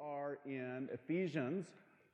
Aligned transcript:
are 0.00 0.38
in 0.46 0.88
Ephesians. 0.92 1.66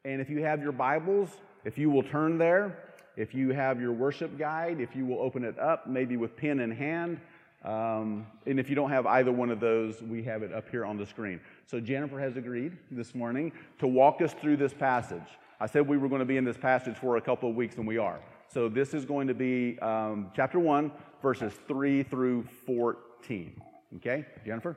And 0.04 0.20
if 0.20 0.28
you 0.28 0.42
have 0.42 0.60
your 0.60 0.72
Bibles, 0.72 1.30
if 1.64 1.78
you 1.78 1.88
will 1.88 2.02
turn 2.02 2.36
there, 2.36 2.78
if 3.16 3.34
you 3.34 3.50
have 3.50 3.80
your 3.80 3.92
worship 3.92 4.36
guide, 4.36 4.80
if 4.80 4.96
you 4.96 5.06
will 5.06 5.20
open 5.20 5.44
it 5.44 5.58
up, 5.58 5.86
maybe 5.86 6.16
with 6.16 6.36
pen 6.36 6.60
in 6.60 6.70
hand. 6.70 7.20
Um, 7.64 8.26
and 8.44 8.58
if 8.58 8.68
you 8.68 8.74
don't 8.74 8.90
have 8.90 9.06
either 9.06 9.32
one 9.32 9.50
of 9.50 9.60
those, 9.60 10.02
we 10.02 10.22
have 10.24 10.42
it 10.42 10.52
up 10.52 10.68
here 10.68 10.84
on 10.84 10.96
the 10.96 11.06
screen. 11.06 11.40
So 11.66 11.80
Jennifer 11.80 12.18
has 12.18 12.36
agreed 12.36 12.76
this 12.90 13.14
morning 13.14 13.52
to 13.78 13.86
walk 13.86 14.20
us 14.20 14.34
through 14.40 14.56
this 14.56 14.72
passage. 14.72 15.38
I 15.60 15.66
said 15.66 15.86
we 15.86 15.96
were 15.96 16.08
going 16.08 16.20
to 16.20 16.26
be 16.26 16.36
in 16.36 16.44
this 16.44 16.58
passage 16.58 16.96
for 16.96 17.16
a 17.16 17.20
couple 17.20 17.48
of 17.48 17.56
weeks, 17.56 17.76
and 17.76 17.86
we 17.86 17.98
are. 17.98 18.20
So 18.48 18.68
this 18.68 18.94
is 18.94 19.04
going 19.04 19.28
to 19.28 19.34
be 19.34 19.78
um, 19.80 20.30
chapter 20.34 20.58
1, 20.58 20.90
verses 21.22 21.52
3 21.68 22.02
through 22.02 22.44
14. 22.66 23.60
Okay, 23.96 24.26
Jennifer? 24.44 24.76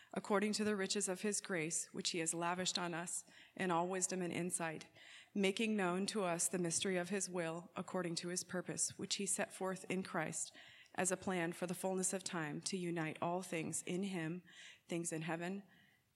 according 0.13 0.53
to 0.53 0.63
the 0.63 0.75
riches 0.75 1.07
of 1.07 1.21
his 1.21 1.39
grace, 1.39 1.87
which 1.93 2.09
he 2.11 2.19
has 2.19 2.33
lavished 2.33 2.77
on 2.77 2.93
us 2.93 3.23
in 3.55 3.71
all 3.71 3.87
wisdom 3.87 4.21
and 4.21 4.33
insight, 4.33 4.85
making 5.33 5.75
known 5.77 6.05
to 6.05 6.23
us 6.23 6.47
the 6.47 6.59
mystery 6.59 6.97
of 6.97 7.09
his 7.09 7.29
will, 7.29 7.69
according 7.75 8.15
to 8.15 8.27
his 8.27 8.43
purpose, 8.43 8.93
which 8.97 9.15
he 9.15 9.25
set 9.25 9.53
forth 9.53 9.85
in 9.89 10.03
Christ 10.03 10.51
as 10.95 11.11
a 11.11 11.17
plan 11.17 11.53
for 11.53 11.67
the 11.67 11.73
fullness 11.73 12.11
of 12.11 12.23
time 12.23 12.61
to 12.65 12.77
unite 12.77 13.17
all 13.21 13.41
things 13.41 13.83
in 13.87 14.03
him, 14.03 14.41
things 14.89 15.13
in 15.13 15.21
heaven 15.21 15.63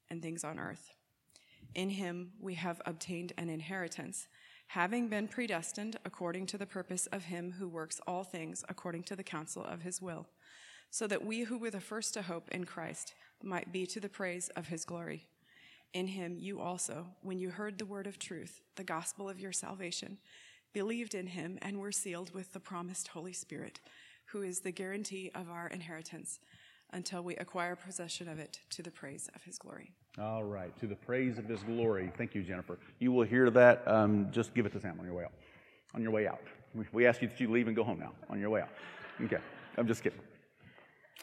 and 0.09 0.21
things 0.21 0.43
on 0.43 0.59
earth. 0.59 0.91
In 1.73 1.89
him 1.89 2.31
we 2.39 2.55
have 2.55 2.81
obtained 2.85 3.31
an 3.37 3.49
inheritance, 3.49 4.27
having 4.67 5.07
been 5.07 5.27
predestined 5.27 5.97
according 6.03 6.45
to 6.47 6.57
the 6.57 6.65
purpose 6.65 7.07
of 7.07 7.25
him 7.25 7.53
who 7.57 7.67
works 7.67 8.02
all 8.05 8.23
things 8.23 8.65
according 8.67 9.03
to 9.03 9.15
the 9.15 9.23
counsel 9.23 9.63
of 9.63 9.83
his 9.83 10.02
will, 10.02 10.27
so 10.89 11.07
that 11.07 11.25
we 11.25 11.41
who 11.41 11.57
were 11.57 11.71
the 11.71 11.80
first 11.80 12.13
to 12.13 12.21
hope 12.21 12.49
in 12.49 12.65
Christ 12.65 13.13
might 13.44 13.72
be 13.72 13.86
to 13.88 14.00
the 14.00 14.09
praise 14.09 14.50
of 14.50 14.67
his 14.67 14.86
glory. 14.86 15.25
In 15.94 16.08
him 16.08 16.38
you 16.38 16.59
also, 16.59 17.08
when 17.22 17.39
you 17.39 17.50
heard 17.50 17.77
the 17.77 17.86
word 17.86 18.08
of 18.08 18.19
truth, 18.19 18.61
the 18.75 18.83
gospel 18.83 19.30
of 19.30 19.39
your 19.39 19.53
salvation, 19.53 20.17
believed 20.73 21.16
in 21.16 21.27
him 21.27 21.58
and 21.61 21.80
were 21.80 21.92
sealed 21.92 22.33
with 22.33 22.52
the 22.52 22.59
promised 22.59 23.08
Holy 23.08 23.31
Spirit, 23.31 23.80
who 24.25 24.42
is 24.42 24.59
the 24.59 24.72
guarantee 24.72 25.31
of 25.33 25.50
our 25.50 25.67
inheritance 25.67 26.39
until 26.92 27.23
we 27.23 27.36
acquire 27.38 27.75
possession 27.75 28.27
of 28.27 28.39
it 28.39 28.59
to 28.72 28.83
the 28.83 28.92
praise 28.92 29.30
of 29.36 29.44
his 29.44 29.58
glory. 29.58 29.92
All 30.20 30.44
right, 30.44 30.77
to 30.80 30.88
the 30.88 30.95
praise 30.95 31.38
of 31.38 31.45
his 31.45 31.64
glory. 31.64 32.11
Thank 32.17 32.36
you, 32.36 32.44
Jennifer. 32.44 32.77
You 32.99 33.11
will 33.11 33.25
hear 33.25 33.49
that. 33.49 33.88
Um, 33.88 34.27
just 34.31 34.53
give 34.53 34.66
it 34.66 34.73
to 34.73 34.80
Sam 34.80 34.97
on 34.99 35.05
your 35.05 35.16
way 35.16 35.23
out. 35.23 35.33
On 35.94 36.02
your 36.02 36.11
way 36.11 36.27
out. 36.27 36.42
We 36.92 37.05
ask 37.05 37.22
you 37.22 37.30
that 37.30 37.39
you 37.39 37.49
leave 37.49 37.67
and 37.67 37.75
go 37.75 37.83
home 37.83 37.99
now 37.99 38.11
on 38.30 38.39
your 38.39 38.49
way 38.49 38.61
out. 38.61 38.70
Okay, 39.22 39.38
I'm 39.77 39.88
just 39.88 40.03
kidding. 40.03 40.20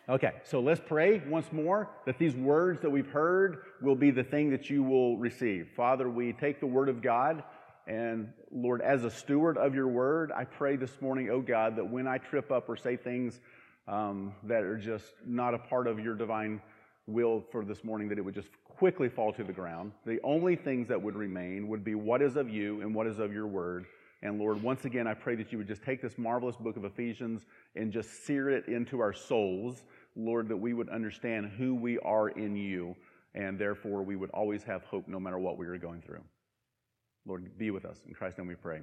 Okay, 0.09 0.33
so 0.45 0.61
let's 0.61 0.81
pray 0.85 1.23
once 1.29 1.53
more 1.53 1.89
that 2.07 2.19
these 2.19 2.35
words 2.35 2.81
that 2.83 2.91
we've 2.91 3.11
heard 3.11 3.59
will 3.81 3.95
be 3.95 4.11
the 4.11 4.25
thing 4.25 4.51
that 4.51 4.69
you 4.69 4.83
will 4.83 5.17
receive. 5.17 5.69
Father, 5.77 6.11
we 6.11 6.33
take 6.33 6.59
the 6.59 6.67
word 6.67 6.89
of 6.89 7.01
God, 7.01 7.45
and 7.87 8.33
Lord, 8.51 8.81
as 8.81 9.05
a 9.05 9.11
steward 9.11 9.57
of 9.57 9.77
your 9.77 9.87
word, 9.87 10.33
I 10.33 10.45
pray 10.45 10.75
this 10.75 11.01
morning, 11.01 11.31
oh 11.31 11.41
God, 11.41 11.77
that 11.77 11.89
when 11.89 12.09
I 12.09 12.19
trip 12.19 12.51
up 12.51 12.69
or 12.69 12.77
say 12.77 12.97
things 12.97 13.41
um, 13.87 14.35
that 14.45 14.65
are 14.65 14.77
just 14.77 15.07
not 15.25 15.55
a 15.55 15.59
part 15.59 15.87
of 15.87 16.01
your 16.01 16.15
divine 16.15 16.61
will 17.07 17.45
for 17.53 17.65
this 17.65 17.85
morning, 17.85 18.09
that 18.09 18.19
it 18.19 18.25
would 18.25 18.35
just 18.35 18.49
quickly 18.65 19.09
fall 19.09 19.33
to 19.33 19.45
the 19.45 19.53
ground. 19.53 19.93
The 20.05 20.19
only 20.25 20.57
things 20.57 20.89
that 20.89 21.01
would 21.01 21.15
remain 21.15 21.69
would 21.69 21.85
be 21.85 21.95
what 21.95 22.23
is 22.23 22.35
of 22.35 22.49
you 22.49 22.81
and 22.81 22.93
what 22.93 23.07
is 23.07 23.21
of 23.21 23.33
your 23.33 23.47
word. 23.47 23.87
And 24.23 24.39
Lord, 24.39 24.63
once 24.63 24.85
again, 24.85 25.09
I 25.09 25.15
pray 25.15 25.35
that 25.35 25.51
you 25.51 25.59
would 25.59 25.67
just 25.67 25.83
take 25.83 26.01
this 26.01 26.17
marvelous 26.17 26.55
book 26.57 26.77
of 26.77 26.85
Ephesians 26.85 27.45
and 27.75 27.93
just 27.93 28.25
sear 28.25 28.51
it 28.51 28.69
into 28.69 29.01
our 29.01 29.13
souls. 29.13 29.83
Lord, 30.15 30.49
that 30.49 30.57
we 30.57 30.75
would 30.75 30.89
understand 30.91 31.51
who 31.59 31.75
we 31.75 31.99
are 32.01 32.29
in 32.29 32.55
you, 32.55 32.95
and 33.35 33.59
therefore 33.59 34.03
we 34.03 34.15
would 34.15 34.31
always 34.31 34.63
have 34.63 34.85
hope 34.85 35.09
no 35.09 35.19
matter 35.19 35.39
what 35.39 35.59
we 35.59 35.67
are 35.67 35.77
going 35.77 36.03
through. 36.03 36.23
Lord, 37.27 37.59
be 37.59 37.71
with 37.71 37.85
us. 37.85 38.01
In 38.07 38.15
Christ's 38.15 38.39
name 38.39 38.47
we 38.47 38.55
pray. 38.55 38.83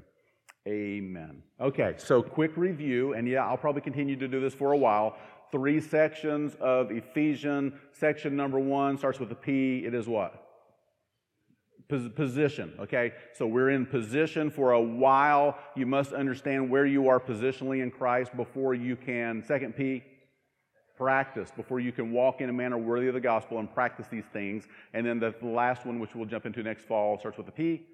Amen. 0.68 1.42
Okay, 1.62 1.94
so 1.98 2.22
quick 2.22 2.58
review, 2.58 3.14
and 3.14 3.28
yeah, 3.28 3.46
I'll 3.46 3.58
probably 3.58 3.82
continue 3.82 4.18
to 4.18 4.28
do 4.28 4.42
this 4.42 4.54
for 4.54 4.74
a 4.74 4.78
while. 4.78 5.18
Three 5.52 5.80
sections 5.80 6.56
of 6.60 6.92
Ephesians. 6.92 7.74
Section 7.94 8.36
number 8.36 8.60
one 8.60 8.98
starts 8.98 9.20
with 9.20 9.32
a 9.32 9.36
P. 9.36 9.86
It 9.86 9.94
is 9.94 10.08
what? 10.08 10.49
Position, 11.90 12.74
okay? 12.80 13.14
So 13.34 13.48
we're 13.48 13.72
in 13.72 13.86
position 13.86 14.52
for 14.52 14.74
a 14.74 14.82
while. 14.82 15.58
You 15.76 15.88
must 15.88 16.14
understand 16.14 16.70
where 16.70 16.86
you 16.86 17.10
are 17.10 17.20
positionally 17.20 17.82
in 17.82 17.90
Christ 17.90 18.36
before 18.36 18.76
you 18.76 18.96
can, 18.96 19.44
second 19.44 19.76
P, 19.76 20.04
practice, 20.96 21.50
before 21.56 21.80
you 21.80 21.92
can 21.92 22.12
walk 22.12 22.42
in 22.42 22.50
a 22.50 22.54
manner 22.54 22.78
worthy 22.78 23.08
of 23.08 23.16
the 23.16 23.20
gospel 23.20 23.58
and 23.58 23.74
practice 23.74 24.06
these 24.12 24.26
things. 24.32 24.66
And 24.94 25.06
then 25.06 25.20
the, 25.20 25.34
last 25.42 25.86
one, 25.86 26.00
which 26.00 26.14
we'll 26.14 26.26
jump 26.28 26.46
into 26.46 26.62
next 26.62 26.86
fall, 26.86 27.18
starts 27.18 27.38
with 27.38 27.48
a 27.48 27.52
P, 27.52 27.88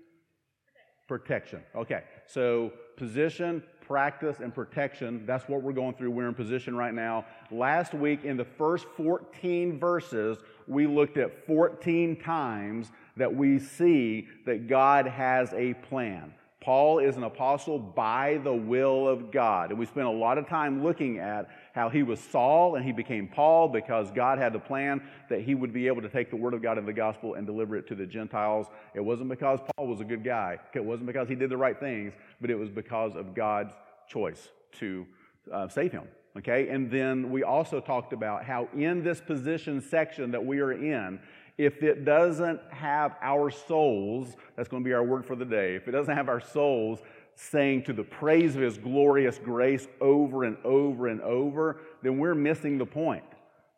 protection. 1.07 1.61
Okay, 1.73 2.03
so 2.25 2.73
position, 2.97 3.63
practice, 3.79 4.37
and 4.41 4.53
protection. 4.53 5.23
That's 5.25 5.47
what 5.47 5.61
we're 5.61 5.71
going 5.71 5.93
through. 5.93 6.11
We're 6.11 6.27
in 6.27 6.33
position 6.33 6.75
right 6.75 6.93
now. 6.93 7.25
Last 7.51 7.93
week, 7.93 8.25
in 8.25 8.35
the 8.35 8.45
first 8.45 8.87
14 8.97 9.79
verses, 9.79 10.37
we 10.67 10.87
looked 10.87 11.17
at 11.17 11.45
14 11.45 12.19
times 12.19 12.91
that 13.17 13.33
we 13.33 13.59
see 13.59 14.27
that 14.45 14.67
God 14.67 15.07
has 15.07 15.53
a 15.53 15.73
plan. 15.73 16.33
Paul 16.65 16.97
is 16.97 17.15
an 17.15 17.23
apostle 17.23 17.77
by 17.77 18.39
the 18.43 18.51
will 18.51 19.07
of 19.07 19.31
God. 19.31 19.69
And 19.69 19.77
we 19.77 19.85
spent 19.85 20.07
a 20.07 20.11
lot 20.11 20.39
of 20.39 20.47
time 20.47 20.83
looking 20.83 21.19
at 21.19 21.47
how 21.75 21.89
he 21.89 22.01
was 22.01 22.19
Saul 22.19 22.75
and 22.75 22.83
he 22.83 22.91
became 22.91 23.27
Paul 23.27 23.67
because 23.67 24.09
God 24.09 24.39
had 24.39 24.51
the 24.51 24.59
plan 24.59 25.03
that 25.29 25.41
he 25.41 25.53
would 25.53 25.71
be 25.71 25.85
able 25.85 26.01
to 26.01 26.09
take 26.09 26.31
the 26.31 26.35
word 26.35 26.55
of 26.55 26.63
God 26.63 26.79
in 26.79 26.85
the 26.87 26.91
gospel 26.91 27.35
and 27.35 27.45
deliver 27.45 27.75
it 27.75 27.85
to 27.89 27.95
the 27.95 28.07
Gentiles. 28.07 28.65
It 28.95 29.01
wasn't 29.01 29.29
because 29.29 29.59
Paul 29.77 29.85
was 29.85 30.01
a 30.01 30.03
good 30.03 30.23
guy, 30.23 30.57
it 30.73 30.83
wasn't 30.83 31.05
because 31.05 31.29
he 31.29 31.35
did 31.35 31.51
the 31.51 31.57
right 31.57 31.79
things, 31.79 32.13
but 32.41 32.49
it 32.49 32.55
was 32.55 32.71
because 32.71 33.15
of 33.15 33.35
God's 33.35 33.73
choice 34.07 34.49
to 34.79 35.05
uh, 35.53 35.67
save 35.67 35.91
him. 35.91 36.07
Okay? 36.35 36.69
And 36.69 36.89
then 36.89 37.29
we 37.29 37.43
also 37.43 37.79
talked 37.79 38.11
about 38.11 38.43
how 38.43 38.69
in 38.75 39.03
this 39.03 39.21
position 39.21 39.81
section 39.81 40.31
that 40.31 40.43
we 40.43 40.59
are 40.61 40.71
in, 40.71 41.19
if 41.57 41.83
it 41.83 42.05
doesn't 42.05 42.59
have 42.69 43.15
our 43.21 43.49
souls, 43.49 44.35
that's 44.55 44.67
going 44.67 44.83
to 44.83 44.87
be 44.87 44.93
our 44.93 45.03
word 45.03 45.25
for 45.25 45.35
the 45.35 45.45
day, 45.45 45.75
if 45.75 45.87
it 45.87 45.91
doesn't 45.91 46.15
have 46.15 46.29
our 46.29 46.41
souls 46.41 46.99
saying 47.35 47.83
to 47.83 47.93
the 47.93 48.03
praise 48.03 48.55
of 48.55 48.61
his 48.61 48.77
glorious 48.77 49.37
grace 49.37 49.87
over 49.99 50.45
and 50.45 50.57
over 50.63 51.07
and 51.07 51.21
over, 51.21 51.77
then 52.01 52.17
we're 52.17 52.35
missing 52.35 52.77
the 52.77 52.85
point. 52.85 53.23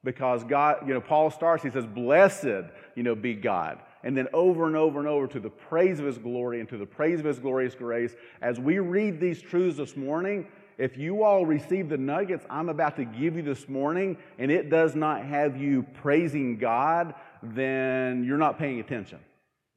Because 0.03 0.43
God, 0.43 0.87
you 0.87 0.93
know, 0.93 1.01
Paul 1.01 1.31
starts, 1.31 1.63
he 1.63 1.71
says, 1.71 1.85
Blessed, 1.85 2.45
you 2.95 3.03
know, 3.03 3.15
be 3.15 3.33
God. 3.33 3.79
And 4.03 4.15
then 4.15 4.27
over 4.31 4.67
and 4.67 4.75
over 4.75 4.99
and 4.99 5.07
over 5.07 5.27
to 5.27 5.39
the 5.39 5.49
praise 5.49 5.99
of 5.99 6.05
his 6.05 6.19
glory 6.19 6.59
and 6.59 6.69
to 6.69 6.77
the 6.77 6.85
praise 6.85 7.19
of 7.19 7.25
his 7.25 7.39
glorious 7.39 7.75
grace. 7.75 8.15
As 8.41 8.59
we 8.59 8.79
read 8.79 9.19
these 9.19 9.41
truths 9.41 9.77
this 9.77 9.97
morning, 9.97 10.47
if 10.77 10.95
you 10.95 11.23
all 11.23 11.45
receive 11.45 11.89
the 11.89 11.97
nuggets 11.97 12.45
I'm 12.49 12.69
about 12.69 12.95
to 12.97 13.05
give 13.05 13.35
you 13.35 13.41
this 13.41 13.67
morning, 13.67 14.15
and 14.37 14.51
it 14.51 14.69
does 14.69 14.95
not 14.95 15.25
have 15.25 15.57
you 15.57 15.83
praising 15.83 16.57
God, 16.57 17.15
then 17.41 18.23
you're 18.23 18.37
not 18.37 18.57
paying 18.57 18.79
attention. 18.79 19.19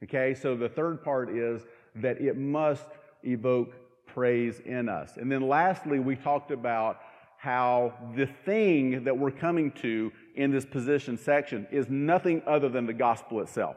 Okay, 0.02 0.34
so 0.34 0.56
the 0.56 0.68
third 0.68 1.02
part 1.02 1.30
is 1.30 1.62
that 1.96 2.20
it 2.20 2.36
must 2.36 2.86
evoke 3.22 3.74
praise 4.06 4.60
in 4.64 4.88
us. 4.88 5.16
And 5.16 5.30
then 5.30 5.46
lastly, 5.46 5.98
we 5.98 6.16
talked 6.16 6.50
about 6.50 7.00
how 7.36 7.94
the 8.16 8.26
thing 8.26 9.04
that 9.04 9.16
we're 9.16 9.30
coming 9.30 9.72
to 9.72 10.12
in 10.34 10.50
this 10.50 10.64
position 10.64 11.16
section 11.16 11.66
is 11.70 11.88
nothing 11.88 12.42
other 12.46 12.68
than 12.68 12.86
the 12.86 12.92
gospel 12.92 13.40
itself. 13.40 13.76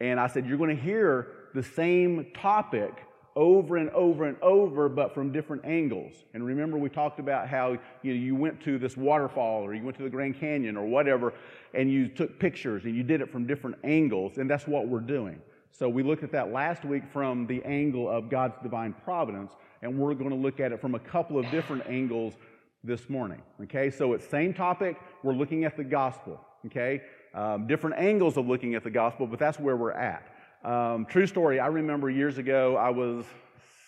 And 0.00 0.18
I 0.18 0.26
said, 0.28 0.46
you're 0.46 0.58
going 0.58 0.76
to 0.76 0.82
hear 0.82 1.28
the 1.54 1.62
same 1.62 2.26
topic 2.34 2.92
over 3.38 3.76
and 3.76 3.88
over 3.90 4.24
and 4.24 4.36
over, 4.42 4.88
but 4.88 5.14
from 5.14 5.30
different 5.30 5.64
angles. 5.64 6.12
And 6.34 6.44
remember, 6.44 6.76
we 6.76 6.90
talked 6.90 7.20
about 7.20 7.48
how 7.48 7.78
you, 8.02 8.12
know, 8.12 8.20
you 8.20 8.34
went 8.34 8.60
to 8.62 8.78
this 8.78 8.96
waterfall 8.96 9.62
or 9.62 9.74
you 9.74 9.84
went 9.84 9.96
to 9.98 10.02
the 10.02 10.10
Grand 10.10 10.40
Canyon 10.40 10.76
or 10.76 10.84
whatever, 10.84 11.32
and 11.72 11.88
you 11.88 12.08
took 12.08 12.40
pictures 12.40 12.84
and 12.84 12.96
you 12.96 13.04
did 13.04 13.20
it 13.20 13.30
from 13.30 13.46
different 13.46 13.76
angles, 13.84 14.38
and 14.38 14.50
that's 14.50 14.66
what 14.66 14.88
we're 14.88 14.98
doing. 14.98 15.40
So 15.70 15.88
we 15.88 16.02
looked 16.02 16.24
at 16.24 16.32
that 16.32 16.50
last 16.50 16.84
week 16.84 17.04
from 17.12 17.46
the 17.46 17.62
angle 17.64 18.10
of 18.10 18.28
God's 18.28 18.56
divine 18.60 18.92
providence, 19.04 19.52
and 19.82 19.96
we're 19.96 20.14
going 20.14 20.30
to 20.30 20.36
look 20.36 20.58
at 20.58 20.72
it 20.72 20.80
from 20.80 20.96
a 20.96 20.98
couple 20.98 21.38
of 21.38 21.48
different 21.52 21.86
angles 21.86 22.34
this 22.82 23.08
morning. 23.08 23.40
Okay, 23.62 23.88
so 23.88 24.14
it's 24.14 24.26
same 24.26 24.52
topic. 24.52 24.96
We're 25.22 25.34
looking 25.34 25.64
at 25.64 25.76
the 25.76 25.84
gospel. 25.84 26.44
Okay, 26.66 27.02
um, 27.34 27.68
different 27.68 28.00
angles 28.00 28.36
of 28.36 28.48
looking 28.48 28.74
at 28.74 28.82
the 28.82 28.90
gospel, 28.90 29.28
but 29.28 29.38
that's 29.38 29.60
where 29.60 29.76
we're 29.76 29.92
at. 29.92 30.26
Um, 30.64 31.06
true 31.06 31.26
story, 31.26 31.60
I 31.60 31.68
remember 31.68 32.10
years 32.10 32.38
ago, 32.38 32.76
I 32.76 32.90
was 32.90 33.24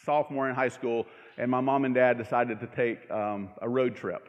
sophomore 0.05 0.49
in 0.49 0.55
high 0.55 0.69
school, 0.69 1.07
and 1.37 1.51
my 1.51 1.61
mom 1.61 1.85
and 1.85 1.95
dad 1.95 2.17
decided 2.17 2.61
to 2.61 2.67
take 2.67 3.11
um, 3.11 3.51
a 3.61 3.69
road 3.69 3.97
trip 3.97 4.29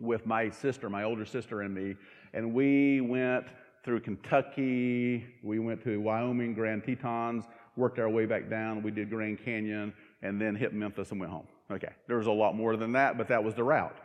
with 0.00 0.26
my 0.26 0.50
sister, 0.50 0.90
my 0.90 1.04
older 1.04 1.24
sister, 1.24 1.62
and 1.62 1.72
me. 1.72 1.94
And 2.34 2.52
we 2.52 3.00
went 3.00 3.46
through 3.84 4.00
Kentucky, 4.00 5.24
we 5.42 5.58
went 5.58 5.82
to 5.84 6.00
Wyoming, 6.00 6.54
Grand 6.54 6.84
Tetons, 6.84 7.44
worked 7.76 7.98
our 7.98 8.08
way 8.08 8.26
back 8.26 8.50
down. 8.50 8.82
We 8.82 8.90
did 8.90 9.10
Grand 9.10 9.44
Canyon, 9.44 9.92
and 10.22 10.40
then 10.40 10.54
hit 10.54 10.74
Memphis 10.74 11.10
and 11.10 11.20
went 11.20 11.32
home. 11.32 11.46
Okay, 11.70 11.92
there 12.06 12.16
was 12.16 12.26
a 12.26 12.32
lot 12.32 12.54
more 12.54 12.76
than 12.76 12.92
that, 12.92 13.16
but 13.16 13.28
that 13.28 13.42
was 13.42 13.54
the 13.54 13.64
route. 13.64 13.96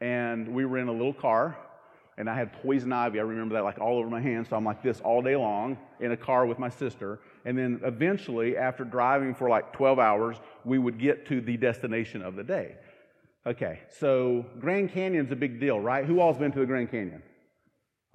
And 0.00 0.48
we 0.48 0.66
were 0.66 0.78
in 0.78 0.88
a 0.88 0.92
little 0.92 1.14
car, 1.14 1.56
and 2.18 2.30
I 2.30 2.34
had 2.34 2.52
poison 2.62 2.92
ivy. 2.92 3.18
I 3.18 3.22
remember 3.22 3.54
that 3.54 3.64
like 3.64 3.78
all 3.78 3.98
over 3.98 4.08
my 4.08 4.20
hands, 4.20 4.48
so 4.48 4.56
I'm 4.56 4.64
like 4.64 4.82
this 4.82 5.00
all 5.00 5.22
day 5.22 5.36
long 5.36 5.76
in 6.00 6.12
a 6.12 6.16
car 6.16 6.46
with 6.46 6.58
my 6.58 6.68
sister. 6.68 7.20
And 7.44 7.56
then 7.56 7.80
eventually, 7.84 8.56
after 8.56 8.84
driving 8.84 9.34
for 9.34 9.48
like 9.48 9.72
12 9.72 9.98
hours, 9.98 10.36
we 10.64 10.78
would 10.78 10.98
get 10.98 11.26
to 11.28 11.40
the 11.40 11.56
destination 11.56 12.22
of 12.22 12.34
the 12.36 12.44
day. 12.44 12.76
Okay, 13.46 13.80
so 14.00 14.44
Grand 14.58 14.90
Canyon's 14.90 15.30
a 15.30 15.36
big 15.36 15.60
deal, 15.60 15.78
right? 15.78 16.04
Who 16.04 16.20
all's 16.20 16.38
been 16.38 16.52
to 16.52 16.58
the 16.58 16.66
Grand 16.66 16.90
Canyon? 16.90 17.22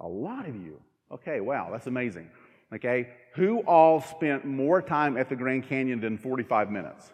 A 0.00 0.06
lot 0.06 0.46
of 0.46 0.56
you. 0.56 0.80
Okay, 1.10 1.40
wow, 1.40 1.68
that's 1.70 1.86
amazing. 1.86 2.28
Okay, 2.74 3.08
who 3.34 3.60
all 3.60 4.00
spent 4.00 4.44
more 4.44 4.82
time 4.82 5.16
at 5.16 5.28
the 5.28 5.36
Grand 5.36 5.68
Canyon 5.68 6.00
than 6.00 6.18
45 6.18 6.70
minutes? 6.70 7.12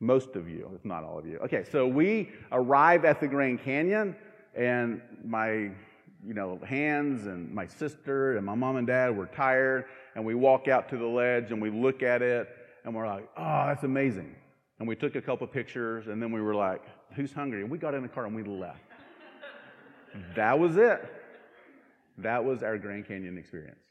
Most 0.00 0.36
of 0.36 0.48
you, 0.48 0.70
if 0.74 0.84
not 0.84 1.04
all 1.04 1.18
of 1.18 1.26
you. 1.26 1.38
Okay, 1.44 1.64
so 1.70 1.86
we 1.86 2.30
arrive 2.50 3.04
at 3.04 3.20
the 3.20 3.28
Grand 3.28 3.62
Canyon, 3.62 4.16
and 4.56 5.00
my 5.24 5.70
you 6.26 6.32
know, 6.32 6.58
hands 6.66 7.26
and 7.26 7.52
my 7.52 7.66
sister 7.66 8.36
and 8.36 8.46
my 8.46 8.54
mom 8.54 8.76
and 8.76 8.86
dad 8.86 9.14
were 9.14 9.26
tired, 9.26 9.84
and 10.14 10.24
we 10.24 10.34
walk 10.34 10.68
out 10.68 10.88
to 10.88 10.96
the 10.96 11.06
ledge 11.06 11.52
and 11.52 11.60
we 11.60 11.70
look 11.70 12.02
at 12.02 12.22
it, 12.22 12.48
and 12.84 12.94
we're 12.94 13.06
like, 13.06 13.28
oh, 13.36 13.66
that's 13.66 13.84
amazing. 13.84 14.34
And 14.78 14.88
we 14.88 14.96
took 14.96 15.16
a 15.16 15.20
couple 15.20 15.46
pictures, 15.46 16.08
and 16.08 16.22
then 16.22 16.32
we 16.32 16.40
were 16.40 16.54
like, 16.54 16.82
who's 17.14 17.32
hungry? 17.32 17.62
And 17.62 17.70
we 17.70 17.78
got 17.78 17.94
in 17.94 18.02
the 18.02 18.08
car 18.08 18.26
and 18.26 18.34
we 18.34 18.42
left. 18.42 18.80
that 20.34 20.58
was 20.58 20.76
it. 20.76 21.04
That 22.18 22.44
was 22.44 22.62
our 22.62 22.78
Grand 22.78 23.06
Canyon 23.06 23.36
experience. 23.38 23.84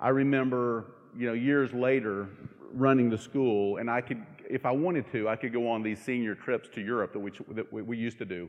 I 0.00 0.08
remember, 0.08 0.86
you 1.16 1.26
know, 1.26 1.34
years 1.34 1.72
later 1.72 2.28
running 2.72 3.10
the 3.10 3.18
school, 3.18 3.76
and 3.76 3.90
I 3.90 4.00
could, 4.00 4.24
if 4.48 4.64
I 4.64 4.70
wanted 4.70 5.10
to, 5.12 5.28
I 5.28 5.36
could 5.36 5.52
go 5.52 5.68
on 5.68 5.82
these 5.82 6.00
senior 6.00 6.34
trips 6.34 6.68
to 6.74 6.80
Europe 6.80 7.12
that 7.12 7.20
we, 7.20 7.30
that 7.50 7.72
we 7.72 7.96
used 7.96 8.18
to 8.18 8.24
do. 8.24 8.48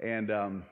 And 0.00 0.30
um, 0.30 0.64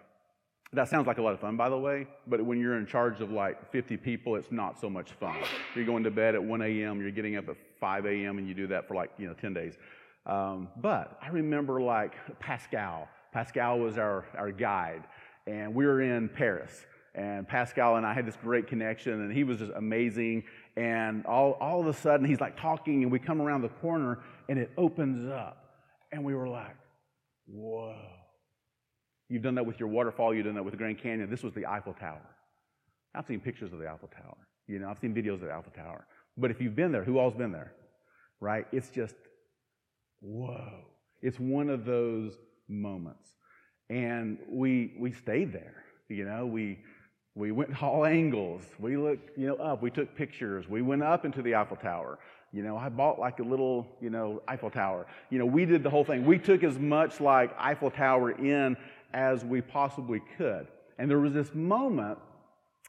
that 0.73 0.89
sounds 0.89 1.07
like 1.07 1.19
a 1.19 1.23
lot 1.23 1.35
of 1.35 1.41
fun, 1.41 1.57
by 1.57 1.69
the 1.69 1.79
way, 1.79 2.07
but 2.27 2.43
when 2.45 2.59
you're 2.59 2.79
in 2.79 2.87
charge 2.87 3.21
of 3.21 3.31
like 3.31 3.71
50 3.71 3.99
people, 3.99 4.37
it's 4.37 4.51
not 4.51 4.81
so 4.81 4.89
much 4.89 5.13
fun. 5.13 5.37
You're 5.75 5.85
going 5.85 6.03
to 6.05 6.11
bed 6.11 6.35
at 6.35 6.43
1 6.43 6.63
a.m., 6.63 7.01
you're 7.01 7.11
getting 7.11 7.37
up 7.37 7.49
at 7.49 7.57
5 7.79 8.07
a.m., 8.07 8.39
and 8.39 8.49
you 8.49 8.55
do 8.55 8.67
that 8.69 8.89
for 8.89 8.95
like, 8.95 9.11
you 9.19 9.27
know, 9.27 9.35
10 9.35 9.53
days. 9.53 9.75
Um, 10.25 10.69
but 10.81 11.19
I 11.21 11.29
remember 11.29 11.83
like 11.83 12.15
Pascal. 12.39 13.09
Pascal 13.33 13.81
was 13.81 13.99
our, 13.99 14.25
our 14.37 14.51
guide, 14.51 15.05
and 15.47 15.75
we 15.75 15.85
were 15.85 16.01
in 16.01 16.29
Paris. 16.29 16.87
And 17.15 17.47
Pascal 17.47 17.97
and 17.97 18.07
I 18.07 18.15
had 18.15 18.27
this 18.27 18.37
great 18.37 18.67
connection, 18.67 19.13
and 19.13 19.31
he 19.31 19.45
was 19.45 19.59
just 19.59 19.73
amazing. 19.77 20.45
And 20.77 21.27
all, 21.27 21.53
all 21.61 21.81
of 21.81 21.87
a 21.87 21.93
sudden, 21.93 22.27
he's 22.27 22.41
like 22.41 22.59
talking, 22.59 23.03
and 23.03 23.13
we 23.13 23.19
come 23.19 23.43
around 23.43 23.61
the 23.61 23.69
corner, 23.69 24.21
and 24.49 24.59
it 24.59 24.71
opens 24.79 25.29
up. 25.31 25.59
And 26.11 26.25
we 26.25 26.35
were 26.35 26.49
like, 26.49 26.77
whoa. 27.47 27.95
You've 29.33 29.43
done 29.43 29.55
that 29.55 29.65
with 29.65 29.81
your 29.81 29.89
waterfall, 29.89 30.35
you've 30.35 30.45
done 30.45 30.57
that 30.57 30.63
with 30.63 30.73
the 30.73 30.79
Grand 30.79 30.99
Canyon. 30.99 31.31
This 31.31 31.43
was 31.43 31.55
the 31.55 31.65
Eiffel 31.65 31.95
Tower. 31.95 32.21
I've 33.15 33.27
seen 33.27 33.41
pictures 33.41 33.73
of 33.73 33.79
the 33.79 33.89
Eiffel 33.89 34.11
Tower. 34.15 34.37
You 34.67 34.79
know, 34.79 34.91
I've 34.91 34.99
seen 34.99 35.15
videos 35.15 35.35
of 35.35 35.41
the 35.41 35.53
Eiffel 35.53 35.73
Tower. 35.75 36.07
But 36.37 36.51
if 36.51 36.61
you've 36.61 36.77
been 36.77 36.93
there, 36.93 37.03
who 37.03 37.19
all's 37.19 37.33
been 37.33 37.51
there? 37.51 37.73
Right? 38.41 38.67
It's 38.73 38.91
just, 38.91 39.15
whoa. 40.21 40.85
It's 41.23 41.41
one 41.41 41.71
of 41.71 41.87
those 41.87 42.35
moments. 42.69 43.27
And 43.89 44.37
we 44.51 44.93
we 44.99 45.13
stayed 45.13 45.51
there. 45.51 45.83
You 46.11 46.27
know, 46.27 46.45
we 46.45 46.81
we 47.35 47.53
went 47.53 47.83
all 47.83 48.05
angles. 48.21 48.63
We 48.79 48.99
looked, 48.99 49.39
you 49.39 49.47
know, 49.47 49.57
up. 49.57 49.81
We 49.83 49.91
took 49.91 50.15
pictures. 50.15 50.69
We 50.69 50.83
went 50.83 51.03
up 51.03 51.25
into 51.25 51.41
the 51.41 51.55
Eiffel 51.55 51.79
Tower. 51.79 52.19
You 52.53 52.63
know, 52.63 52.77
I 52.77 52.91
bought 52.91 53.19
like 53.19 53.39
a 53.39 53.43
little, 53.43 53.87
you 53.99 54.11
know, 54.11 54.43
Eiffel 54.47 54.71
Tower. 54.71 55.07
You 55.31 55.39
know, 55.39 55.47
we 55.47 55.65
did 55.65 55.83
the 55.83 55.89
whole 55.89 56.05
thing. 56.05 56.27
We 56.27 56.39
took 56.39 56.63
as 56.63 56.79
much 56.79 57.19
like 57.19 57.51
Eiffel 57.59 57.91
Tower 57.91 58.33
in 58.33 58.77
as 59.15 59.45
we 59.45 59.61
possibly 59.61 60.21
could. 60.37 60.67
And 60.99 61.11
there 61.11 61.19
was 61.19 61.33
this 61.33 61.55
moment, 61.55 62.19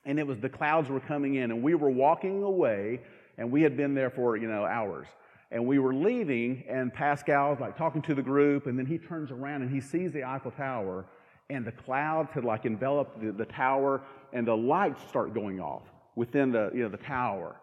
and 0.05 0.19
it 0.19 0.27
was 0.27 0.39
the 0.39 0.49
clouds 0.49 0.89
were 0.89 0.99
coming 0.99 1.35
in, 1.35 1.51
and 1.51 1.63
we 1.63 1.75
were 1.75 1.89
walking 1.89 2.43
away, 2.43 3.01
and 3.37 3.51
we 3.51 3.61
had 3.61 3.75
been 3.75 3.93
there 3.93 4.09
for, 4.09 4.37
you 4.37 4.47
know, 4.47 4.65
hours. 4.65 5.07
And 5.51 5.65
we 5.65 5.79
were 5.79 5.93
leaving, 5.93 6.63
and 6.67 6.93
Pascal's 6.93 7.59
like 7.59 7.77
talking 7.77 8.01
to 8.03 8.15
the 8.15 8.21
group, 8.21 8.67
and 8.67 8.77
then 8.77 8.85
he 8.85 8.97
turns 8.97 9.31
around 9.31 9.61
and 9.61 9.71
he 9.71 9.79
sees 9.79 10.11
the 10.11 10.23
Eiffel 10.23 10.51
Tower, 10.51 11.05
and 11.49 11.63
the 11.63 11.71
clouds 11.71 12.31
had 12.31 12.43
like 12.43 12.65
enveloped 12.65 13.21
the, 13.21 13.31
the 13.31 13.45
tower, 13.45 14.01
and 14.33 14.47
the 14.47 14.57
lights 14.57 15.07
start 15.07 15.33
going 15.33 15.59
off 15.59 15.83
within 16.15 16.51
the, 16.51 16.71
you 16.73 16.81
know, 16.81 16.89
the 16.89 16.97
tower. 16.97 17.55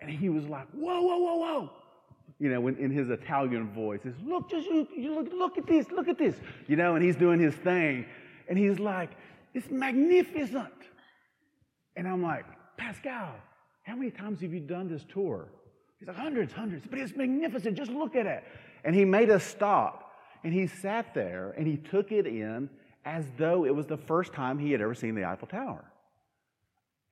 And 0.00 0.10
he 0.10 0.28
was 0.30 0.44
like, 0.46 0.66
whoa, 0.72 1.02
whoa, 1.02 1.18
whoa, 1.18 1.36
whoa. 1.36 1.70
You 2.38 2.50
know, 2.50 2.66
in, 2.66 2.90
his 2.90 3.10
Italian 3.10 3.72
voice, 3.72 4.00
says, 4.02 4.14
look, 4.24 4.50
just 4.50 4.66
you, 4.66 4.86
you 4.96 5.14
look, 5.14 5.32
look 5.32 5.58
at 5.58 5.66
this, 5.66 5.90
look 5.90 6.08
at 6.08 6.18
this. 6.18 6.34
You 6.66 6.76
know, 6.76 6.96
and 6.96 7.04
he's 7.04 7.16
doing 7.16 7.38
his 7.38 7.54
thing. 7.54 8.06
And 8.48 8.58
he's 8.58 8.78
like, 8.78 9.10
it's 9.54 9.70
magnificent. 9.70 10.72
And 11.96 12.08
I'm 12.08 12.22
like, 12.22 12.44
Pascal, 12.76 13.34
how 13.84 13.94
many 13.94 14.10
times 14.10 14.40
have 14.40 14.52
you 14.52 14.60
done 14.60 14.88
this 14.88 15.04
tour? 15.04 15.48
He's 15.98 16.08
like, 16.08 16.16
hundreds, 16.16 16.52
hundreds, 16.52 16.86
but 16.86 16.98
it's 16.98 17.16
magnificent. 17.16 17.76
Just 17.76 17.90
look 17.90 18.16
at 18.16 18.26
it. 18.26 18.44
And 18.84 18.94
he 18.94 19.04
made 19.04 19.30
us 19.30 19.44
stop. 19.44 20.12
And 20.42 20.52
he 20.52 20.66
sat 20.66 21.14
there 21.14 21.54
and 21.56 21.66
he 21.66 21.76
took 21.76 22.12
it 22.12 22.26
in 22.26 22.68
as 23.04 23.24
though 23.38 23.64
it 23.64 23.74
was 23.74 23.86
the 23.86 23.96
first 23.96 24.32
time 24.32 24.58
he 24.58 24.72
had 24.72 24.80
ever 24.80 24.94
seen 24.94 25.14
the 25.14 25.24
Eiffel 25.24 25.48
Tower. 25.48 25.84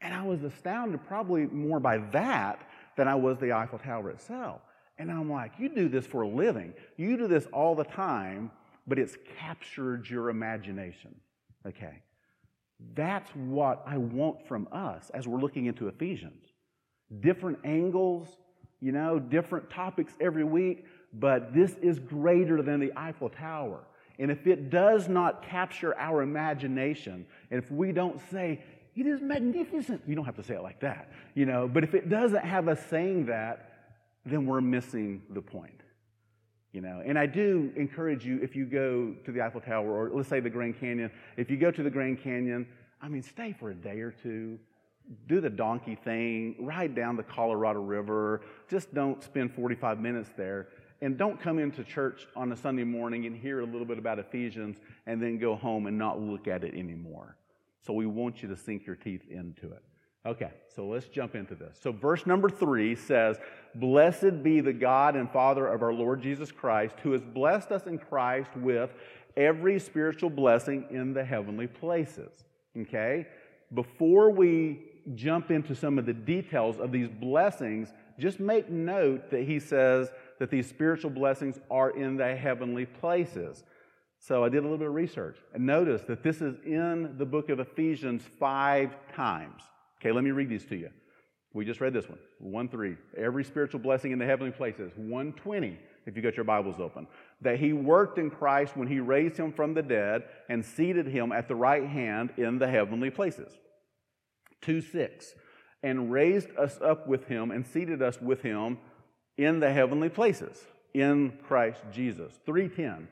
And 0.01 0.13
I 0.13 0.23
was 0.23 0.43
astounded 0.43 1.07
probably 1.07 1.47
more 1.47 1.81
by 1.81 1.99
that 2.13 2.59
than 2.97 3.09
I 3.09 3.15
was 3.15 3.39
the 3.39 3.53
Eiffel 3.53 3.79
Tower 3.79 4.11
itself. 4.11 4.61
And 5.03 5.11
I'm 5.11 5.29
like, 5.29 5.55
you 5.59 5.69
do 5.69 5.89
this 5.89 6.07
for 6.07 6.23
a 6.23 6.29
living. 6.29 6.75
You 6.97 7.17
do 7.17 7.27
this 7.27 7.47
all 7.53 7.75
the 7.75 7.83
time, 7.83 8.53
but 8.87 9.01
it's 9.01 9.17
captured 9.37 10.09
your 10.09 10.31
imagination. 10.31 11.13
Okay. 11.67 12.03
That's 12.95 13.29
what 13.31 13.83
I 13.85 13.97
want 13.97 14.47
from 14.47 14.69
us 14.71 15.11
as 15.13 15.27
we're 15.27 15.41
looking 15.41 15.67
into 15.67 15.89
Ephesians. 15.89 16.45
Different 17.19 17.59
angles, 17.65 18.29
you 18.81 18.93
know, 18.93 19.19
different 19.19 19.69
topics 19.71 20.13
every 20.21 20.45
week, 20.45 20.85
but 21.13 21.53
this 21.53 21.75
is 21.83 21.99
greater 21.99 22.63
than 22.63 22.79
the 22.79 22.93
Eiffel 22.97 23.29
Tower. 23.29 23.81
And 24.21 24.31
if 24.31 24.47
it 24.47 24.71
does 24.71 25.09
not 25.09 25.45
capture 25.45 25.99
our 25.99 26.23
imagination, 26.23 27.27
and 27.51 27.61
if 27.61 27.73
we 27.73 27.91
don't 27.91 28.21
say, 28.31 28.63
it 28.95 29.07
is 29.07 29.21
magnificent, 29.21 30.03
you 30.07 30.15
don't 30.15 30.27
have 30.27 30.37
to 30.37 30.45
say 30.45 30.55
it 30.55 30.63
like 30.63 30.79
that, 30.79 31.11
you 31.35 31.45
know, 31.45 31.67
but 31.67 31.83
if 31.83 31.93
it 31.93 32.09
doesn't 32.09 32.45
have 32.45 32.69
us 32.69 32.79
saying 32.89 33.27
that, 33.27 33.72
then 34.25 34.47
we're 34.47 34.61
missing 34.61 35.23
the 35.31 35.43
point. 35.43 35.83
You 36.73 36.81
know, 36.81 37.03
and 37.05 37.19
I 37.19 37.27
do 37.27 37.71
encourage 37.77 38.25
you 38.25 38.41
if 38.43 38.57
you 38.57 38.65
go 38.65 39.15
to 39.27 39.33
the 39.33 39.43
Eiffel 39.43 39.61
Tower 39.61 39.91
or 39.91 40.11
let's 40.11 40.29
say 40.29 40.41
the 40.41 40.49
Grand 40.49 40.81
Canyon, 40.81 41.11
if 41.37 41.51
you 41.51 41.59
go 41.59 41.71
to 41.71 41.83
the 41.83 41.91
Grand 41.91 42.23
Canyon, 42.23 42.67
I 43.01 43.09
mean, 43.09 43.23
stay 43.23 43.53
for 43.53 43.71
a 43.71 43.75
day 43.75 44.01
or 44.01 44.11
two, 44.11 44.59
do 45.29 45.41
the 45.41 45.51
donkey 45.51 45.97
thing, 45.97 46.57
ride 46.61 46.95
down 46.95 47.17
the 47.17 47.25
Colorado 47.25 47.81
River, 47.81 48.41
just 48.71 48.95
don't 48.95 49.23
spend 49.23 49.55
45 49.55 50.01
minutes 50.01 50.31
there. 50.37 50.69
And 51.03 51.19
don't 51.19 51.39
come 51.39 51.59
into 51.59 51.83
church 51.83 52.27
on 52.37 52.53
a 52.53 52.57
Sunday 52.57 52.85
morning 52.85 53.27
and 53.27 53.37
hear 53.37 53.61
a 53.61 53.67
little 53.67 53.85
bit 53.85 53.99
about 53.99 54.21
Ephesians 54.21 54.79
and 55.05 55.21
then 55.21 55.37
go 55.37 55.57
home 55.57 55.89
and 55.89 55.99
not 55.99 56.21
look 56.21 56.47
at 56.47 56.63
it 56.63 56.75
anymore. 56.75 57.37
So 57.85 57.93
we 57.93 58.07
want 58.07 58.41
you 58.43 58.49
to 58.49 58.57
sink 58.57 58.87
your 58.87 58.95
teeth 58.95 59.23
into 59.29 59.73
it. 59.73 59.83
Okay, 60.25 60.51
so 60.75 60.87
let's 60.87 61.09
jump 61.09 61.35
into 61.35 61.57
this. 61.57 61.79
So, 61.83 61.91
verse 61.91 62.27
number 62.27 62.49
three 62.49 62.95
says, 62.95 63.39
Blessed 63.75 64.43
be 64.43 64.61
the 64.61 64.73
God 64.73 65.17
and 65.17 65.29
Father 65.29 65.67
of 65.67 65.83
our 65.83 65.93
Lord 65.93 66.23
Jesus 66.23 66.53
Christ, 66.53 66.95
who 67.03 67.13
has 67.13 67.23
blessed 67.23 67.73
us 67.73 67.87
in 67.87 67.99
Christ 67.99 68.51
with 68.57 68.91
every 69.37 69.81
spiritual 69.81 70.31
blessing 70.31 70.87
in 70.91 71.13
the 71.13 71.25
heavenly 71.25 71.67
places. 71.67 72.45
Okay? 72.79 73.27
Before 73.75 74.31
we 74.31 74.83
jump 75.17 75.51
into 75.51 75.75
some 75.75 75.99
of 75.99 76.07
the 76.07 76.13
details 76.13 76.79
of 76.79 76.93
these 76.93 77.09
blessings, 77.09 77.93
just 78.19 78.39
make 78.39 78.71
note 78.71 79.29
that 79.31 79.43
he 79.43 79.59
says 79.59 80.13
that 80.39 80.51
these 80.51 80.69
spiritual 80.69 81.11
blessings 81.11 81.59
are 81.69 81.91
in 81.91 82.17
the 82.17 82.37
heavenly 82.37 82.87
places. 82.87 83.65
So 84.21 84.45
I 84.45 84.51
did 84.51 84.59
a 84.59 84.63
little 84.63 84.79
bit 84.79 84.87
of 84.87 84.95
research 84.95 85.39
and 85.53 85.67
noticed 85.67 86.07
that 86.07 86.23
this 86.23 86.41
is 86.41 86.55
in 86.65 87.17
the 87.19 87.27
book 87.27 87.49
of 87.49 87.59
Ephesians 87.59 88.23
five 88.39 88.95
times. 89.17 89.63
Okay, 90.03 90.11
let 90.11 90.25
me 90.25 90.33
read 90.33 90.49
these 90.49 90.65
to 90.65 90.75
you. 90.75 90.91
We 91.55 91.65
just 91.65 91.81
read 91.81 91.93
this 91.93 92.09
one 92.09 92.19
1 92.41 92.69
3. 92.69 92.97
Every 93.17 93.45
spiritual 93.45 93.79
blessing 93.79 94.11
in 94.11 94.19
the 94.19 94.27
heavenly 94.27 94.51
places. 94.51 94.91
120, 94.97 95.79
if 96.07 96.17
you 96.17 96.23
got 96.23 96.37
your 96.37 96.43
Bibles 96.43 96.81
open. 96.81 97.07
That 97.41 97.61
he 97.61 97.73
worked 97.73 98.19
in 98.19 98.29
Christ 98.29 98.77
when 98.77 98.89
he 98.89 98.99
raised 98.99 99.37
him 99.37 99.53
from 99.53 99.75
the 99.75 99.83
dead 99.83 100.25
and 100.49 100.65
seated 100.65 101.07
him 101.07 101.31
at 101.31 101.47
the 101.47 101.55
right 101.55 101.87
hand 101.87 102.33
in 102.37 102.59
the 102.59 102.67
heavenly 102.67 103.11
places. 103.11 103.53
2 104.63 104.81
6. 104.81 105.35
And 105.85 106.11
raised 106.11 106.49
us 106.59 106.81
up 106.81 107.07
with 107.07 107.29
him 107.29 107.53
and 107.53 107.65
seated 107.65 108.03
us 108.03 108.21
with 108.21 108.43
him 108.43 108.79
in 109.39 109.61
the 109.61 109.73
heavenly 109.73 110.09
places 110.09 110.59
in 110.95 111.39
Christ 111.47 111.81
Jesus. 111.93 112.33
310. 112.45 113.07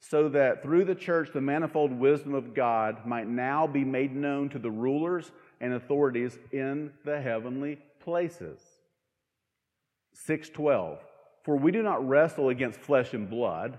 So 0.00 0.28
that 0.28 0.62
through 0.62 0.84
the 0.84 0.94
church 0.94 1.30
the 1.32 1.40
manifold 1.40 1.92
wisdom 1.92 2.34
of 2.34 2.52
God 2.52 3.06
might 3.06 3.26
now 3.26 3.66
be 3.66 3.84
made 3.84 4.14
known 4.14 4.50
to 4.50 4.58
the 4.58 4.70
rulers 4.70 5.32
and 5.60 5.74
authorities 5.74 6.38
in 6.52 6.92
the 7.04 7.20
heavenly 7.20 7.78
places. 8.00 8.60
612. 10.12 10.98
For 11.44 11.56
we 11.56 11.70
do 11.70 11.82
not 11.82 12.06
wrestle 12.06 12.48
against 12.48 12.80
flesh 12.80 13.14
and 13.14 13.30
blood, 13.30 13.78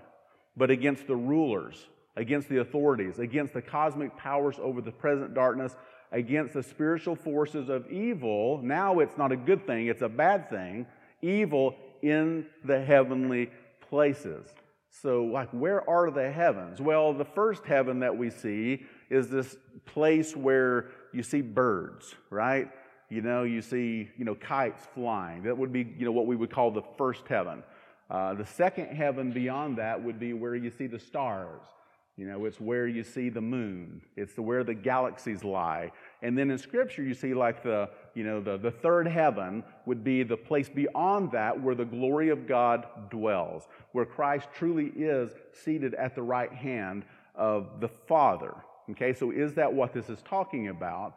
but 0.56 0.70
against 0.70 1.06
the 1.06 1.16
rulers, 1.16 1.86
against 2.16 2.48
the 2.48 2.58
authorities, 2.58 3.18
against 3.18 3.52
the 3.52 3.62
cosmic 3.62 4.16
powers 4.16 4.56
over 4.60 4.80
the 4.80 4.92
present 4.92 5.34
darkness, 5.34 5.76
against 6.10 6.54
the 6.54 6.62
spiritual 6.62 7.14
forces 7.14 7.68
of 7.68 7.90
evil. 7.90 8.60
Now 8.62 9.00
it's 9.00 9.18
not 9.18 9.32
a 9.32 9.36
good 9.36 9.66
thing, 9.66 9.88
it's 9.88 10.02
a 10.02 10.08
bad 10.08 10.48
thing. 10.48 10.86
Evil 11.20 11.76
in 12.02 12.46
the 12.64 12.80
heavenly 12.80 13.50
places. 13.88 14.46
So, 14.90 15.24
like, 15.24 15.50
where 15.50 15.88
are 15.88 16.10
the 16.10 16.30
heavens? 16.30 16.80
Well, 16.80 17.12
the 17.12 17.24
first 17.24 17.64
heaven 17.64 18.00
that 18.00 18.16
we 18.16 18.30
see 18.30 18.86
is 19.10 19.28
this 19.28 19.56
place 19.84 20.34
where 20.34 20.90
you 21.12 21.22
see 21.22 21.40
birds, 21.40 22.14
right? 22.30 22.70
You 23.08 23.22
know, 23.22 23.44
you 23.44 23.62
see, 23.62 24.10
you 24.16 24.24
know, 24.24 24.34
kites 24.34 24.86
flying. 24.94 25.44
That 25.44 25.56
would 25.56 25.72
be, 25.72 25.94
you 25.96 26.04
know, 26.04 26.12
what 26.12 26.26
we 26.26 26.36
would 26.36 26.50
call 26.50 26.70
the 26.70 26.82
first 26.96 27.26
heaven. 27.26 27.62
Uh, 28.10 28.34
the 28.34 28.46
second 28.46 28.88
heaven 28.94 29.32
beyond 29.32 29.78
that 29.78 30.02
would 30.02 30.18
be 30.18 30.32
where 30.32 30.54
you 30.54 30.70
see 30.70 30.86
the 30.86 30.98
stars. 30.98 31.62
You 32.18 32.26
know, 32.26 32.46
it's 32.46 32.60
where 32.60 32.88
you 32.88 33.04
see 33.04 33.28
the 33.28 33.40
moon. 33.40 34.02
It's 34.16 34.34
the, 34.34 34.42
where 34.42 34.64
the 34.64 34.74
galaxies 34.74 35.44
lie. 35.44 35.92
And 36.20 36.36
then 36.36 36.50
in 36.50 36.58
Scripture, 36.58 37.04
you 37.04 37.14
see 37.14 37.32
like 37.32 37.62
the, 37.62 37.90
you 38.14 38.24
know, 38.24 38.40
the, 38.40 38.56
the 38.56 38.72
third 38.72 39.06
heaven 39.06 39.62
would 39.86 40.02
be 40.02 40.24
the 40.24 40.36
place 40.36 40.68
beyond 40.68 41.30
that 41.30 41.62
where 41.62 41.76
the 41.76 41.84
glory 41.84 42.30
of 42.30 42.48
God 42.48 42.86
dwells, 43.08 43.68
where 43.92 44.04
Christ 44.04 44.48
truly 44.52 44.86
is 44.96 45.30
seated 45.52 45.94
at 45.94 46.16
the 46.16 46.22
right 46.22 46.52
hand 46.52 47.04
of 47.36 47.80
the 47.80 47.88
Father. 48.08 48.54
Okay, 48.90 49.12
so 49.12 49.30
is 49.30 49.54
that 49.54 49.72
what 49.72 49.92
this 49.92 50.08
is 50.08 50.22
talking 50.22 50.68
about? 50.68 51.16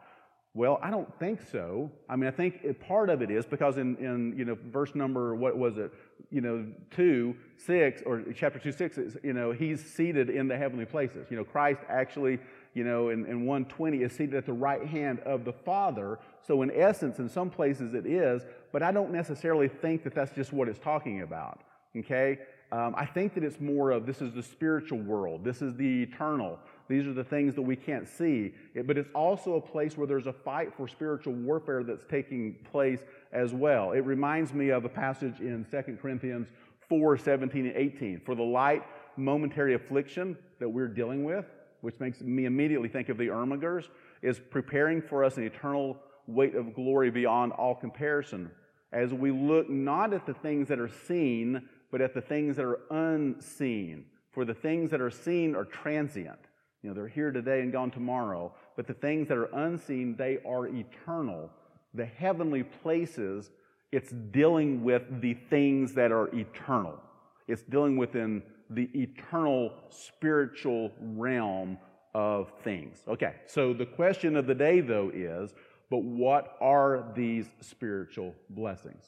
Well, 0.54 0.78
I 0.82 0.90
don't 0.90 1.10
think 1.18 1.40
so. 1.50 1.90
I 2.10 2.16
mean, 2.16 2.28
I 2.28 2.30
think 2.30 2.78
part 2.80 3.08
of 3.08 3.22
it 3.22 3.30
is 3.30 3.46
because 3.46 3.78
in, 3.78 3.96
in 3.96 4.34
you 4.36 4.44
know 4.44 4.58
verse 4.66 4.94
number 4.94 5.34
what 5.34 5.56
was 5.56 5.78
it 5.78 5.92
you 6.30 6.42
know 6.42 6.66
two 6.90 7.34
six 7.56 8.02
or 8.04 8.22
chapter 8.36 8.58
two 8.58 8.72
six 8.72 8.98
is 8.98 9.16
you 9.22 9.32
know 9.32 9.52
he's 9.52 9.82
seated 9.82 10.28
in 10.28 10.48
the 10.48 10.56
heavenly 10.56 10.84
places. 10.84 11.28
You 11.30 11.38
know 11.38 11.44
Christ 11.44 11.80
actually 11.88 12.38
you 12.74 12.84
know 12.84 13.08
in, 13.08 13.24
in 13.24 13.46
120 13.46 14.02
is 14.02 14.12
seated 14.12 14.34
at 14.34 14.44
the 14.44 14.52
right 14.52 14.86
hand 14.86 15.20
of 15.20 15.46
the 15.46 15.54
Father. 15.54 16.18
So 16.46 16.60
in 16.60 16.70
essence, 16.70 17.18
in 17.18 17.30
some 17.30 17.48
places 17.48 17.94
it 17.94 18.04
is, 18.04 18.42
but 18.72 18.82
I 18.82 18.92
don't 18.92 19.10
necessarily 19.10 19.68
think 19.68 20.04
that 20.04 20.14
that's 20.14 20.32
just 20.32 20.52
what 20.52 20.68
it's 20.68 20.78
talking 20.78 21.22
about. 21.22 21.62
Okay, 21.96 22.38
um, 22.72 22.94
I 22.96 23.04
think 23.04 23.34
that 23.34 23.44
it's 23.44 23.60
more 23.60 23.90
of 23.90 24.06
this 24.06 24.22
is 24.22 24.32
the 24.32 24.42
spiritual 24.42 24.98
world. 24.98 25.44
This 25.44 25.60
is 25.60 25.74
the 25.76 26.04
eternal. 26.04 26.58
These 26.88 27.06
are 27.06 27.12
the 27.12 27.24
things 27.24 27.54
that 27.54 27.62
we 27.62 27.76
can't 27.76 28.08
see. 28.08 28.54
But 28.86 28.96
it's 28.96 29.10
also 29.14 29.56
a 29.56 29.60
place 29.60 29.98
where 29.98 30.06
there's 30.06 30.26
a 30.26 30.32
fight 30.32 30.72
for 30.74 30.88
spiritual 30.88 31.34
warfare 31.34 31.84
that's 31.84 32.04
taking 32.08 32.56
place 32.70 33.00
as 33.30 33.52
well. 33.52 33.92
It 33.92 34.06
reminds 34.06 34.54
me 34.54 34.70
of 34.70 34.86
a 34.86 34.88
passage 34.88 35.40
in 35.40 35.66
2 35.70 35.98
Corinthians 36.00 36.48
4 36.88 37.18
17 37.18 37.66
and 37.66 37.76
18. 37.76 38.22
For 38.24 38.34
the 38.34 38.42
light 38.42 38.84
momentary 39.18 39.74
affliction 39.74 40.38
that 40.58 40.68
we're 40.68 40.88
dealing 40.88 41.24
with, 41.24 41.44
which 41.82 42.00
makes 42.00 42.22
me 42.22 42.46
immediately 42.46 42.88
think 42.88 43.10
of 43.10 43.18
the 43.18 43.26
Ermagers, 43.26 43.88
is 44.22 44.38
preparing 44.38 45.02
for 45.02 45.24
us 45.24 45.36
an 45.36 45.44
eternal 45.44 45.98
weight 46.26 46.54
of 46.54 46.74
glory 46.74 47.10
beyond 47.10 47.52
all 47.52 47.74
comparison. 47.74 48.50
As 48.92 49.12
we 49.12 49.30
look 49.30 49.68
not 49.68 50.12
at 50.12 50.26
the 50.26 50.34
things 50.34 50.68
that 50.68 50.78
are 50.78 50.90
seen, 51.06 51.68
but 51.92 52.00
at 52.00 52.14
the 52.14 52.20
things 52.20 52.56
that 52.56 52.64
are 52.64 52.80
unseen. 52.90 54.06
For 54.32 54.44
the 54.44 54.54
things 54.54 54.90
that 54.90 55.00
are 55.00 55.10
seen 55.10 55.54
are 55.54 55.66
transient 55.66 56.40
you 56.82 56.90
know, 56.90 56.94
they're 56.94 57.08
here 57.08 57.30
today 57.30 57.60
and 57.60 57.72
gone 57.72 57.90
tomorrow, 57.90 58.52
but 58.76 58.86
the 58.86 58.94
things 58.94 59.28
that 59.28 59.38
are 59.38 59.48
unseen, 59.54 60.16
they 60.16 60.38
are 60.46 60.66
eternal. 60.66 61.50
The 61.94 62.04
heavenly 62.04 62.64
places, 62.64 63.50
it's 63.92 64.10
dealing 64.10 64.82
with 64.82 65.20
the 65.20 65.34
things 65.34 65.94
that 65.94 66.10
are 66.10 66.28
eternal. 66.34 66.98
It's 67.46 67.62
dealing 67.62 67.96
within 67.96 68.42
the 68.70 68.90
eternal 68.94 69.72
spiritual 69.90 70.90
realm 71.00 71.78
of 72.14 72.52
things. 72.64 72.98
Okay, 73.06 73.34
so 73.46 73.72
the 73.72 73.86
question 73.86 74.36
of 74.36 74.46
the 74.46 74.54
day, 74.54 74.80
though, 74.80 75.10
is 75.14 75.54
but 75.88 76.02
what 76.02 76.56
are 76.60 77.12
these 77.14 77.46
spiritual 77.60 78.34
blessings? 78.48 79.04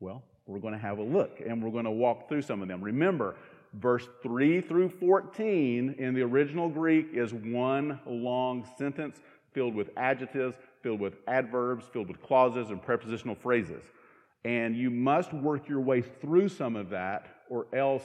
Well, 0.00 0.24
we're 0.52 0.60
going 0.60 0.74
to 0.74 0.80
have 0.80 0.98
a 0.98 1.02
look 1.02 1.40
and 1.44 1.62
we're 1.62 1.70
going 1.70 1.84
to 1.84 1.90
walk 1.90 2.28
through 2.28 2.42
some 2.42 2.62
of 2.62 2.68
them. 2.68 2.82
Remember, 2.82 3.34
verse 3.74 4.06
3 4.22 4.60
through 4.60 4.90
14 5.00 5.96
in 5.98 6.14
the 6.14 6.22
original 6.22 6.68
Greek 6.68 7.08
is 7.12 7.32
one 7.32 7.98
long 8.06 8.68
sentence 8.76 9.20
filled 9.52 9.74
with 9.74 9.90
adjectives, 9.96 10.56
filled 10.82 11.00
with 11.00 11.14
adverbs, 11.26 11.86
filled 11.92 12.08
with 12.08 12.20
clauses 12.22 12.70
and 12.70 12.82
prepositional 12.82 13.34
phrases. 13.34 13.82
And 14.44 14.76
you 14.76 14.90
must 14.90 15.32
work 15.32 15.68
your 15.68 15.80
way 15.80 16.02
through 16.02 16.48
some 16.48 16.76
of 16.76 16.90
that, 16.90 17.28
or 17.48 17.66
else 17.72 18.02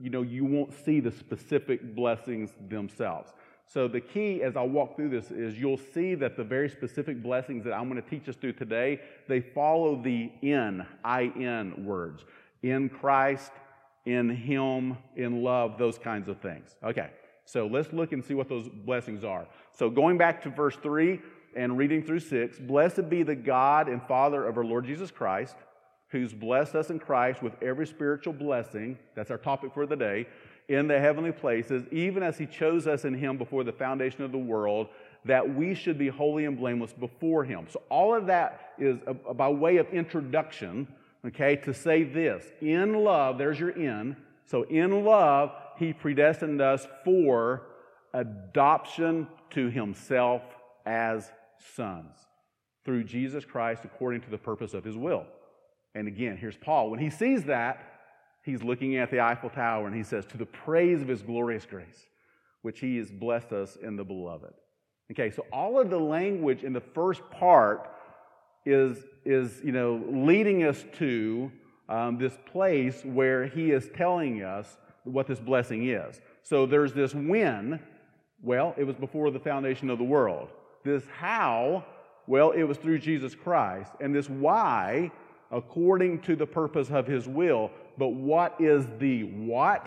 you 0.00 0.10
know 0.10 0.22
you 0.22 0.44
won't 0.44 0.72
see 0.84 1.00
the 1.00 1.12
specific 1.12 1.94
blessings 1.94 2.50
themselves. 2.68 3.32
So 3.72 3.86
the 3.86 4.00
key 4.00 4.42
as 4.42 4.56
I 4.56 4.62
walk 4.62 4.96
through 4.96 5.10
this 5.10 5.30
is 5.30 5.56
you'll 5.56 5.76
see 5.76 6.16
that 6.16 6.36
the 6.36 6.42
very 6.42 6.68
specific 6.68 7.22
blessings 7.22 7.62
that 7.64 7.72
I'm 7.72 7.88
going 7.88 8.02
to 8.02 8.10
teach 8.10 8.28
us 8.28 8.34
through 8.34 8.54
today, 8.54 9.00
they 9.28 9.40
follow 9.40 9.94
the 9.94 10.32
in, 10.42 10.84
I-N 11.04 11.84
words. 11.84 12.24
In 12.64 12.88
Christ, 12.88 13.52
in 14.06 14.28
Him, 14.28 14.98
in 15.14 15.44
love, 15.44 15.78
those 15.78 15.98
kinds 15.98 16.28
of 16.28 16.40
things. 16.40 16.74
Okay, 16.82 17.10
so 17.44 17.68
let's 17.68 17.92
look 17.92 18.10
and 18.10 18.24
see 18.24 18.34
what 18.34 18.48
those 18.48 18.68
blessings 18.68 19.22
are. 19.22 19.46
So 19.70 19.88
going 19.88 20.18
back 20.18 20.42
to 20.42 20.50
verse 20.50 20.76
3 20.82 21.20
and 21.54 21.78
reading 21.78 22.02
through 22.02 22.20
6 22.20 22.58
Blessed 22.58 23.08
be 23.08 23.22
the 23.22 23.36
God 23.36 23.88
and 23.88 24.02
Father 24.02 24.48
of 24.48 24.56
our 24.56 24.64
Lord 24.64 24.84
Jesus 24.84 25.12
Christ, 25.12 25.54
who's 26.08 26.32
blessed 26.32 26.74
us 26.74 26.90
in 26.90 26.98
Christ 26.98 27.40
with 27.40 27.52
every 27.62 27.86
spiritual 27.86 28.32
blessing. 28.32 28.98
That's 29.14 29.30
our 29.30 29.38
topic 29.38 29.72
for 29.72 29.86
the 29.86 29.94
day. 29.94 30.26
In 30.70 30.86
the 30.86 31.00
heavenly 31.00 31.32
places, 31.32 31.84
even 31.90 32.22
as 32.22 32.38
He 32.38 32.46
chose 32.46 32.86
us 32.86 33.04
in 33.04 33.14
Him 33.14 33.36
before 33.36 33.64
the 33.64 33.72
foundation 33.72 34.22
of 34.22 34.32
the 34.32 34.38
world, 34.38 34.88
that 35.24 35.54
we 35.54 35.74
should 35.74 35.98
be 35.98 36.08
holy 36.08 36.44
and 36.44 36.56
blameless 36.56 36.92
before 36.92 37.44
Him. 37.44 37.66
So, 37.68 37.82
all 37.88 38.14
of 38.14 38.26
that 38.26 38.72
is 38.78 38.98
a, 39.06 39.34
by 39.34 39.48
way 39.48 39.78
of 39.78 39.88
introduction 39.90 40.86
okay, 41.26 41.56
to 41.56 41.74
say 41.74 42.02
this 42.02 42.44
in 42.60 42.94
love, 42.94 43.38
there's 43.38 43.58
your 43.58 43.70
in. 43.70 44.16
So 44.46 44.62
in 44.64 45.04
love, 45.04 45.52
he 45.78 45.92
predestined 45.92 46.60
us 46.60 46.86
for 47.04 47.62
adoption 48.12 49.28
to 49.50 49.70
himself 49.70 50.42
as 50.84 51.30
sons 51.74 52.16
through 52.84 53.04
Jesus 53.04 53.44
Christ 53.44 53.84
according 53.84 54.22
to 54.22 54.30
the 54.30 54.38
purpose 54.38 54.74
of 54.74 54.84
his 54.84 54.96
will. 54.96 55.24
And 55.94 56.08
again, 56.08 56.36
here's 56.36 56.56
Paul. 56.56 56.90
When 56.90 57.00
he 57.00 57.10
sees 57.10 57.44
that, 57.44 57.89
he's 58.50 58.62
looking 58.62 58.96
at 58.96 59.10
the 59.10 59.20
Eiffel 59.20 59.50
Tower 59.50 59.86
and 59.86 59.94
he 59.94 60.02
says, 60.02 60.26
To 60.26 60.36
the 60.36 60.46
praise 60.46 61.02
of 61.02 61.08
his 61.08 61.22
glorious 61.22 61.64
grace, 61.64 62.06
which 62.62 62.80
he 62.80 62.96
has 62.98 63.10
blessed 63.10 63.52
us 63.52 63.76
in 63.76 63.96
the 63.96 64.04
beloved. 64.04 64.52
Okay, 65.12 65.30
so 65.30 65.44
all 65.52 65.80
of 65.80 65.90
the 65.90 65.98
language 65.98 66.62
in 66.62 66.72
the 66.72 66.80
first 66.80 67.22
part 67.30 67.90
is, 68.64 68.98
is 69.24 69.60
you 69.64 69.72
know, 69.72 70.02
leading 70.08 70.64
us 70.64 70.84
to 70.98 71.50
um, 71.88 72.18
this 72.18 72.36
place 72.46 73.02
where 73.04 73.46
he 73.46 73.70
is 73.70 73.88
telling 73.96 74.42
us 74.42 74.76
what 75.04 75.26
this 75.26 75.40
blessing 75.40 75.88
is. 75.88 76.20
So 76.42 76.66
there's 76.66 76.92
this 76.92 77.14
when, 77.14 77.80
well, 78.42 78.74
it 78.76 78.84
was 78.84 78.96
before 78.96 79.30
the 79.30 79.40
foundation 79.40 79.90
of 79.90 79.98
the 79.98 80.04
world. 80.04 80.48
This 80.84 81.02
how, 81.16 81.84
well, 82.26 82.52
it 82.52 82.62
was 82.62 82.78
through 82.78 82.98
Jesus 83.00 83.34
Christ. 83.34 83.92
And 84.00 84.14
this 84.14 84.28
why, 84.28 85.10
according 85.50 86.20
to 86.22 86.36
the 86.36 86.46
purpose 86.46 86.90
of 86.90 87.06
his 87.06 87.26
will. 87.26 87.70
But 88.00 88.14
what 88.14 88.58
is 88.58 88.86
the 88.98 89.24
what? 89.24 89.86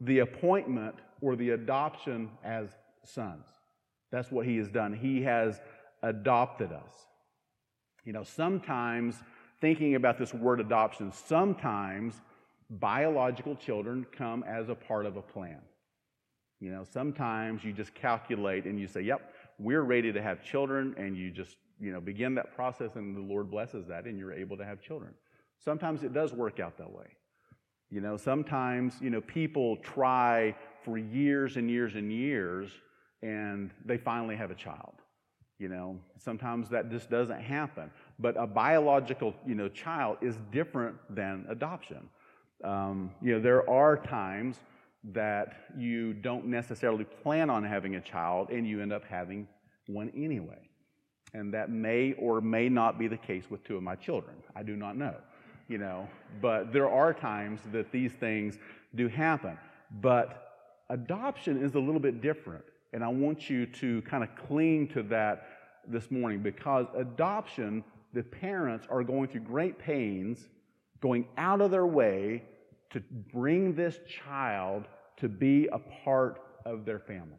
The 0.00 0.20
appointment 0.20 0.94
or 1.20 1.36
the 1.36 1.50
adoption 1.50 2.30
as 2.42 2.70
sons. 3.04 3.46
That's 4.10 4.32
what 4.32 4.46
he 4.46 4.56
has 4.56 4.68
done. 4.68 4.94
He 4.94 5.22
has 5.22 5.60
adopted 6.02 6.72
us. 6.72 6.90
You 8.06 8.14
know, 8.14 8.22
sometimes 8.24 9.16
thinking 9.60 9.94
about 9.94 10.18
this 10.18 10.32
word 10.32 10.58
adoption, 10.58 11.12
sometimes 11.12 12.14
biological 12.70 13.56
children 13.56 14.06
come 14.10 14.42
as 14.48 14.70
a 14.70 14.74
part 14.74 15.04
of 15.04 15.18
a 15.18 15.22
plan. 15.22 15.60
You 16.60 16.70
know, 16.70 16.84
sometimes 16.94 17.62
you 17.62 17.74
just 17.74 17.94
calculate 17.94 18.64
and 18.64 18.80
you 18.80 18.86
say, 18.86 19.02
yep, 19.02 19.34
we're 19.58 19.82
ready 19.82 20.14
to 20.14 20.22
have 20.22 20.42
children, 20.42 20.94
and 20.96 21.14
you 21.14 21.30
just, 21.30 21.56
you 21.78 21.92
know, 21.92 22.00
begin 22.00 22.34
that 22.36 22.54
process, 22.54 22.96
and 22.96 23.14
the 23.14 23.20
Lord 23.20 23.50
blesses 23.50 23.86
that, 23.88 24.06
and 24.06 24.18
you're 24.18 24.32
able 24.32 24.56
to 24.56 24.64
have 24.64 24.80
children. 24.80 25.12
Sometimes 25.64 26.02
it 26.02 26.12
does 26.12 26.32
work 26.32 26.60
out 26.60 26.76
that 26.78 26.90
way. 26.90 27.06
You 27.90 28.00
know, 28.00 28.16
sometimes, 28.16 28.94
you 29.00 29.10
know, 29.10 29.20
people 29.20 29.76
try 29.76 30.56
for 30.84 30.96
years 30.98 31.56
and 31.56 31.70
years 31.70 31.94
and 31.94 32.10
years, 32.10 32.70
and 33.22 33.70
they 33.84 33.98
finally 33.98 34.34
have 34.36 34.50
a 34.50 34.54
child. 34.54 34.94
You 35.58 35.68
know, 35.68 35.98
sometimes 36.18 36.68
that 36.70 36.90
just 36.90 37.08
doesn't 37.10 37.40
happen. 37.40 37.90
But 38.18 38.36
a 38.36 38.46
biological, 38.46 39.34
you 39.46 39.54
know, 39.54 39.68
child 39.68 40.16
is 40.20 40.36
different 40.50 40.96
than 41.14 41.46
adoption. 41.48 42.08
Um, 42.64 43.12
you 43.20 43.34
know, 43.34 43.40
there 43.40 43.68
are 43.68 43.96
times 43.96 44.56
that 45.12 45.54
you 45.76 46.14
don't 46.14 46.46
necessarily 46.46 47.04
plan 47.04 47.50
on 47.50 47.64
having 47.64 47.96
a 47.96 48.00
child 48.00 48.50
and 48.50 48.66
you 48.66 48.80
end 48.80 48.92
up 48.92 49.04
having 49.04 49.46
one 49.86 50.10
anyway. 50.16 50.58
And 51.34 51.52
that 51.54 51.70
may 51.70 52.14
or 52.14 52.40
may 52.40 52.68
not 52.68 52.98
be 52.98 53.08
the 53.08 53.16
case 53.16 53.44
with 53.50 53.64
two 53.64 53.76
of 53.76 53.82
my 53.82 53.96
children. 53.96 54.36
I 54.54 54.62
do 54.62 54.76
not 54.76 54.96
know, 54.96 55.14
you 55.68 55.78
know, 55.78 56.08
but 56.40 56.72
there 56.72 56.88
are 56.88 57.12
times 57.12 57.60
that 57.72 57.92
these 57.92 58.12
things 58.12 58.58
do 58.94 59.08
happen. 59.08 59.56
But 60.00 60.52
adoption 60.90 61.62
is 61.62 61.74
a 61.74 61.78
little 61.78 62.00
bit 62.00 62.20
different. 62.20 62.64
And 62.92 63.02
I 63.02 63.08
want 63.08 63.48
you 63.48 63.66
to 63.66 64.02
kind 64.02 64.22
of 64.22 64.30
cling 64.46 64.88
to 64.88 65.02
that 65.04 65.46
this 65.88 66.10
morning 66.10 66.40
because 66.40 66.86
adoption, 66.96 67.82
the 68.12 68.22
parents 68.22 68.86
are 68.90 69.02
going 69.02 69.28
through 69.28 69.42
great 69.42 69.78
pains, 69.78 70.46
going 71.00 71.26
out 71.38 71.60
of 71.60 71.70
their 71.70 71.86
way 71.86 72.44
to 72.90 73.00
bring 73.32 73.74
this 73.74 73.98
child 74.24 74.84
to 75.16 75.28
be 75.28 75.68
a 75.72 75.78
part 76.04 76.40
of 76.66 76.84
their 76.84 76.98
family. 76.98 77.38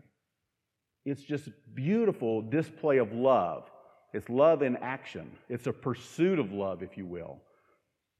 It's 1.06 1.22
just 1.22 1.50
beautiful 1.76 2.42
display 2.42 2.98
of 2.98 3.14
love. 3.14 3.70
It's 4.14 4.30
love 4.30 4.62
in 4.62 4.78
action. 4.78 5.32
It's 5.50 5.68
a 5.68 5.74
pursuit 5.74 6.40
of 6.40 6.52
love, 6.52 6.82
if 6.82 6.98
you 6.98 7.06
will. 7.06 7.40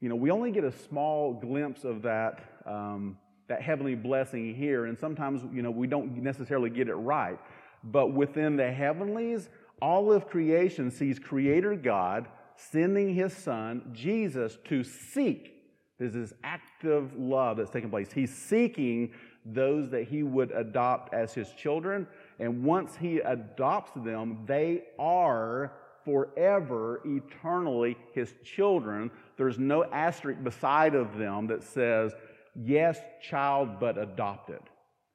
You 0.04 0.10
know, 0.10 0.16
we 0.16 0.32
only 0.32 0.52
get 0.52 0.66
a 0.66 0.72
small 0.90 1.32
glimpse 1.32 1.86
of 1.86 2.02
that, 2.02 2.44
um, 2.66 3.18
that 3.48 3.62
heavenly 3.62 3.96
blessing 3.96 4.54
here, 4.54 4.88
and 4.88 5.00
sometimes, 5.00 5.44
you 5.54 5.62
know, 5.62 5.72
we 5.72 5.88
don't 5.88 6.18
necessarily 6.18 6.70
get 6.70 6.90
it 6.90 6.96
right. 6.96 7.40
But 7.86 8.12
within 8.12 8.58
the 8.58 8.70
heavenlies, 8.70 9.48
all 9.82 10.12
of 10.12 10.28
creation 10.28 10.92
sees 10.92 11.20
Creator 11.20 11.78
God 11.78 12.28
sending 12.58 13.16
His 13.16 13.32
Son, 13.32 13.92
Jesus, 13.94 14.58
to 14.66 14.84
seek. 14.84 15.54
There's 15.98 16.16
this 16.16 16.34
active 16.44 17.18
love 17.18 17.56
that's 17.56 17.72
taking 17.72 17.90
place. 17.90 18.12
He's 18.12 18.36
seeking 18.36 19.14
those 19.46 19.90
that 19.92 20.10
He 20.10 20.22
would 20.22 20.52
adopt 20.52 21.14
as 21.14 21.34
His 21.34 21.50
children. 21.54 22.08
And 22.40 22.66
once 22.66 22.98
He 22.98 23.20
adopts 23.20 23.94
them, 23.96 24.40
they 24.48 24.84
are 25.00 25.72
forever, 26.04 27.00
eternally 27.06 27.96
His 28.14 28.34
children. 28.44 29.10
There's 29.38 29.58
no 29.58 29.84
asterisk 29.84 30.44
beside 30.44 30.96
of 30.96 31.18
them 31.18 31.48
that 31.48 31.64
says, 31.64 32.14
yes, 32.56 33.00
child, 33.22 33.80
but 33.80 33.98
adopted. 33.98 34.60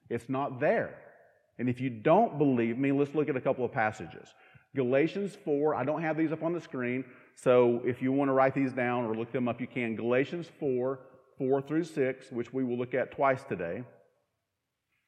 It's 0.09 0.29
not 0.29 0.59
there. 0.59 0.95
And 1.57 1.69
if 1.69 1.79
you 1.81 1.89
don't 1.89 2.37
believe 2.37 2.77
me, 2.77 2.91
let's 2.91 3.13
look 3.13 3.29
at 3.29 3.35
a 3.35 3.41
couple 3.41 3.65
of 3.65 3.71
passages. 3.71 4.33
Galatians 4.75 5.35
4, 5.43 5.75
I 5.75 5.83
don't 5.83 6.01
have 6.01 6.17
these 6.17 6.31
up 6.31 6.43
on 6.43 6.53
the 6.53 6.61
screen, 6.61 7.03
so 7.35 7.81
if 7.85 8.01
you 8.01 8.11
want 8.11 8.29
to 8.29 8.33
write 8.33 8.53
these 8.53 8.71
down 8.71 9.05
or 9.05 9.15
look 9.15 9.31
them 9.31 9.47
up, 9.47 9.59
you 9.59 9.67
can. 9.67 9.95
Galatians 9.95 10.47
4, 10.59 10.99
4 11.37 11.61
through 11.61 11.83
6, 11.85 12.31
which 12.31 12.53
we 12.53 12.63
will 12.63 12.77
look 12.77 12.93
at 12.93 13.11
twice 13.11 13.43
today, 13.43 13.83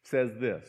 says 0.04 0.32
this 0.40 0.68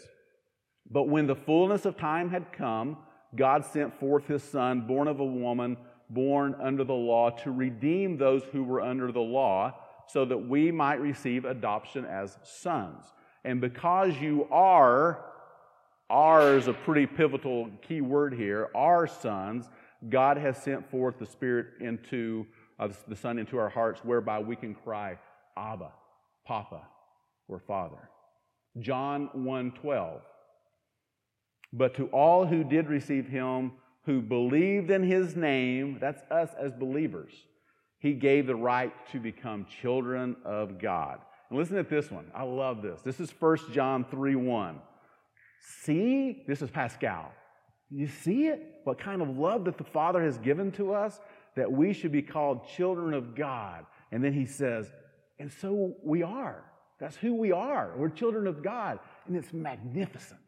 But 0.91 1.09
when 1.09 1.27
the 1.27 1.35
fullness 1.35 1.85
of 1.87 1.97
time 1.97 2.31
had 2.31 2.53
come, 2.53 2.99
God 3.35 3.65
sent 3.65 3.99
forth 3.99 4.27
his 4.27 4.43
Son, 4.43 4.87
born 4.87 5.09
of 5.09 5.21
a 5.21 5.25
woman, 5.25 5.79
born 6.13 6.55
under 6.63 6.85
the 6.85 6.93
law, 6.93 7.31
to 7.31 7.51
redeem 7.51 8.17
those 8.17 8.43
who 8.53 8.63
were 8.63 8.81
under 8.81 9.13
the 9.13 9.21
law, 9.21 9.75
so 10.09 10.25
that 10.25 10.49
we 10.49 10.71
might 10.71 11.01
receive 11.01 11.45
adoption 11.45 12.05
as 12.05 12.37
sons. 12.43 13.05
And 13.45 13.61
because 13.61 14.17
you 14.17 14.47
are 14.51 15.25
are 16.13 16.59
is 16.59 16.69
a 16.69 16.75
pretty 16.75 17.07
pivotal 17.07 17.71
key 17.81 18.03
word 18.03 18.35
here. 18.35 18.69
Our 18.75 19.07
sons, 19.07 19.69
God 20.11 20.37
has 20.37 20.63
sent 20.63 20.91
forth 20.91 21.19
the 21.19 21.25
Spirit 21.25 21.69
into 21.81 22.47
uh, 22.79 22.89
the 23.09 23.17
Son 23.17 23.39
into 23.39 23.57
our 23.57 23.71
hearts, 23.71 24.05
whereby 24.05 24.39
we 24.39 24.55
can 24.55 24.75
cry, 24.75 25.17
Abba, 25.57 25.91
Papa, 26.45 26.83
or 27.49 27.59
Father. 27.61 28.11
John 28.79 29.31
1:12. 29.35 30.21
But 31.73 31.95
to 31.95 32.09
all 32.09 32.45
who 32.45 32.63
did 32.63 32.89
receive 32.89 33.27
him, 33.29 33.73
who 34.05 34.21
believed 34.21 34.91
in 34.91 35.03
his 35.03 35.37
name, 35.37 35.99
that's 36.01 36.23
us 36.31 36.51
as 36.61 36.73
believers, 36.73 37.33
he 37.99 38.15
gave 38.15 38.47
the 38.47 38.57
right 38.57 38.93
to 39.13 39.21
become 39.21 39.67
children 39.81 40.37
of 40.45 40.81
God. 40.81 41.21
And 41.51 41.59
listen 41.59 41.77
to 41.77 41.83
this 41.83 42.11
one. 42.11 42.27
I 42.35 42.43
love 42.43 42.83
this. 42.83 43.01
This 43.03 43.21
is 43.21 43.31
1 43.31 43.73
John 43.73 44.05
3 44.11 44.35
1. 44.35 44.81
See, 45.83 46.43
this 46.49 46.63
is 46.63 46.71
Pascal. 46.71 47.31
You 47.91 48.09
see 48.09 48.47
it? 48.47 48.81
What 48.85 48.99
kind 48.99 49.23
of 49.23 49.37
love 49.37 49.67
that 49.67 49.79
the 49.79 49.85
Father 49.85 50.23
has 50.23 50.39
given 50.39 50.73
to 50.73 50.95
us 50.95 51.21
that 51.57 51.71
we 51.71 51.93
should 51.93 52.13
be 52.13 52.23
called 52.23 52.67
children 52.67 53.15
of 53.15 53.35
God. 53.35 53.85
And 54.11 54.25
then 54.25 54.33
he 54.33 54.47
says, 54.47 54.91
and 55.39 55.53
so 55.53 55.95
we 56.03 56.23
are. 56.23 56.65
That's 56.99 57.17
who 57.17 57.35
we 57.35 57.53
are. 57.53 57.93
We're 57.97 58.09
children 58.09 58.47
of 58.47 58.63
God. 58.63 58.99
And 59.27 59.37
it's 59.37 59.53
magnificent, 59.53 60.41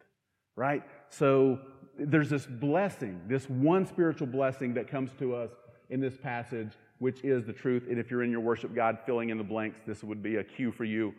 right? 0.57 0.83
So 1.09 1.59
there's 1.99 2.31
this 2.31 2.47
blessing, 2.47 3.21
this 3.29 3.49
one 3.49 3.87
spiritual 3.87 4.27
blessing 4.27 4.75
that 4.75 4.89
comes 4.89 5.11
to 5.19 5.35
us 5.35 5.51
in 5.91 6.01
this 6.01 6.17
passage, 6.17 6.73
which 6.99 7.23
is 7.25 7.45
the 7.45 7.53
truth. 7.53 7.85
And 7.89 7.99
if 7.99 8.11
you're 8.11 8.23
in 8.23 8.31
your 8.31 8.41
worship 8.41 8.75
God 8.75 8.99
filling 9.05 9.31
in 9.31 9.39
the 9.39 9.45
blanks, 9.45 9.81
this 9.87 10.03
would 10.03 10.23
be 10.23 10.37
a 10.37 10.45
cue 10.45 10.73
for 10.73 10.85
you. 10.85 11.15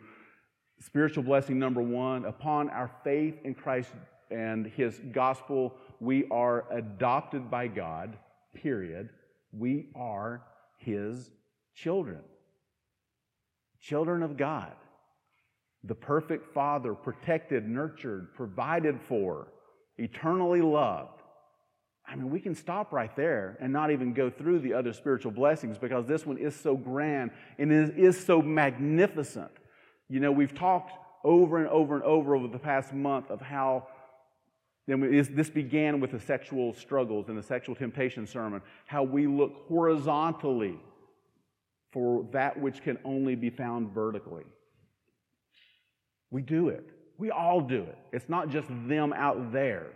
Spiritual 0.80 1.22
blessing 1.22 1.58
number 1.58 1.80
one 1.80 2.24
upon 2.24 2.68
our 2.70 2.90
faith 3.02 3.36
in 3.44 3.54
Christ 3.54 3.92
and 4.30 4.66
his 4.66 5.00
gospel, 5.12 5.74
we 6.00 6.26
are 6.30 6.64
adopted 6.72 7.50
by 7.50 7.68
God, 7.68 8.18
period. 8.54 9.08
We 9.52 9.86
are 9.94 10.42
his 10.78 11.30
children. 11.74 12.20
Children 13.80 14.22
of 14.22 14.36
God. 14.36 14.72
The 15.84 15.94
perfect 15.94 16.52
Father, 16.52 16.94
protected, 16.94 17.68
nurtured, 17.68 18.34
provided 18.34 19.00
for, 19.08 19.48
eternally 19.98 20.62
loved. 20.62 21.22
I 22.08 22.14
mean, 22.14 22.30
we 22.30 22.40
can 22.40 22.54
stop 22.54 22.92
right 22.92 23.14
there 23.16 23.56
and 23.60 23.72
not 23.72 23.90
even 23.90 24.12
go 24.12 24.30
through 24.30 24.60
the 24.60 24.74
other 24.74 24.92
spiritual 24.92 25.32
blessings 25.32 25.76
because 25.76 26.06
this 26.06 26.24
one 26.24 26.38
is 26.38 26.54
so 26.54 26.76
grand 26.76 27.32
and 27.58 27.72
is, 27.72 27.90
is 27.90 28.24
so 28.24 28.40
magnificent. 28.40 29.50
You 30.08 30.20
know, 30.20 30.30
we've 30.30 30.54
talked 30.54 30.92
over 31.24 31.58
and 31.58 31.68
over 31.68 31.96
and 31.96 32.04
over 32.04 32.36
over 32.36 32.46
the 32.46 32.58
past 32.58 32.92
month 32.92 33.30
of 33.30 33.40
how 33.40 33.88
this 34.86 35.50
began 35.50 35.98
with 36.00 36.12
the 36.12 36.20
sexual 36.20 36.72
struggles 36.74 37.28
and 37.28 37.36
the 37.36 37.42
sexual 37.42 37.74
temptation 37.74 38.24
sermon, 38.24 38.62
how 38.86 39.02
we 39.02 39.26
look 39.26 39.64
horizontally 39.66 40.78
for 41.92 42.24
that 42.32 42.60
which 42.60 42.82
can 42.82 42.98
only 43.04 43.34
be 43.34 43.50
found 43.50 43.92
vertically. 43.92 44.44
We 46.30 46.42
do 46.42 46.68
it. 46.68 46.88
We 47.18 47.30
all 47.30 47.60
do 47.60 47.82
it. 47.82 47.98
It's 48.12 48.28
not 48.28 48.50
just 48.50 48.68
them 48.86 49.12
out 49.12 49.52
there. 49.52 49.86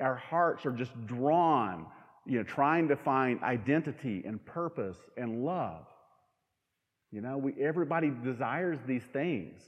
Our 0.00 0.16
hearts 0.16 0.66
are 0.66 0.72
just 0.72 0.92
drawn, 1.06 1.86
you 2.26 2.38
know, 2.38 2.44
trying 2.44 2.88
to 2.88 2.96
find 2.96 3.42
identity 3.42 4.22
and 4.26 4.44
purpose 4.44 4.98
and 5.16 5.44
love. 5.44 5.86
You 7.10 7.22
know, 7.22 7.38
we, 7.38 7.54
everybody 7.60 8.12
desires 8.22 8.78
these 8.86 9.02
things, 9.12 9.60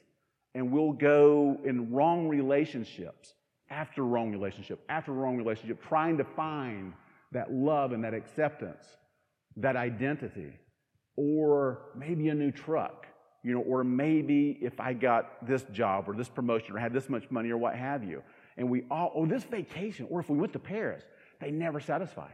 and 0.55 0.71
we'll 0.71 0.93
go 0.93 1.59
in 1.65 1.91
wrong 1.91 2.29
relationships 2.29 3.35
after 3.71 4.05
wrong 4.05 4.31
relationship 4.33 4.81
after 4.89 5.13
wrong 5.13 5.37
relationship, 5.37 5.83
trying 5.83 6.19
to 6.19 6.25
find 6.25 6.93
that 7.33 7.53
love 7.53 7.93
and 7.93 8.05
that 8.05 8.15
acceptance, 8.15 8.85
that 9.57 9.77
identity, 9.77 10.53
or 11.17 11.83
maybe 11.97 12.29
a 12.29 12.35
new 12.35 12.51
truck, 12.51 13.07
you 13.43 13.55
know, 13.55 13.61
or 13.61 13.85
maybe 13.85 14.59
if 14.61 14.79
I 14.81 14.93
got 14.93 15.47
this 15.47 15.65
job 15.73 16.09
or 16.09 16.15
this 16.15 16.29
promotion 16.29 16.77
or 16.77 16.79
had 16.79 16.93
this 16.93 17.09
much 17.09 17.31
money 17.31 17.51
or 17.51 17.57
what 17.57 17.75
have 17.75 18.05
you. 18.05 18.23
And 18.57 18.69
we 18.69 18.85
all, 18.91 19.11
or 19.15 19.27
this 19.27 19.45
vacation, 19.45 20.07
or 20.11 20.21
if 20.21 20.29
we 20.29 20.37
went 20.37 20.53
to 20.53 20.59
Paris, 20.59 21.05
they 21.41 21.51
never 21.51 21.81
satisfy. 21.81 22.29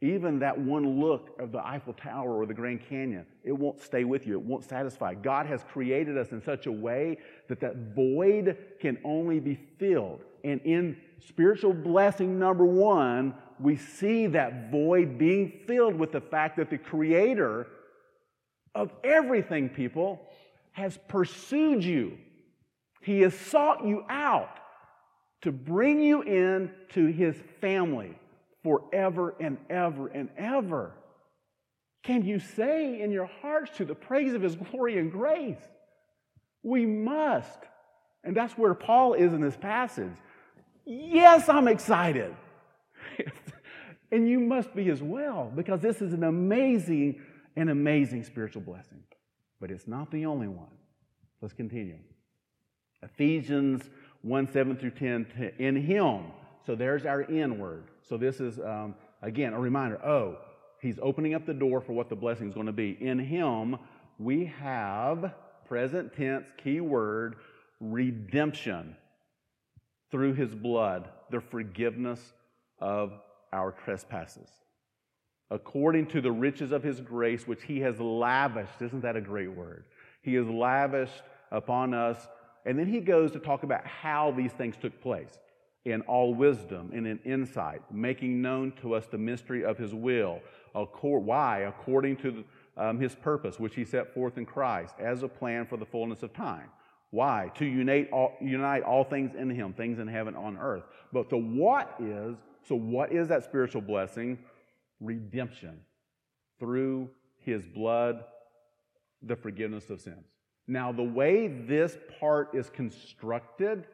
Even 0.00 0.38
that 0.38 0.56
one 0.56 1.00
look 1.00 1.30
of 1.40 1.50
the 1.50 1.58
Eiffel 1.58 1.92
Tower 1.92 2.36
or 2.36 2.46
the 2.46 2.54
Grand 2.54 2.80
Canyon, 2.88 3.26
it 3.42 3.50
won't 3.50 3.80
stay 3.80 4.04
with 4.04 4.28
you. 4.28 4.34
It 4.34 4.42
won't 4.42 4.62
satisfy. 4.62 5.14
God 5.14 5.46
has 5.46 5.64
created 5.72 6.16
us 6.16 6.30
in 6.30 6.40
such 6.40 6.66
a 6.66 6.72
way 6.72 7.18
that 7.48 7.58
that 7.60 7.96
void 7.96 8.56
can 8.80 8.98
only 9.04 9.40
be 9.40 9.58
filled. 9.78 10.20
And 10.44 10.60
in 10.60 10.96
spiritual 11.26 11.72
blessing 11.72 12.38
number 12.38 12.64
one, 12.64 13.34
we 13.58 13.74
see 13.74 14.28
that 14.28 14.70
void 14.70 15.18
being 15.18 15.62
filled 15.66 15.96
with 15.96 16.12
the 16.12 16.20
fact 16.20 16.58
that 16.58 16.70
the 16.70 16.78
Creator 16.78 17.66
of 18.76 18.92
everything, 19.02 19.68
people, 19.68 20.20
has 20.78 20.98
pursued 21.08 21.84
you. 21.84 22.18
He 23.02 23.20
has 23.20 23.34
sought 23.34 23.84
you 23.84 24.04
out 24.08 24.50
to 25.42 25.52
bring 25.52 26.00
you 26.00 26.22
in 26.22 26.70
to 26.90 27.06
His 27.06 27.36
family 27.60 28.18
forever 28.62 29.34
and 29.40 29.58
ever 29.68 30.08
and 30.08 30.28
ever. 30.36 30.92
Can 32.02 32.24
you 32.24 32.38
say 32.38 33.00
in 33.00 33.10
your 33.10 33.28
hearts 33.42 33.76
to 33.76 33.84
the 33.84 33.94
praise 33.94 34.32
of 34.34 34.42
his 34.42 34.56
glory 34.56 34.98
and 34.98 35.12
grace? 35.12 35.58
We 36.62 36.86
must. 36.86 37.58
And 38.24 38.36
that's 38.36 38.56
where 38.56 38.74
Paul 38.74 39.14
is 39.14 39.32
in 39.32 39.40
this 39.40 39.56
passage. 39.56 40.14
Yes, 40.86 41.48
I'm 41.48 41.68
excited. 41.68 42.34
And 44.10 44.28
you 44.28 44.40
must 44.40 44.74
be 44.74 44.88
as 44.88 45.02
well, 45.02 45.52
because 45.54 45.80
this 45.80 46.00
is 46.00 46.12
an 46.12 46.24
amazing, 46.24 47.20
an 47.56 47.68
amazing 47.68 48.24
spiritual 48.24 48.62
blessing. 48.62 49.02
But 49.60 49.70
it's 49.70 49.86
not 49.86 50.10
the 50.10 50.26
only 50.26 50.48
one. 50.48 50.68
Let's 51.40 51.54
continue. 51.54 51.98
Ephesians 53.02 53.88
1 54.22 54.52
7 54.52 54.76
through 54.76 54.90
10, 54.90 55.52
in 55.58 55.76
Him. 55.76 56.32
So 56.66 56.74
there's 56.74 57.06
our 57.06 57.22
in 57.22 57.58
word. 57.58 57.84
So 58.02 58.16
this 58.16 58.40
is, 58.40 58.58
um, 58.58 58.94
again, 59.22 59.52
a 59.52 59.60
reminder 59.60 60.04
oh, 60.04 60.38
He's 60.80 60.98
opening 61.02 61.34
up 61.34 61.44
the 61.44 61.54
door 61.54 61.80
for 61.80 61.92
what 61.92 62.08
the 62.08 62.16
blessing 62.16 62.48
is 62.48 62.54
going 62.54 62.66
to 62.66 62.72
be. 62.72 62.96
In 63.00 63.18
Him, 63.18 63.76
we 64.18 64.46
have, 64.60 65.32
present 65.66 66.14
tense, 66.14 66.46
key 66.62 66.80
word, 66.80 67.36
redemption 67.80 68.96
through 70.10 70.34
His 70.34 70.54
blood, 70.54 71.08
the 71.30 71.40
forgiveness 71.40 72.32
of 72.80 73.12
our 73.52 73.72
trespasses. 73.72 74.48
According 75.50 76.06
to 76.08 76.20
the 76.20 76.32
riches 76.32 76.72
of 76.72 76.82
His 76.82 77.00
grace, 77.00 77.46
which 77.46 77.62
He 77.62 77.80
has 77.80 77.98
lavished. 77.98 78.80
Isn't 78.80 79.02
that 79.02 79.16
a 79.16 79.20
great 79.20 79.50
word? 79.50 79.84
He 80.22 80.34
has 80.34 80.46
lavished 80.46 81.22
upon 81.50 81.94
us. 81.94 82.28
And 82.66 82.78
then 82.78 82.86
He 82.86 83.00
goes 83.00 83.32
to 83.32 83.38
talk 83.38 83.62
about 83.62 83.86
how 83.86 84.32
these 84.32 84.52
things 84.52 84.76
took 84.80 85.00
place 85.00 85.38
in 85.84 86.02
all 86.02 86.34
wisdom 86.34 86.90
and 86.92 87.06
in 87.06 87.18
insight, 87.24 87.80
making 87.90 88.42
known 88.42 88.72
to 88.82 88.94
us 88.94 89.06
the 89.06 89.16
mystery 89.16 89.64
of 89.64 89.78
His 89.78 89.94
will 89.94 90.40
why? 91.00 91.60
According 91.60 92.16
to 92.18 92.44
um, 92.76 93.00
his 93.00 93.14
purpose, 93.14 93.58
which 93.58 93.74
he 93.74 93.84
set 93.84 94.14
forth 94.14 94.38
in 94.38 94.46
Christ 94.46 94.94
as 94.98 95.22
a 95.22 95.28
plan 95.28 95.66
for 95.66 95.76
the 95.76 95.86
fullness 95.86 96.22
of 96.22 96.32
time. 96.32 96.68
Why? 97.10 97.50
To 97.56 97.64
unite 97.64 98.10
all, 98.12 98.36
unite 98.40 98.82
all 98.82 99.04
things 99.04 99.34
in 99.34 99.50
him, 99.50 99.72
things 99.72 99.98
in 99.98 100.06
heaven 100.06 100.36
on 100.36 100.58
earth. 100.58 100.84
But 101.12 101.30
the 101.30 101.38
what 101.38 101.94
is, 101.98 102.36
so 102.68 102.74
what 102.74 103.12
is 103.12 103.28
that 103.28 103.44
spiritual 103.44 103.80
blessing? 103.80 104.38
Redemption 105.00 105.80
through 106.58 107.08
his 107.44 107.66
blood, 107.66 108.24
the 109.22 109.36
forgiveness 109.36 109.90
of 109.90 110.00
sins. 110.00 110.26
Now, 110.66 110.92
the 110.92 111.02
way 111.02 111.48
this 111.48 111.96
part 112.20 112.54
is 112.54 112.68
constructed, 112.68 113.86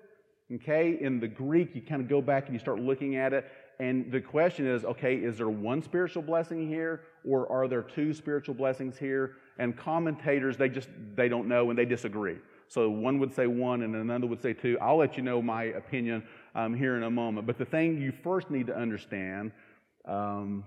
okay, 0.52 0.98
in 1.00 1.20
the 1.20 1.28
Greek, 1.28 1.74
you 1.74 1.82
kind 1.82 2.02
of 2.02 2.08
go 2.08 2.20
back 2.20 2.46
and 2.46 2.54
you 2.54 2.58
start 2.58 2.80
looking 2.80 3.16
at 3.16 3.32
it, 3.32 3.46
and 3.80 4.10
the 4.10 4.20
question 4.20 4.66
is 4.66 4.84
okay, 4.84 5.16
is 5.16 5.38
there 5.38 5.48
one 5.48 5.82
spiritual 5.82 6.22
blessing 6.22 6.68
here 6.68 7.02
or 7.24 7.50
are 7.50 7.66
there 7.66 7.82
two 7.82 8.12
spiritual 8.12 8.54
blessings 8.54 8.96
here? 8.96 9.36
And 9.58 9.76
commentators, 9.76 10.56
they 10.56 10.68
just 10.68 10.88
they 11.14 11.28
don't 11.28 11.48
know 11.48 11.70
and 11.70 11.78
they 11.78 11.84
disagree. 11.84 12.36
So 12.68 12.88
one 12.90 13.18
would 13.18 13.34
say 13.34 13.46
one 13.46 13.82
and 13.82 13.94
another 13.94 14.26
would 14.26 14.42
say 14.42 14.52
two. 14.52 14.78
I'll 14.80 14.96
let 14.96 15.16
you 15.16 15.22
know 15.22 15.42
my 15.42 15.64
opinion 15.64 16.22
um, 16.54 16.74
here 16.74 16.96
in 16.96 17.02
a 17.02 17.10
moment. 17.10 17.46
But 17.46 17.58
the 17.58 17.64
thing 17.64 18.00
you 18.00 18.12
first 18.12 18.50
need 18.50 18.66
to 18.68 18.76
understand 18.76 19.52
um, 20.06 20.64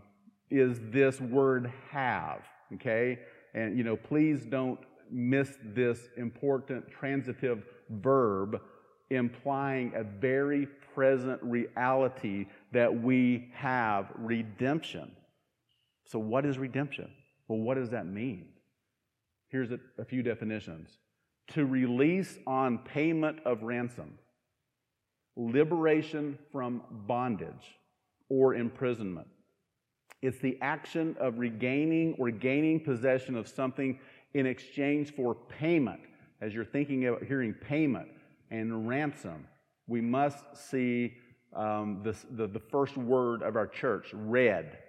is 0.49 0.79
this 0.91 1.19
word 1.19 1.71
have, 1.91 2.41
okay? 2.73 3.19
And, 3.53 3.77
you 3.77 3.83
know, 3.83 3.95
please 3.95 4.45
don't 4.45 4.79
miss 5.11 5.57
this 5.63 6.09
important 6.17 6.89
transitive 6.89 7.63
verb 7.89 8.61
implying 9.09 9.93
a 9.95 10.03
very 10.03 10.67
present 10.93 11.41
reality 11.41 12.45
that 12.71 13.01
we 13.01 13.49
have 13.53 14.11
redemption. 14.15 15.11
So, 16.05 16.19
what 16.19 16.45
is 16.45 16.57
redemption? 16.57 17.09
Well, 17.47 17.59
what 17.59 17.75
does 17.75 17.89
that 17.91 18.05
mean? 18.05 18.47
Here's 19.49 19.71
a, 19.71 19.79
a 19.97 20.03
few 20.03 20.23
definitions 20.23 20.97
to 21.53 21.65
release 21.65 22.37
on 22.45 22.79
payment 22.79 23.39
of 23.45 23.63
ransom, 23.63 24.17
liberation 25.37 26.37
from 26.51 26.81
bondage 26.91 27.77
or 28.29 28.55
imprisonment. 28.55 29.27
It's 30.21 30.39
the 30.39 30.57
action 30.61 31.15
of 31.19 31.37
regaining 31.37 32.15
or 32.17 32.31
gaining 32.31 32.79
possession 32.79 33.35
of 33.35 33.47
something 33.47 33.99
in 34.33 34.45
exchange 34.45 35.13
for 35.15 35.35
payment. 35.35 36.01
As 36.41 36.53
you're 36.53 36.65
thinking 36.65 37.07
about 37.07 37.23
hearing 37.23 37.53
payment, 37.53 38.09
and 38.51 38.87
ransom. 38.87 39.47
We 39.87 40.01
must 40.01 40.37
see 40.55 41.13
um, 41.55 42.01
this, 42.03 42.25
the, 42.31 42.47
the 42.47 42.59
first 42.59 42.97
word 42.97 43.41
of 43.41 43.55
our 43.55 43.67
church, 43.67 44.09
red. 44.13 44.79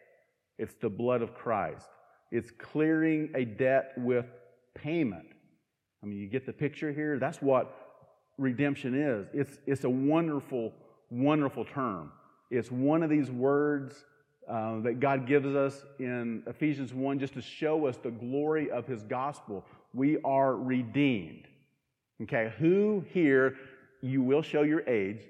It's 0.58 0.74
the 0.74 0.88
blood 0.88 1.22
of 1.22 1.34
Christ. 1.34 1.86
It's 2.30 2.50
clearing 2.50 3.30
a 3.34 3.44
debt 3.44 3.92
with 3.96 4.26
payment. 4.74 5.26
I 6.02 6.06
mean, 6.06 6.18
you 6.18 6.28
get 6.28 6.46
the 6.46 6.52
picture 6.52 6.92
here? 6.92 7.18
That's 7.18 7.40
what 7.40 7.74
redemption 8.38 8.94
is. 8.94 9.28
It's, 9.32 9.58
it's 9.66 9.84
a 9.84 9.90
wonderful, 9.90 10.72
wonderful 11.10 11.64
term. 11.64 12.12
It's 12.50 12.70
one 12.70 13.02
of 13.02 13.10
these 13.10 13.30
words 13.30 14.04
uh, 14.48 14.80
that 14.80 15.00
God 15.00 15.26
gives 15.26 15.54
us 15.54 15.84
in 15.98 16.42
Ephesians 16.46 16.94
1 16.94 17.18
just 17.18 17.34
to 17.34 17.42
show 17.42 17.86
us 17.86 17.96
the 17.96 18.10
glory 18.10 18.70
of 18.70 18.86
His 18.86 19.02
gospel. 19.02 19.64
We 19.92 20.18
are 20.24 20.56
redeemed. 20.56 21.46
Okay, 22.22 22.52
who 22.58 23.04
here, 23.12 23.56
you 24.00 24.22
will 24.22 24.42
show 24.42 24.62
your 24.62 24.88
age, 24.88 25.20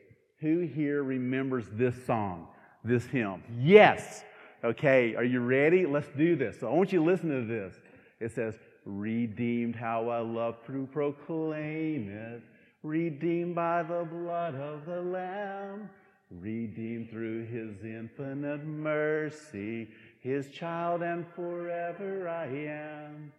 who 0.41 0.61
here 0.61 1.03
remembers 1.03 1.67
this 1.73 1.95
song, 2.07 2.49
this 2.85 3.05
hymn? 3.07 3.43
Yes. 3.59 4.25
Okay, 4.65 5.15
are 5.15 5.25
you 5.25 5.41
ready? 5.41 5.85
Let's 5.85 6.09
do 6.17 6.35
this. 6.35 6.61
So 6.61 6.69
I 6.69 6.73
want 6.73 6.93
you 6.93 7.01
to 7.01 7.05
listen 7.05 7.29
to 7.29 7.47
this. 7.47 7.75
It 8.21 8.33
says, 8.33 8.55
Redeemed, 8.85 9.77
how 9.77 10.09
I 10.09 10.21
love 10.21 10.65
to 10.67 10.89
proclaim 10.93 12.09
it. 12.09 12.43
Redeemed 12.83 13.55
by 13.55 13.83
the 13.83 14.07
blood 14.11 14.55
of 14.55 14.87
the 14.87 15.03
Lamb. 15.03 15.91
Redeemed 16.31 17.11
through 17.11 17.47
his 17.47 17.83
infinite 17.83 18.65
mercy. 18.65 19.89
His 20.21 20.51
child 20.51 21.03
and 21.03 21.27
forever 21.35 22.29
I 22.29 22.47
am. 22.47 23.33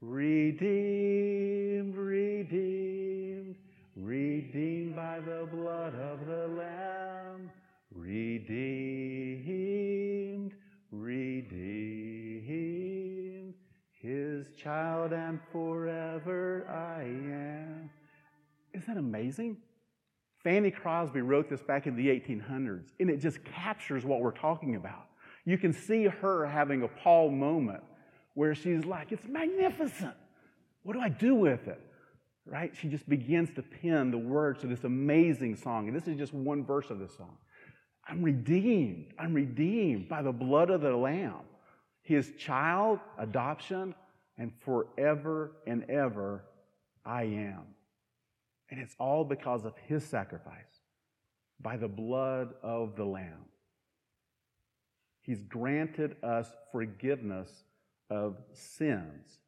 Redeemed, 0.00 1.94
redeemed, 1.94 3.56
redeemed 3.94 4.96
by 4.96 5.20
the 5.20 5.46
blood 5.52 5.94
of 5.94 6.24
the 6.26 6.48
Lamb. 6.48 7.50
Redeemed, 7.94 8.54
redeemed, 10.90 11.60
his 13.92 14.46
child 14.56 15.12
and 15.12 15.38
forever 15.52 16.66
I 16.66 17.02
am. 17.02 17.90
Isn't 18.72 18.86
that 18.86 18.96
amazing? 18.96 19.58
Fanny 20.42 20.70
Crosby 20.70 21.20
wrote 21.20 21.48
this 21.48 21.62
back 21.62 21.86
in 21.86 21.96
the 21.96 22.08
1800s, 22.08 22.88
and 22.98 23.10
it 23.10 23.18
just 23.18 23.44
captures 23.44 24.04
what 24.04 24.20
we're 24.20 24.30
talking 24.30 24.76
about. 24.76 25.06
You 25.44 25.58
can 25.58 25.72
see 25.72 26.04
her 26.04 26.46
having 26.46 26.82
a 26.82 26.88
Paul 26.88 27.30
moment 27.30 27.82
where 28.34 28.54
she's 28.54 28.84
like, 28.84 29.12
it's 29.12 29.26
magnificent. 29.26 30.14
What 30.82 30.94
do 30.94 31.00
I 31.00 31.08
do 31.08 31.34
with 31.34 31.68
it? 31.68 31.80
Right? 32.46 32.74
She 32.74 32.88
just 32.88 33.08
begins 33.08 33.50
to 33.56 33.62
pen 33.62 34.10
the 34.10 34.18
words 34.18 34.60
to 34.62 34.66
this 34.66 34.84
amazing 34.84 35.56
song. 35.56 35.88
And 35.88 35.96
this 35.96 36.08
is 36.08 36.16
just 36.16 36.32
one 36.32 36.64
verse 36.64 36.90
of 36.90 36.98
this 36.98 37.16
song. 37.16 37.36
I'm 38.08 38.22
redeemed. 38.22 39.12
I'm 39.18 39.34
redeemed 39.34 40.08
by 40.08 40.22
the 40.22 40.32
blood 40.32 40.70
of 40.70 40.80
the 40.80 40.96
Lamb. 40.96 41.42
His 42.02 42.32
child, 42.38 42.98
adoption, 43.18 43.94
and 44.38 44.52
forever 44.64 45.52
and 45.66 45.84
ever 45.90 46.44
I 47.04 47.24
am. 47.24 47.62
And 48.70 48.80
it's 48.80 48.94
all 48.98 49.24
because 49.24 49.64
of 49.64 49.74
his 49.86 50.04
sacrifice 50.04 50.80
by 51.60 51.76
the 51.76 51.88
blood 51.88 52.54
of 52.62 52.96
the 52.96 53.04
Lamb. 53.04 53.46
He's 55.20 55.42
granted 55.42 56.16
us 56.22 56.48
forgiveness 56.72 57.50
of 58.08 58.36
sins. 58.52 59.38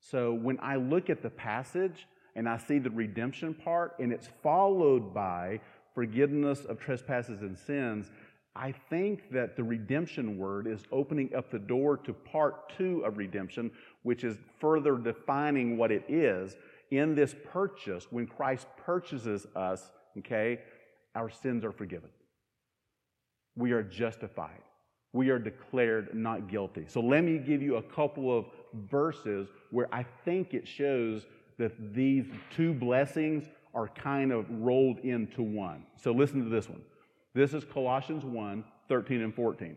So 0.00 0.32
when 0.32 0.58
I 0.60 0.76
look 0.76 1.10
at 1.10 1.22
the 1.22 1.30
passage 1.30 2.06
and 2.34 2.48
I 2.48 2.56
see 2.56 2.78
the 2.78 2.90
redemption 2.90 3.54
part 3.54 3.96
and 3.98 4.12
it's 4.12 4.28
followed 4.42 5.12
by 5.12 5.60
forgiveness 5.94 6.64
of 6.64 6.78
trespasses 6.78 7.42
and 7.42 7.58
sins, 7.58 8.10
I 8.54 8.72
think 8.90 9.30
that 9.30 9.56
the 9.56 9.62
redemption 9.62 10.38
word 10.38 10.66
is 10.66 10.82
opening 10.90 11.34
up 11.34 11.50
the 11.50 11.58
door 11.58 11.96
to 11.98 12.12
part 12.12 12.76
two 12.76 13.04
of 13.04 13.18
redemption, 13.18 13.70
which 14.02 14.24
is 14.24 14.36
further 14.60 14.96
defining 14.96 15.76
what 15.76 15.92
it 15.92 16.04
is. 16.08 16.56
In 16.90 17.14
this 17.14 17.34
purchase, 17.52 18.06
when 18.10 18.26
Christ 18.26 18.66
purchases 18.84 19.46
us, 19.54 19.90
okay, 20.18 20.60
our 21.14 21.30
sins 21.30 21.64
are 21.64 21.72
forgiven. 21.72 22.10
We 23.56 23.72
are 23.72 23.82
justified 23.82 24.62
we 25.12 25.30
are 25.30 25.38
declared 25.38 26.14
not 26.14 26.48
guilty. 26.48 26.84
So 26.86 27.00
let 27.00 27.24
me 27.24 27.38
give 27.38 27.62
you 27.62 27.76
a 27.76 27.82
couple 27.82 28.36
of 28.36 28.46
verses 28.90 29.48
where 29.70 29.92
I 29.92 30.04
think 30.24 30.54
it 30.54 30.68
shows 30.68 31.26
that 31.58 31.94
these 31.94 32.26
two 32.54 32.74
blessings 32.74 33.48
are 33.74 33.88
kind 33.88 34.32
of 34.32 34.46
rolled 34.50 34.98
into 35.00 35.42
one. 35.42 35.84
So 35.96 36.12
listen 36.12 36.44
to 36.44 36.50
this 36.50 36.68
one. 36.68 36.82
This 37.34 37.54
is 37.54 37.64
Colossians 37.64 38.24
1 38.24 38.64
13 38.88 39.20
and 39.20 39.34
14. 39.34 39.76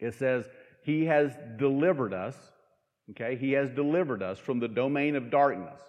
It 0.00 0.14
says, 0.14 0.46
He 0.82 1.06
has 1.06 1.32
delivered 1.56 2.12
us, 2.12 2.36
okay? 3.10 3.36
He 3.36 3.52
has 3.52 3.70
delivered 3.70 4.22
us 4.22 4.38
from 4.38 4.60
the 4.60 4.68
domain 4.68 5.16
of 5.16 5.30
darkness. 5.30 5.80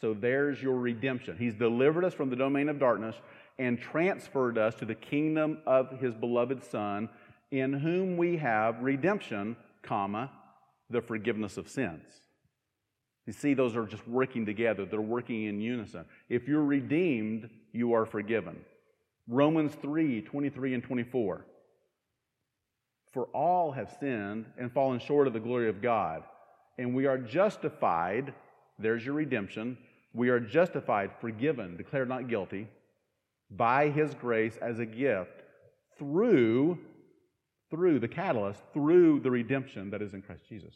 So 0.00 0.14
there's 0.14 0.62
your 0.62 0.76
redemption. 0.76 1.36
He's 1.38 1.54
delivered 1.54 2.04
us 2.04 2.12
from 2.12 2.28
the 2.28 2.36
domain 2.36 2.68
of 2.68 2.78
darkness 2.78 3.16
and 3.58 3.80
transferred 3.80 4.58
us 4.58 4.74
to 4.76 4.84
the 4.84 4.94
kingdom 4.94 5.58
of 5.66 5.98
His 6.00 6.14
beloved 6.14 6.62
Son 6.62 7.08
in 7.50 7.72
whom 7.72 8.16
we 8.16 8.36
have 8.36 8.82
redemption, 8.82 9.56
comma, 9.82 10.30
the 10.90 11.00
forgiveness 11.00 11.56
of 11.56 11.68
sins. 11.68 12.04
You 13.26 13.32
see, 13.32 13.54
those 13.54 13.74
are 13.74 13.86
just 13.86 14.06
working 14.06 14.46
together, 14.46 14.84
they're 14.84 15.00
working 15.00 15.44
in 15.44 15.60
unison. 15.60 16.04
If 16.28 16.46
you're 16.46 16.64
redeemed, 16.64 17.48
you 17.72 17.92
are 17.94 18.06
forgiven. 18.06 18.56
Romans 19.28 19.74
3 19.80 20.20
23 20.22 20.74
and 20.74 20.82
24. 20.82 21.46
For 23.12 23.24
all 23.26 23.72
have 23.72 23.96
sinned 23.98 24.46
and 24.58 24.70
fallen 24.70 25.00
short 25.00 25.26
of 25.26 25.32
the 25.32 25.40
glory 25.40 25.68
of 25.68 25.80
God, 25.80 26.22
and 26.78 26.94
we 26.94 27.06
are 27.06 27.18
justified, 27.18 28.34
there's 28.78 29.04
your 29.04 29.14
redemption, 29.14 29.78
we 30.12 30.28
are 30.28 30.40
justified, 30.40 31.10
forgiven, 31.20 31.76
declared 31.76 32.08
not 32.08 32.28
guilty, 32.28 32.68
by 33.50 33.90
his 33.90 34.14
grace 34.14 34.56
as 34.56 34.78
a 34.78 34.86
gift 34.86 35.42
through 35.98 36.78
through 37.70 37.98
the 37.98 38.08
catalyst, 38.08 38.60
through 38.72 39.20
the 39.20 39.30
redemption 39.30 39.90
that 39.90 40.02
is 40.02 40.14
in 40.14 40.22
Christ 40.22 40.48
Jesus. 40.48 40.74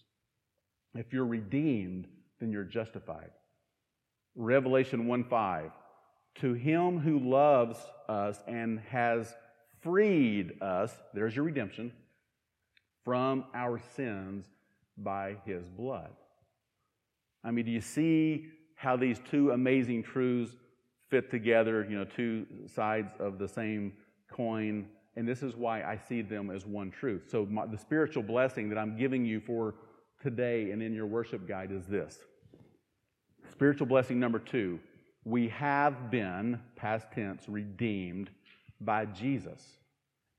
If 0.95 1.13
you're 1.13 1.27
redeemed, 1.27 2.09
then 2.41 2.51
you're 2.51 2.65
justified. 2.65 3.31
Revelation 4.35 5.07
1 5.07 5.25
5. 5.25 5.71
To 6.37 6.53
him 6.55 6.99
who 6.99 7.19
loves 7.19 7.79
us 8.09 8.43
and 8.47 8.81
has 8.89 9.35
freed 9.83 10.61
us, 10.63 10.93
there's 11.15 11.35
your 11.35 11.45
redemption, 11.45 11.93
from 13.05 13.45
our 13.55 13.81
sins 13.95 14.47
by 14.97 15.37
his 15.45 15.69
blood. 15.69 16.11
I 17.45 17.51
mean, 17.51 17.65
do 17.65 17.71
you 17.71 17.81
see 17.81 18.47
how 18.75 18.97
these 18.97 19.21
two 19.31 19.51
amazing 19.51 20.03
truths 20.03 20.57
fit 21.09 21.31
together, 21.31 21.87
you 21.89 21.99
know, 21.99 22.05
two 22.05 22.47
sides 22.67 23.13
of 23.19 23.39
the 23.39 23.49
same 23.49 23.93
coin? 24.31 24.87
And 25.17 25.27
this 25.27 25.43
is 25.43 25.57
why 25.57 25.83
I 25.83 25.97
see 25.97 26.23
them 26.23 26.51
as 26.51 26.65
one 26.67 26.91
truth. 26.91 27.25
So, 27.31 27.47
my, 27.51 27.67
the 27.67 27.79
spiritual 27.79 28.23
blessing 28.23 28.69
that 28.69 28.79
I'm 28.79 28.97
giving 28.97 29.25
you 29.25 29.41
for 29.41 29.75
today 30.23 30.71
and 30.71 30.83
in 30.83 30.93
your 30.93 31.07
worship 31.07 31.49
guide 31.49 31.73
is 31.73 31.87
this. 31.87 32.19
Spiritual 33.51 33.87
blessing 33.87 34.21
number 34.21 34.39
two 34.39 34.79
we 35.25 35.49
have 35.49 36.11
been, 36.11 36.61
past 36.77 37.09
tense, 37.13 37.49
redeemed 37.49 38.31
by 38.81 39.05
Jesus. 39.05 39.77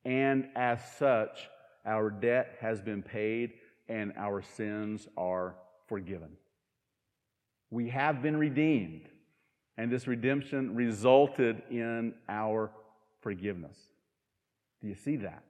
And 0.05 0.47
as 0.55 0.79
such, 0.97 1.47
our 1.85 2.09
debt 2.09 2.57
has 2.59 2.81
been 2.81 3.03
paid 3.03 3.53
and 3.87 4.11
our 4.17 4.41
sins 4.41 5.07
are 5.17 5.55
forgiven. 5.87 6.29
We 7.71 7.87
have 7.89 8.21
been 8.21 8.37
redeemed, 8.37 9.07
and 9.77 9.89
this 9.89 10.05
redemption 10.05 10.75
resulted 10.75 11.63
in 11.71 12.13
our 12.27 12.69
forgiveness. 13.21 13.77
Do 14.81 14.87
you 14.87 14.95
see 14.95 15.15
that? 15.17 15.43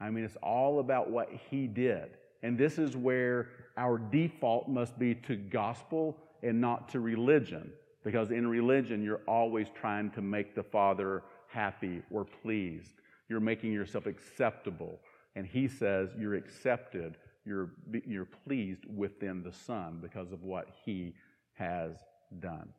I 0.00 0.10
mean, 0.10 0.24
it's 0.24 0.36
all 0.42 0.78
about 0.78 1.10
what 1.10 1.28
He 1.50 1.66
did. 1.66 2.10
And 2.42 2.56
this 2.56 2.78
is 2.78 2.96
where 2.96 3.48
our 3.76 3.98
default 3.98 4.68
must 4.68 4.98
be 4.98 5.14
to 5.14 5.36
gospel 5.36 6.16
and 6.42 6.60
not 6.60 6.88
to 6.90 7.00
religion. 7.00 7.70
Because 8.04 8.30
in 8.30 8.46
religion, 8.46 9.02
you're 9.02 9.20
always 9.28 9.66
trying 9.78 10.10
to 10.12 10.22
make 10.22 10.54
the 10.54 10.62
Father 10.62 11.22
happy 11.48 12.00
or 12.10 12.24
pleased. 12.24 12.92
You're 13.28 13.40
making 13.40 13.72
yourself 13.72 14.06
acceptable. 14.06 15.00
And 15.36 15.46
He 15.46 15.68
says 15.68 16.10
you're 16.18 16.34
accepted, 16.34 17.16
you're, 17.44 17.70
you're 18.06 18.28
pleased 18.46 18.84
within 18.94 19.42
the 19.42 19.52
Son 19.52 19.98
because 20.00 20.32
of 20.32 20.42
what 20.44 20.68
He 20.84 21.12
has 21.60 21.92
done. 22.40 22.70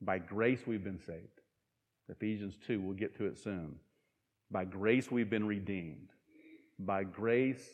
By 0.00 0.18
grace, 0.18 0.60
we've 0.66 0.84
been 0.84 1.00
saved. 1.00 1.40
Ephesians 2.08 2.56
2, 2.66 2.80
we'll 2.80 2.94
get 2.94 3.16
to 3.16 3.26
it 3.26 3.38
soon. 3.38 3.74
By 4.50 4.64
grace, 4.64 5.10
we've 5.10 5.28
been 5.28 5.46
redeemed. 5.46 6.10
By 6.78 7.04
grace, 7.04 7.66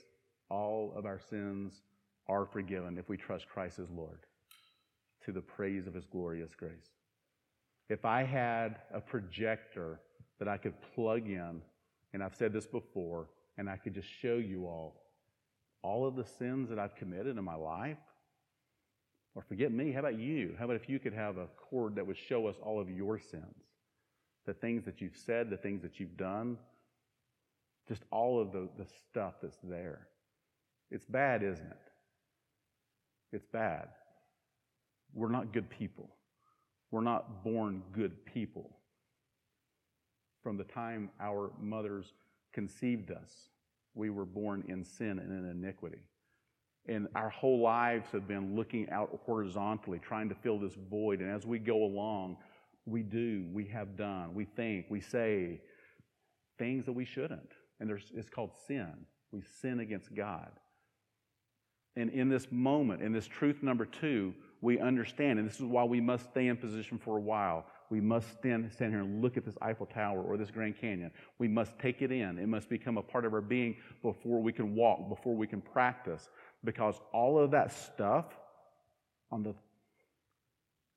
all 0.49 0.93
of 0.97 1.05
our 1.05 1.19
sins 1.19 1.83
are 2.27 2.47
forgiven 2.47 2.97
if 2.97 3.09
we 3.09 3.17
trust 3.17 3.49
Christ 3.49 3.79
as 3.79 3.91
Lord 3.91 4.21
to 5.25 5.33
the 5.33 5.41
praise 5.41 5.87
of 5.87 5.95
his 5.95 6.07
glorious 6.07 6.55
grace. 6.55 6.95
If 7.89 8.05
I 8.05 8.23
had 8.23 8.77
a 8.95 9.01
projector 9.01 10.01
that 10.39 10.49
I 10.49 10.57
could 10.57 10.75
plug 10.95 11.27
in, 11.29 11.61
and 12.15 12.23
I've 12.23 12.35
said 12.35 12.53
this 12.53 12.67
before, 12.67 13.29
and 13.59 13.69
I 13.69 13.77
could 13.77 13.95
just 13.95 14.09
show 14.09 14.37
you 14.37 14.65
all 14.67 15.03
all 15.83 16.07
of 16.07 16.15
the 16.15 16.25
sins 16.25 16.69
that 16.69 16.79
I've 16.79 16.95
committed 16.95 17.39
in 17.39 17.45
my 17.45 17.55
life, 17.55 17.97
or 19.35 19.43
forget 19.43 19.73
me, 19.73 19.93
how 19.93 20.01
about 20.01 20.19
you? 20.19 20.55
How 20.59 20.65
about 20.65 20.77
if 20.77 20.89
you 20.89 20.99
could 20.99 21.15
have 21.15 21.37
a 21.37 21.47
cord 21.57 21.95
that 21.97 22.07
would 22.07 22.17
show 22.17 22.47
us 22.47 22.57
all 22.63 22.81
of 22.81 22.91
your 22.91 23.19
sins? 23.19 23.65
The 24.47 24.55
things 24.55 24.85
that 24.85 25.01
you've 25.01 25.17
said, 25.17 25.51
the 25.51 25.57
things 25.57 25.83
that 25.83 26.01
you've 26.01 26.17
done, 26.17 26.57
just 27.89 28.03
all 28.11 28.41
of 28.41 28.53
the, 28.53 28.69
the 28.79 28.87
stuff 29.11 29.35
that's 29.43 29.59
there. 29.63 30.09
It's 30.91 31.05
bad, 31.05 31.43
isn't 31.43 31.67
it? 31.67 31.77
It's 33.33 33.47
bad. 33.47 33.89
We're 35.15 35.31
not 35.31 35.53
good 35.53 35.71
people. 35.71 36.11
We're 36.91 37.03
not 37.03 37.45
born 37.45 37.83
good 37.93 38.25
people. 38.25 38.77
From 40.43 40.57
the 40.57 40.65
time 40.65 41.11
our 41.21 41.53
mothers 41.61 42.13
conceived 42.53 43.11
us, 43.11 43.51
we 43.95 44.11
were 44.11 44.25
born 44.25 44.65
in 44.69 44.85
sin 44.85 45.19
and 45.19 45.33
in 45.33 45.49
iniquity. 45.51 46.03
And 46.87 47.09
our 47.15 47.29
whole 47.29 47.61
lives 47.61 48.09
have 48.13 48.27
been 48.27 48.57
looking 48.57 48.89
out 48.91 49.21
horizontally, 49.25 49.99
trying 49.99 50.29
to 50.31 50.35
fill 50.35 50.59
this 50.59 50.75
void. 50.91 51.21
And 51.21 51.31
as 51.31 51.47
we 51.47 51.59
go 51.59 51.85
along, 51.85 52.39
we 52.87 53.03
do, 53.03 53.47
we 53.53 53.67
have 53.67 53.97
done, 53.97 54.35
we 54.35 54.45
think, 54.45 54.87
we 54.89 55.01
say 55.01 55.61
things 56.59 56.87
that 56.87 56.93
we 56.93 57.05
shouldn't. 57.05 57.53
And 57.79 57.91
it's 58.15 58.29
called 58.29 58.51
sin. 58.67 58.93
We 59.33 59.43
sin 59.61 59.81
against 59.81 60.15
God. 60.15 60.51
And 61.97 62.11
in 62.11 62.29
this 62.29 62.47
moment, 62.51 63.03
in 63.03 63.13
this 63.13 63.27
truth 63.27 63.63
number 63.63 63.85
two, 63.85 64.35
we 64.61 64.79
understand, 64.79 65.39
and 65.39 65.49
this 65.49 65.57
is 65.57 65.63
why 65.63 65.85
we 65.85 66.01
must 66.01 66.31
stay 66.31 66.49
in 66.49 66.57
position 66.57 66.99
for 66.99 67.17
a 67.17 67.21
while. 67.21 67.67
We 67.91 68.01
must 68.01 68.31
stand, 68.39 68.71
stand 68.73 68.93
here 68.93 69.01
and 69.01 69.23
look 69.23 69.37
at 69.37 69.45
this 69.45 69.57
Eiffel 69.63 69.87
Tower 69.87 70.23
or 70.23 70.37
this 70.37 70.51
Grand 70.51 70.79
Canyon. 70.79 71.11
We 71.39 71.49
must 71.49 71.79
take 71.79 72.03
it 72.03 72.13
in. 72.13 72.39
It 72.39 72.47
must 72.47 72.69
become 72.69 72.99
a 72.99 73.03
part 73.03 73.25
of 73.25 73.33
our 73.33 73.41
being 73.41 73.77
before 74.03 74.41
we 74.41 74.53
can 74.53 74.75
walk, 74.75 75.09
before 75.09 75.35
we 75.35 75.47
can 75.47 75.61
practice. 75.61 76.29
Because 76.65 77.01
all 77.13 77.39
of 77.39 77.53
that 77.53 77.73
stuff 77.73 78.27
on 79.31 79.43
the, 79.43 79.55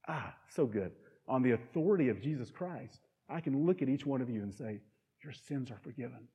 ah, 0.07 0.33
so 0.49 0.65
good, 0.65 0.91
on 1.27 1.41
the 1.41 1.51
authority 1.51 2.09
of 2.09 2.21
Jesus 2.21 2.51
Christ, 2.51 2.99
I 3.29 3.39
can 3.39 3.65
look 3.65 3.81
at 3.81 3.89
each 3.89 4.05
one 4.05 4.21
of 4.21 4.29
you 4.29 4.41
and 4.41 4.53
say, 4.53 4.81
Your 5.23 5.33
sins 5.33 5.71
are 5.71 5.79
forgiven. 5.83 6.27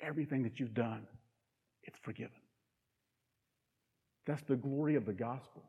Everything 0.00 0.42
that 0.44 0.58
you've 0.58 0.74
done, 0.74 1.06
it's 1.82 1.98
forgiven. 1.98 2.40
That's 4.26 4.42
the 4.42 4.56
glory 4.56 4.94
of 4.94 5.06
the 5.06 5.12
gospel. 5.12 5.62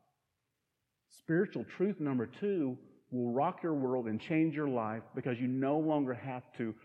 Spiritual 1.10 1.66
truth 1.66 2.00
number 2.00 2.26
two 2.26 2.78
will 3.12 3.32
rock 3.32 3.64
your 3.64 3.74
world 3.74 4.08
and 4.08 4.20
change 4.20 4.56
your 4.56 4.68
life 4.68 5.02
because 5.16 5.40
you 5.40 5.48
no 5.48 5.80
longer 5.80 6.14
have 6.14 6.44
to 6.58 6.76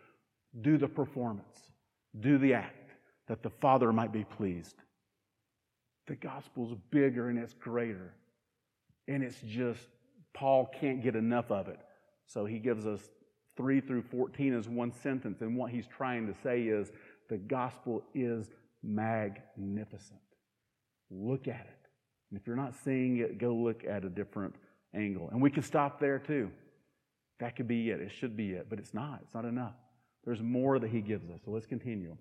do 0.62 0.78
the 0.78 0.88
performance, 0.88 1.72
do 2.20 2.38
the 2.38 2.54
act, 2.54 2.92
that 3.28 3.42
the 3.42 3.50
Father 3.50 3.92
might 3.92 4.12
be 4.12 4.24
pleased. 4.24 4.76
The 6.06 6.16
gospel's 6.16 6.74
bigger 6.90 7.28
and 7.28 7.38
it's 7.38 7.54
greater. 7.54 8.14
And 9.08 9.22
it's 9.22 9.40
just, 9.46 9.86
Paul 10.32 10.70
can't 10.80 11.02
get 11.02 11.16
enough 11.16 11.50
of 11.50 11.68
it. 11.68 11.78
So 12.26 12.44
he 12.44 12.58
gives 12.58 12.86
us 12.86 13.00
3 13.56 13.80
through 13.80 14.02
14 14.02 14.54
as 14.54 14.68
one 14.68 14.92
sentence. 14.92 15.40
And 15.40 15.56
what 15.56 15.70
he's 15.70 15.86
trying 15.86 16.26
to 16.26 16.34
say 16.42 16.62
is 16.62 16.90
the 17.28 17.36
gospel 17.36 18.02
is 18.14 18.50
magnificent. 18.82 20.20
Look 21.10 21.48
at 21.48 21.66
it. 21.66 21.88
And 22.30 22.40
if 22.40 22.46
you're 22.46 22.56
not 22.56 22.74
seeing 22.84 23.18
it, 23.18 23.38
go 23.38 23.54
look 23.54 23.84
at 23.84 24.04
a 24.04 24.08
different 24.08 24.54
angle. 24.94 25.28
And 25.30 25.40
we 25.40 25.50
could 25.50 25.64
stop 25.64 26.00
there 26.00 26.18
too. 26.18 26.50
That 27.40 27.56
could 27.56 27.68
be 27.68 27.90
it. 27.90 28.00
It 28.00 28.10
should 28.10 28.36
be 28.36 28.52
it, 28.52 28.66
but 28.68 28.78
it's 28.78 28.94
not. 28.94 29.20
It's 29.22 29.34
not 29.34 29.44
enough. 29.44 29.74
There's 30.24 30.40
more 30.40 30.78
that 30.78 30.90
he 30.90 31.00
gives 31.00 31.28
us. 31.30 31.40
So 31.44 31.50
let's 31.50 31.66
continue. 31.66 32.16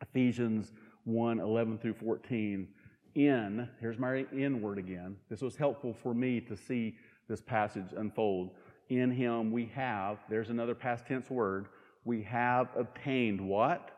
Ephesians 0.00 0.72
1 1.04 1.40
11 1.40 1.78
through 1.78 1.94
14. 1.94 2.68
In, 3.16 3.68
here's 3.80 3.98
my 3.98 4.26
in 4.30 4.60
word 4.60 4.78
again. 4.78 5.16
This 5.28 5.40
was 5.40 5.56
helpful 5.56 5.96
for 6.02 6.14
me 6.14 6.40
to 6.42 6.56
see 6.56 6.96
this 7.28 7.40
passage 7.40 7.92
unfold. 7.96 8.50
In 8.88 9.10
him 9.10 9.50
we 9.50 9.66
have, 9.74 10.18
there's 10.30 10.50
another 10.50 10.74
past 10.74 11.06
tense 11.06 11.28
word, 11.28 11.66
we 12.04 12.22
have 12.22 12.68
obtained 12.76 13.40
what? 13.40 13.90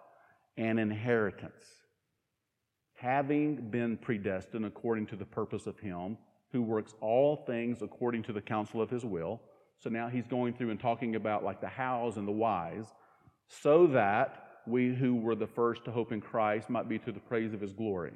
An 0.56 0.78
inheritance 0.78 1.64
having 2.98 3.70
been 3.70 3.96
predestined 3.96 4.66
according 4.66 5.06
to 5.06 5.14
the 5.14 5.24
purpose 5.24 5.66
of 5.66 5.78
Him 5.78 6.18
who 6.50 6.62
works 6.62 6.94
all 7.00 7.44
things 7.46 7.80
according 7.80 8.24
to 8.24 8.32
the 8.32 8.40
counsel 8.40 8.82
of 8.82 8.90
His 8.90 9.04
will. 9.04 9.40
So 9.78 9.88
now 9.88 10.08
he's 10.08 10.26
going 10.26 10.54
through 10.54 10.70
and 10.70 10.80
talking 10.80 11.14
about 11.14 11.44
like 11.44 11.60
the 11.60 11.68
hows 11.68 12.16
and 12.16 12.26
the 12.26 12.32
whys, 12.32 12.86
so 13.46 13.86
that 13.88 14.44
we 14.66 14.92
who 14.92 15.14
were 15.14 15.36
the 15.36 15.46
first 15.46 15.84
to 15.84 15.92
hope 15.92 16.10
in 16.10 16.20
Christ 16.20 16.68
might 16.68 16.88
be 16.88 16.98
to 16.98 17.12
the 17.12 17.20
praise 17.20 17.54
of 17.54 17.60
His 17.60 17.72
glory. 17.72 18.12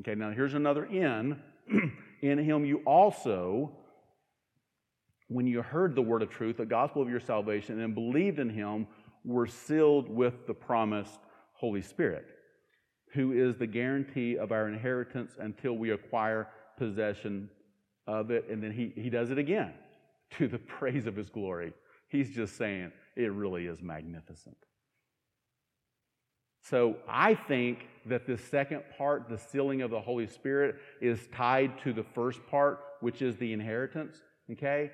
Okay, 0.00 0.14
now 0.14 0.30
here's 0.30 0.54
another 0.54 0.84
in. 0.84 1.40
in 2.22 2.38
Him 2.38 2.64
you 2.64 2.82
also, 2.84 3.72
when 5.28 5.46
you 5.46 5.62
heard 5.62 5.94
the 5.94 6.02
word 6.02 6.22
of 6.22 6.30
truth, 6.30 6.58
the 6.58 6.66
gospel 6.66 7.02
of 7.02 7.08
your 7.08 7.20
salvation, 7.20 7.80
and 7.80 7.94
believed 7.94 8.38
in 8.38 8.50
Him, 8.50 8.86
we're 9.24 9.46
sealed 9.46 10.08
with 10.08 10.46
the 10.46 10.54
promised 10.54 11.18
Holy 11.54 11.82
Spirit, 11.82 12.26
who 13.12 13.32
is 13.32 13.56
the 13.56 13.66
guarantee 13.66 14.36
of 14.36 14.52
our 14.52 14.68
inheritance 14.68 15.32
until 15.38 15.72
we 15.72 15.90
acquire 15.90 16.48
possession 16.76 17.48
of 18.06 18.30
it. 18.30 18.46
And 18.48 18.62
then 18.62 18.70
he, 18.72 18.92
he 18.94 19.10
does 19.10 19.30
it 19.30 19.38
again 19.38 19.72
to 20.38 20.46
the 20.46 20.58
praise 20.58 21.06
of 21.06 21.16
his 21.16 21.30
glory. 21.30 21.72
He's 22.08 22.30
just 22.30 22.56
saying 22.56 22.92
it 23.16 23.32
really 23.32 23.66
is 23.66 23.82
magnificent. 23.82 24.56
So 26.68 26.96
I 27.08 27.34
think 27.34 27.86
that 28.06 28.26
the 28.26 28.36
second 28.36 28.82
part, 28.98 29.28
the 29.28 29.38
sealing 29.38 29.82
of 29.82 29.90
the 29.90 30.00
Holy 30.00 30.26
Spirit, 30.26 30.76
is 31.00 31.28
tied 31.32 31.78
to 31.82 31.92
the 31.92 32.02
first 32.02 32.44
part, 32.48 32.80
which 33.00 33.22
is 33.22 33.36
the 33.36 33.52
inheritance. 33.52 34.16
Okay? 34.50 34.90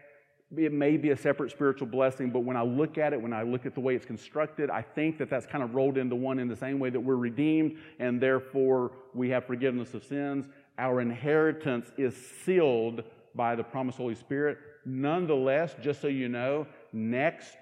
It 0.54 0.72
may 0.72 0.98
be 0.98 1.10
a 1.10 1.16
separate 1.16 1.50
spiritual 1.50 1.86
blessing, 1.86 2.30
but 2.30 2.40
when 2.40 2.58
I 2.58 2.62
look 2.62 2.98
at 2.98 3.14
it, 3.14 3.20
when 3.20 3.32
I 3.32 3.42
look 3.42 3.64
at 3.64 3.74
the 3.74 3.80
way 3.80 3.94
it's 3.94 4.04
constructed, 4.04 4.68
I 4.68 4.82
think 4.82 5.16
that 5.18 5.30
that's 5.30 5.46
kind 5.46 5.64
of 5.64 5.74
rolled 5.74 5.96
into 5.96 6.14
one 6.14 6.38
in 6.38 6.46
the 6.46 6.56
same 6.56 6.78
way 6.78 6.90
that 6.90 7.00
we're 7.00 7.16
redeemed 7.16 7.78
and 7.98 8.20
therefore 8.20 8.92
we 9.14 9.30
have 9.30 9.46
forgiveness 9.46 9.94
of 9.94 10.04
sins. 10.04 10.46
Our 10.76 11.00
inheritance 11.00 11.90
is 11.96 12.14
sealed 12.44 13.02
by 13.34 13.54
the 13.54 13.62
promised 13.62 13.96
Holy 13.96 14.14
Spirit. 14.14 14.58
Nonetheless, 14.84 15.74
just 15.80 16.02
so 16.02 16.08
you 16.08 16.28
know, 16.28 16.66
next 16.92 17.56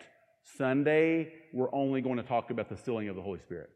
Sunday, 0.57 1.33
we're 1.53 1.73
only 1.73 2.01
going 2.01 2.17
to 2.17 2.25
talk 2.25 2.51
about 2.51 2.69
the 2.69 2.77
sealing 2.77 3.09
of 3.09 3.15
the 3.15 3.23
Holy 3.23 3.39
Spirit. 3.39 3.71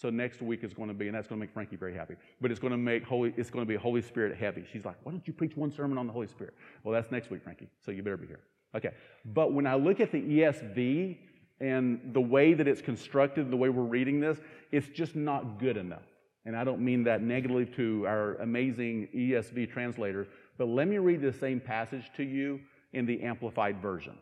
So 0.00 0.10
next 0.10 0.40
week 0.40 0.62
is 0.62 0.72
going 0.72 0.88
to 0.88 0.94
be, 0.94 1.08
and 1.08 1.16
that's 1.16 1.26
going 1.26 1.40
to 1.40 1.44
make 1.44 1.52
Frankie 1.52 1.74
very 1.74 1.92
happy. 1.92 2.14
But 2.40 2.52
it's 2.52 2.60
going 2.60 2.70
to 2.70 2.76
make 2.78 3.02
holy. 3.02 3.34
It's 3.36 3.50
going 3.50 3.64
to 3.64 3.68
be 3.68 3.74
Holy 3.74 4.00
Spirit 4.00 4.36
heavy. 4.36 4.64
She's 4.72 4.84
like, 4.84 4.94
"Why 5.02 5.10
don't 5.10 5.26
you 5.26 5.32
preach 5.32 5.56
one 5.56 5.72
sermon 5.72 5.98
on 5.98 6.06
the 6.06 6.12
Holy 6.12 6.28
Spirit?" 6.28 6.54
Well, 6.84 6.94
that's 6.94 7.10
next 7.10 7.30
week, 7.30 7.42
Frankie. 7.42 7.68
So 7.84 7.90
you 7.90 8.02
better 8.04 8.16
be 8.16 8.28
here. 8.28 8.40
Okay. 8.76 8.90
But 9.24 9.52
when 9.52 9.66
I 9.66 9.74
look 9.74 9.98
at 9.98 10.12
the 10.12 10.20
ESV 10.20 11.18
and 11.60 12.12
the 12.12 12.20
way 12.20 12.54
that 12.54 12.68
it's 12.68 12.80
constructed, 12.80 13.50
the 13.50 13.56
way 13.56 13.70
we're 13.70 13.82
reading 13.82 14.20
this, 14.20 14.38
it's 14.70 14.88
just 14.88 15.16
not 15.16 15.58
good 15.58 15.76
enough. 15.76 16.06
And 16.44 16.56
I 16.56 16.62
don't 16.62 16.80
mean 16.80 17.02
that 17.04 17.20
negatively 17.20 17.66
to 17.76 18.06
our 18.06 18.36
amazing 18.36 19.08
ESV 19.14 19.72
translators. 19.72 20.28
But 20.58 20.68
let 20.68 20.86
me 20.86 20.98
read 20.98 21.22
the 21.22 21.32
same 21.32 21.58
passage 21.58 22.10
to 22.16 22.22
you 22.22 22.60
in 22.92 23.04
the 23.04 23.20
Amplified 23.22 23.82
version. 23.82 24.16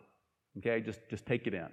Okay, 0.57 0.81
just 0.81 1.01
just 1.11 1.27
take 1.27 1.47
it 1.47 1.53
in. 1.53 1.69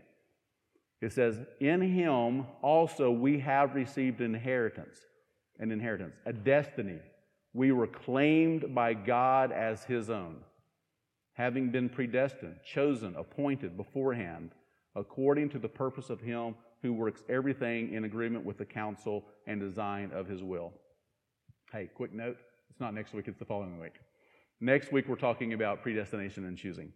It 1.03 1.11
says, 1.11 1.37
In 1.59 1.81
him 1.81 2.45
also 2.61 3.11
we 3.11 3.37
have 3.39 3.75
received 3.75 4.21
inheritance, 4.21 4.99
an 5.59 5.69
inheritance, 5.69 6.15
a 6.25 6.31
destiny. 6.31 6.99
We 7.53 7.73
were 7.73 7.87
claimed 7.87 8.73
by 8.73 8.93
God 8.93 9.51
as 9.51 9.83
his 9.83 10.09
own, 10.09 10.37
having 11.33 11.71
been 11.71 11.89
predestined, 11.89 12.55
chosen, 12.65 13.17
appointed 13.17 13.75
beforehand, 13.75 14.51
according 14.95 15.49
to 15.49 15.59
the 15.59 15.67
purpose 15.67 16.09
of 16.09 16.21
him 16.21 16.55
who 16.81 16.93
works 16.93 17.21
everything 17.27 17.93
in 17.93 18.05
agreement 18.05 18.45
with 18.45 18.57
the 18.57 18.65
counsel 18.65 19.25
and 19.45 19.59
design 19.59 20.09
of 20.13 20.25
his 20.25 20.41
will. 20.41 20.71
Hey, 21.73 21.89
quick 21.93 22.13
note 22.13 22.37
it's 22.69 22.79
not 22.79 22.93
next 22.93 23.13
week, 23.13 23.27
it's 23.27 23.39
the 23.39 23.45
following 23.45 23.77
week. 23.77 23.99
Next 24.61 24.93
week, 24.93 25.09
we're 25.09 25.15
talking 25.15 25.51
about 25.51 25.83
predestination 25.83 26.45
and 26.45 26.57
choosing. 26.57 26.93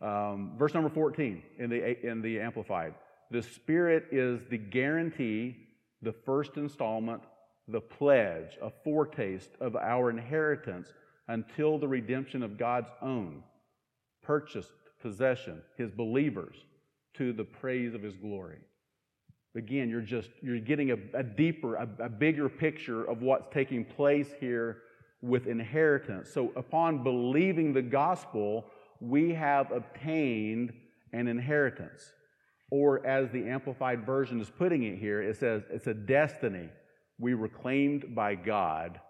Um, 0.00 0.54
verse 0.58 0.74
number 0.74 0.90
14 0.90 1.42
in 1.58 1.70
the, 1.70 2.06
in 2.06 2.20
the 2.20 2.40
Amplified. 2.40 2.94
The 3.34 3.42
Spirit 3.42 4.04
is 4.12 4.42
the 4.48 4.58
guarantee, 4.58 5.56
the 6.02 6.12
first 6.12 6.56
installment, 6.56 7.20
the 7.66 7.80
pledge, 7.80 8.56
a 8.62 8.70
foretaste 8.84 9.50
of 9.60 9.74
our 9.74 10.08
inheritance 10.08 10.92
until 11.26 11.76
the 11.76 11.88
redemption 11.88 12.44
of 12.44 12.56
God's 12.56 12.90
own, 13.02 13.42
purchased 14.22 14.70
possession, 15.02 15.62
his 15.76 15.90
believers, 15.90 16.54
to 17.14 17.32
the 17.32 17.42
praise 17.42 17.92
of 17.92 18.04
his 18.04 18.14
glory. 18.14 18.58
Again, 19.56 19.90
you're 19.90 20.00
just 20.00 20.30
you're 20.40 20.60
getting 20.60 20.92
a, 20.92 20.96
a 21.14 21.24
deeper, 21.24 21.74
a, 21.74 21.88
a 21.98 22.08
bigger 22.08 22.48
picture 22.48 23.02
of 23.02 23.20
what's 23.20 23.52
taking 23.52 23.84
place 23.84 24.28
here 24.38 24.82
with 25.22 25.48
inheritance. 25.48 26.30
So 26.32 26.52
upon 26.54 27.02
believing 27.02 27.72
the 27.72 27.82
gospel, 27.82 28.66
we 29.00 29.34
have 29.34 29.72
obtained 29.72 30.72
an 31.12 31.26
inheritance. 31.26 32.12
Or, 32.70 33.06
as 33.06 33.30
the 33.30 33.46
Amplified 33.48 34.04
Version 34.04 34.40
is 34.40 34.50
putting 34.50 34.84
it 34.84 34.98
here, 34.98 35.22
it 35.22 35.36
says 35.36 35.62
it's 35.70 35.86
a 35.86 35.94
destiny 35.94 36.68
we 37.18 37.34
were 37.34 37.48
claimed 37.48 38.14
by 38.14 38.34
God 38.34 39.00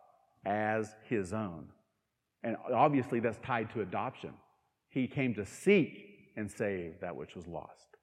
as 0.45 0.95
His 1.09 1.33
own. 1.33 1.69
And 2.43 2.57
obviously, 2.73 3.21
that's 3.21 3.39
tied 3.39 3.71
to 3.71 3.81
adoption. 3.81 4.33
He 4.91 5.07
came 5.07 5.35
to 5.35 5.47
seek 5.47 6.31
and 6.37 6.51
save 6.51 7.01
that 7.01 7.17
which 7.17 7.35
was 7.35 7.47
lost. 7.47 7.97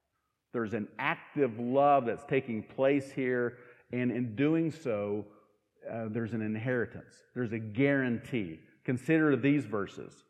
There's 0.52 0.74
an 0.74 0.88
active 0.98 1.58
love 1.58 2.06
that's 2.06 2.24
taking 2.24 2.62
place 2.62 3.10
here, 3.12 3.58
and 3.92 4.10
in 4.10 4.34
doing 4.34 4.70
so, 4.70 5.24
uh, 5.90 6.06
there's 6.08 6.32
an 6.32 6.42
inheritance, 6.42 7.14
there's 7.34 7.52
a 7.52 7.58
guarantee. 7.58 8.60
Consider 8.84 9.36
these 9.36 9.64
verses. 9.64 10.24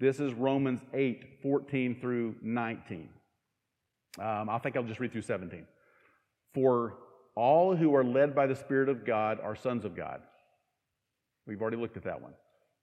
This 0.00 0.20
is 0.20 0.32
Romans 0.32 0.80
8 0.92 1.40
14 1.42 2.00
through 2.00 2.36
19. 2.42 3.08
Um, 4.18 4.48
I 4.48 4.58
think 4.58 4.76
I'll 4.76 4.82
just 4.84 5.00
read 5.00 5.12
through 5.12 5.22
17. 5.22 5.66
For 6.52 6.94
all 7.34 7.74
who 7.74 7.94
are 7.94 8.04
led 8.04 8.34
by 8.34 8.46
the 8.46 8.54
Spirit 8.54 8.88
of 8.88 9.04
God 9.04 9.40
are 9.40 9.56
sons 9.56 9.84
of 9.84 9.96
God. 9.96 10.20
We've 11.46 11.60
already 11.60 11.76
looked 11.76 11.96
at 11.96 12.04
that 12.04 12.20
one. 12.20 12.32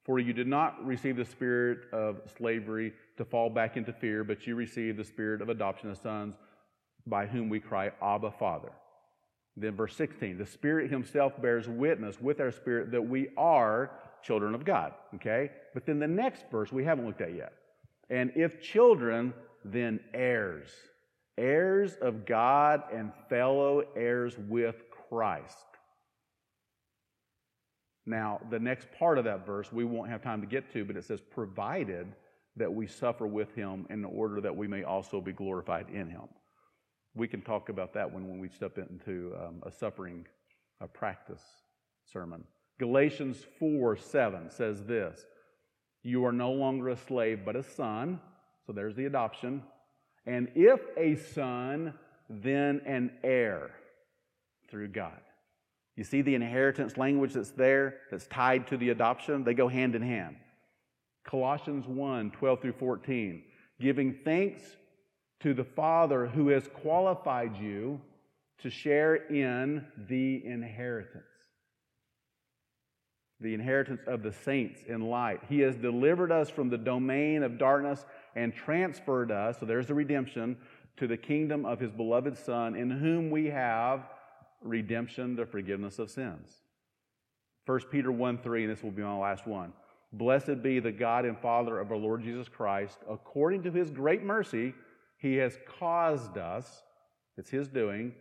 For 0.04 0.20
you 0.20 0.34
did 0.34 0.48
not 0.48 0.84
receive 0.86 1.16
the 1.16 1.26
spirit 1.26 1.82
of 1.94 2.22
slavery 2.38 2.94
to 3.18 3.26
fall 3.26 3.50
back 3.50 3.78
into 3.78 3.94
fear, 3.94 4.24
but 4.24 4.48
you 4.48 4.56
received 4.56 4.98
the 4.98 5.04
spirit 5.04 5.42
of 5.42 5.50
adoption 5.50 5.92
as 5.92 6.00
sons, 6.00 6.36
by 7.06 7.28
whom 7.28 7.50
we 7.50 7.60
cry, 7.60 7.92
Abba, 8.02 8.32
Father. 8.32 8.72
Then, 9.56 9.76
verse 9.76 9.96
16, 9.96 10.38
the 10.38 10.46
Spirit 10.46 10.90
Himself 10.90 11.40
bears 11.42 11.68
witness 11.68 12.20
with 12.20 12.40
our 12.40 12.52
spirit 12.52 12.92
that 12.92 13.02
we 13.02 13.30
are 13.38 13.92
children 14.24 14.56
of 14.56 14.66
God. 14.66 14.94
Okay? 15.16 15.52
But 15.74 15.86
then 15.86 16.00
the 16.00 16.08
next 16.08 16.46
verse 16.50 16.72
we 16.72 16.84
haven't 16.84 17.06
looked 17.06 17.22
at 17.22 17.36
yet. 17.36 17.54
And 18.10 18.32
if 18.36 18.62
children, 18.62 19.34
then 19.64 20.00
heirs 20.14 20.70
heirs 21.42 21.96
of 22.02 22.26
God 22.26 22.84
and 22.94 23.12
fellow 23.28 23.84
heirs 23.96 24.38
with 24.38 24.76
Christ. 25.10 25.58
Now, 28.06 28.40
the 28.50 28.60
next 28.60 28.88
part 28.98 29.18
of 29.18 29.26
that 29.26 29.46
verse 29.46 29.72
we 29.72 29.84
won't 29.84 30.10
have 30.10 30.22
time 30.22 30.42
to 30.42 30.48
get 30.48 30.72
to, 30.74 30.86
but 30.86 30.96
it 30.96 31.04
says, 31.04 31.20
provided 31.20 32.08
that 32.56 32.72
we 32.72 32.86
suffer 32.86 33.26
with 33.26 33.54
him 33.56 33.88
in 33.90 34.06
order 34.06 34.42
that 34.42 34.56
we 34.56 34.68
may 34.68 34.84
also 34.84 35.22
be 35.22 35.32
glorified 35.32 35.88
in 35.90 36.10
him. 36.10 36.28
We 37.16 37.28
can 37.28 37.42
talk 37.42 37.70
about 37.70 37.94
that 37.94 38.12
when, 38.12 38.28
when 38.28 38.40
we 38.40 38.50
step 38.50 38.78
into 38.78 39.34
um, 39.36 39.62
a 39.66 39.72
suffering 39.72 40.26
a 40.80 40.88
practice 40.88 41.44
sermon. 42.12 42.44
Galatians 42.80 43.38
4 43.60 43.96
7 43.96 44.50
says 44.50 44.84
this 44.84 45.26
You 46.04 46.26
are 46.26 46.32
no 46.32 46.52
longer 46.52 46.90
a 46.90 46.98
slave, 46.98 47.42
but 47.46 47.56
a 47.56 47.64
son. 47.64 48.20
So 48.66 48.74
there's 48.74 48.96
the 48.96 49.06
adoption. 49.06 49.64
And 50.26 50.52
if 50.56 50.80
a 50.98 51.16
son, 51.16 51.94
then 52.30 52.82
an 52.86 53.12
heir 53.24 53.72
through 54.70 54.90
God. 54.90 55.20
You 55.96 56.04
see 56.04 56.22
the 56.22 56.36
inheritance 56.36 56.98
language 56.98 57.34
that's 57.34 57.52
there, 57.52 57.98
that's 58.10 58.28
tied 58.28 58.68
to 58.68 58.78
the 58.78 58.90
adoption? 58.90 59.44
They 59.44 59.54
go 59.54 59.68
hand 59.68 59.96
in 59.96 60.02
hand. 60.02 60.38
Colossians 61.24 61.88
1 61.88 62.32
12 62.32 62.62
through 62.62 62.74
14, 62.74 63.44
giving 63.80 64.18
thanks 64.24 64.64
to 65.42 65.54
the 65.54 65.64
Father 65.64 66.28
who 66.28 66.50
has 66.50 66.68
qualified 66.68 67.58
you 67.58 68.00
to 68.60 68.70
share 68.70 69.16
in 69.16 69.86
the 70.08 70.46
inheritance. 70.46 71.24
The 73.40 73.54
inheritance 73.54 74.02
of 74.06 74.22
the 74.22 74.32
saints 74.32 74.82
in 74.88 75.02
light. 75.02 75.42
He 75.50 75.60
has 75.62 75.76
delivered 75.76 76.32
us 76.32 76.50
from 76.50 76.70
the 76.70 76.78
domain 76.78 77.42
of 77.42 77.58
darkness 77.58 78.06
and 78.36 78.54
transferred 78.54 79.32
us, 79.32 79.60
so 79.60 79.66
there's 79.66 79.88
the 79.88 79.94
redemption, 79.94 80.58
to 80.98 81.08
the 81.08 81.18
kingdom 81.18 81.66
of 81.66 81.80
his 81.80 81.92
beloved 81.92 82.38
Son, 82.38 82.76
in 82.76 82.90
whom 82.90 83.30
we 83.30 83.48
have 83.48 84.08
redemption, 84.62 85.36
the 85.36 85.46
forgiveness 85.46 86.00
of 86.00 86.10
sins. 86.10 86.62
1 87.66 87.80
Peter 87.92 88.12
1 88.12 88.38
3, 88.40 88.64
and 88.64 88.72
this 88.72 88.84
will 88.84 88.92
be 88.92 89.02
my 89.02 89.18
last 89.18 89.48
one. 89.48 89.74
Blessed 90.14 90.62
be 90.62 90.80
the 90.80 90.92
God 90.92 91.26
and 91.26 91.40
Father 91.40 91.80
of 91.80 91.92
our 91.92 91.98
Lord 91.98 92.22
Jesus 92.22 92.50
Christ. 92.50 92.98
According 93.10 93.64
to 93.64 93.72
his 93.72 93.90
great 93.90 94.24
mercy, 94.24 94.74
he 95.18 95.36
has 95.36 95.58
caused 95.80 96.38
us, 96.38 96.84
it's 97.38 97.50
his 97.50 97.68
doing, 97.68 98.14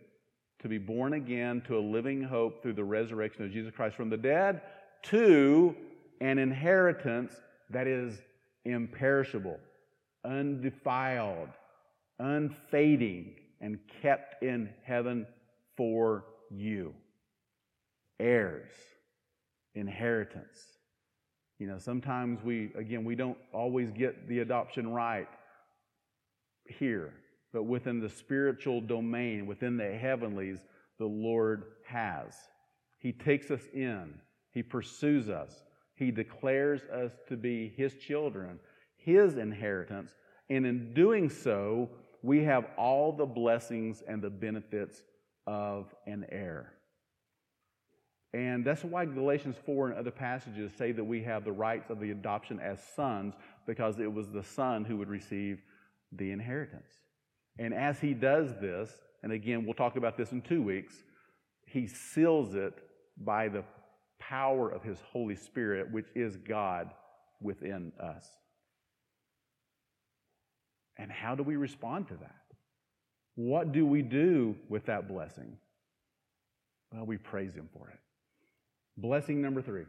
to 0.59 0.69
be 0.69 0.77
born 0.77 1.13
again 1.13 1.61
to 1.61 1.77
a 1.77 1.79
living 1.79 2.23
hope 2.23 2.61
through 2.61 2.73
the 2.73 2.83
resurrection 2.83 3.43
of 3.43 3.51
Jesus 3.51 3.73
Christ 3.75 3.95
from 3.95 4.09
the 4.09 4.17
dead 4.17 4.61
to 5.03 5.75
an 6.21 6.37
inheritance 6.37 7.33
that 7.71 7.87
is 7.87 8.21
imperishable 8.63 9.59
undefiled, 10.25 11.49
unfading, 12.19 13.35
and 13.59 13.79
kept 14.01 14.43
in 14.43 14.69
heaven 14.83 15.25
for 15.77 16.25
you. 16.49 16.93
Heirs, 18.19 18.71
inheritance. 19.75 20.59
You 21.59 21.67
know, 21.67 21.77
sometimes 21.77 22.43
we, 22.43 22.71
again, 22.75 23.03
we 23.03 23.15
don't 23.15 23.37
always 23.53 23.91
get 23.91 24.27
the 24.27 24.39
adoption 24.39 24.91
right 24.91 25.27
here. 26.65 27.13
but 27.53 27.63
within 27.63 27.99
the 27.99 28.09
spiritual 28.09 28.79
domain, 28.79 29.45
within 29.45 29.75
the 29.75 29.91
heavenlies, 29.91 30.59
the 30.99 31.05
Lord 31.05 31.63
has. 31.85 32.33
He 32.99 33.11
takes 33.11 33.51
us 33.51 33.67
in, 33.73 34.13
He 34.51 34.63
pursues 34.63 35.29
us, 35.29 35.63
He 35.95 36.11
declares 36.11 36.81
us 36.83 37.11
to 37.27 37.35
be 37.35 37.73
His 37.75 37.95
children, 37.95 38.59
His 39.03 39.37
inheritance, 39.37 40.11
and 40.49 40.65
in 40.65 40.93
doing 40.93 41.29
so, 41.29 41.89
we 42.21 42.43
have 42.43 42.65
all 42.77 43.11
the 43.11 43.25
blessings 43.25 44.03
and 44.07 44.21
the 44.21 44.29
benefits 44.29 45.01
of 45.47 45.93
an 46.05 46.25
heir. 46.29 46.73
And 48.33 48.63
that's 48.63 48.83
why 48.83 49.05
Galatians 49.05 49.57
4 49.65 49.89
and 49.89 49.97
other 49.97 50.11
passages 50.11 50.71
say 50.77 50.91
that 50.93 51.03
we 51.03 51.21
have 51.23 51.43
the 51.43 51.51
rights 51.51 51.89
of 51.89 51.99
the 51.99 52.11
adoption 52.11 52.59
as 52.59 52.79
sons, 52.95 53.33
because 53.65 53.99
it 53.99 54.11
was 54.11 54.29
the 54.29 54.43
son 54.43 54.85
who 54.85 54.97
would 54.97 55.09
receive 55.09 55.61
the 56.11 56.31
inheritance. 56.31 56.91
And 57.59 57.73
as 57.73 57.99
he 57.99 58.13
does 58.13 58.53
this, 58.61 58.89
and 59.23 59.31
again, 59.31 59.65
we'll 59.65 59.73
talk 59.73 59.97
about 59.97 60.17
this 60.17 60.31
in 60.31 60.41
two 60.41 60.61
weeks, 60.61 60.93
he 61.65 61.87
seals 61.87 62.55
it 62.55 62.73
by 63.17 63.49
the 63.49 63.63
power 64.19 64.69
of 64.69 64.83
his 64.83 64.99
Holy 65.11 65.35
Spirit, 65.35 65.91
which 65.91 66.07
is 66.15 66.37
God 66.37 66.91
within 67.41 67.91
us. 67.99 68.25
And 71.01 71.11
how 71.11 71.33
do 71.33 71.41
we 71.41 71.55
respond 71.55 72.07
to 72.09 72.13
that? 72.17 72.35
What 73.33 73.71
do 73.71 73.87
we 73.87 74.03
do 74.03 74.55
with 74.69 74.85
that 74.85 75.07
blessing? 75.07 75.57
Well, 76.93 77.07
we 77.07 77.17
praise 77.17 77.55
him 77.55 77.67
for 77.73 77.89
it. 77.89 77.97
Blessing 78.97 79.41
number 79.41 79.63
three, 79.63 79.85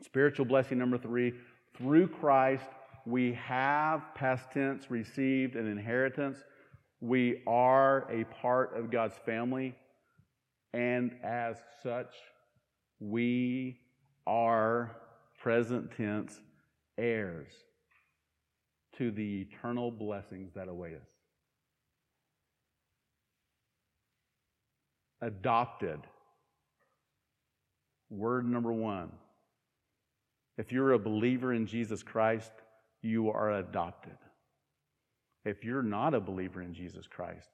spiritual 0.00 0.46
blessing 0.46 0.78
number 0.78 0.96
three, 0.96 1.34
through 1.76 2.06
Christ, 2.06 2.66
we 3.04 3.32
have, 3.32 4.14
past 4.14 4.52
tense, 4.52 4.92
received 4.92 5.56
an 5.56 5.66
inheritance. 5.66 6.38
We 7.00 7.42
are 7.48 8.06
a 8.08 8.22
part 8.40 8.76
of 8.76 8.92
God's 8.92 9.16
family. 9.26 9.74
And 10.72 11.16
as 11.24 11.56
such, 11.82 12.14
we 13.00 13.80
are, 14.24 14.94
present 15.40 15.90
tense, 15.96 16.40
heirs 16.96 17.52
to 18.98 19.10
the 19.10 19.42
eternal 19.42 19.90
blessings 19.90 20.52
that 20.54 20.68
await 20.68 20.94
us. 20.94 21.08
Adopted. 25.20 26.00
Word 28.10 28.46
number 28.48 28.72
one. 28.72 29.10
If 30.58 30.72
you're 30.72 30.92
a 30.92 30.98
believer 30.98 31.52
in 31.54 31.66
Jesus 31.66 32.02
Christ, 32.02 32.52
you 33.00 33.30
are 33.30 33.58
adopted. 33.58 34.16
If 35.44 35.64
you're 35.64 35.82
not 35.82 36.14
a 36.14 36.20
believer 36.20 36.62
in 36.62 36.74
Jesus 36.74 37.06
Christ, 37.06 37.48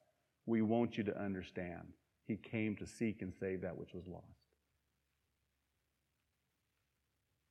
we 0.47 0.63
want 0.63 0.99
you 0.99 1.05
to 1.05 1.21
understand 1.21 1.83
He 2.27 2.37
came 2.37 2.75
to 2.77 2.87
seek 2.87 3.23
and 3.23 3.33
save 3.39 3.63
that 3.63 3.79
which 3.79 3.95
was 3.95 4.07
lost. 4.07 4.25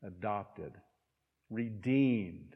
Adopted, 0.04 0.74
redeemed 1.50 2.56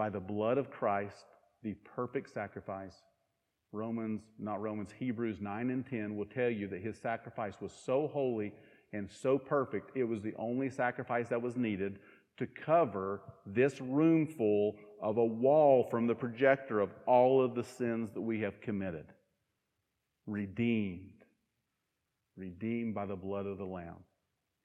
by 0.00 0.08
the 0.08 0.18
blood 0.18 0.56
of 0.56 0.70
Christ, 0.70 1.26
the 1.62 1.74
perfect 1.94 2.32
sacrifice. 2.32 2.94
Romans, 3.70 4.22
not 4.38 4.62
Romans, 4.62 4.88
Hebrews 4.98 5.42
9 5.42 5.68
and 5.68 5.86
10 5.86 6.16
will 6.16 6.24
tell 6.24 6.48
you 6.48 6.68
that 6.68 6.80
His 6.80 6.96
sacrifice 6.96 7.52
was 7.60 7.70
so 7.84 8.08
holy 8.10 8.54
and 8.94 9.10
so 9.10 9.36
perfect, 9.36 9.94
it 9.94 10.04
was 10.04 10.22
the 10.22 10.32
only 10.38 10.70
sacrifice 10.70 11.28
that 11.28 11.42
was 11.42 11.54
needed 11.54 11.98
to 12.38 12.46
cover 12.46 13.20
this 13.44 13.78
room 13.78 14.26
full 14.26 14.76
of 15.02 15.18
a 15.18 15.24
wall 15.24 15.86
from 15.90 16.06
the 16.06 16.14
projector 16.14 16.80
of 16.80 16.88
all 17.04 17.44
of 17.44 17.54
the 17.54 17.62
sins 17.62 18.10
that 18.14 18.22
we 18.22 18.40
have 18.40 18.58
committed. 18.62 19.04
Redeemed. 20.26 21.24
Redeemed 22.38 22.94
by 22.94 23.04
the 23.04 23.16
blood 23.16 23.44
of 23.44 23.58
the 23.58 23.66
Lamb. 23.66 24.02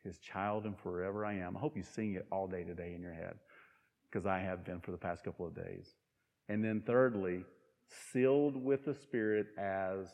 His 0.05 0.17
child 0.19 0.63
and 0.63 0.79
forever 0.79 1.25
I 1.25 1.33
am. 1.33 1.57
I 1.57 1.59
hope 1.59 1.75
you 1.75 1.83
sing 1.83 2.13
it 2.13 2.25
all 2.31 2.47
day 2.47 2.63
today 2.63 2.93
in 2.95 3.01
your 3.01 3.13
head, 3.13 3.35
because 4.15 4.25
I 4.25 4.39
have 4.39 4.63
been 4.63 4.79
for 4.79 4.91
the 4.91 4.97
past 4.97 5.25
couple 5.25 5.45
of 5.45 5.53
days. 5.53 5.93
And 6.47 6.63
then, 6.63 6.81
thirdly, 6.87 7.43
sealed 8.13 8.55
with 8.55 8.85
the 8.85 8.93
Spirit 8.93 9.47
as 9.57 10.07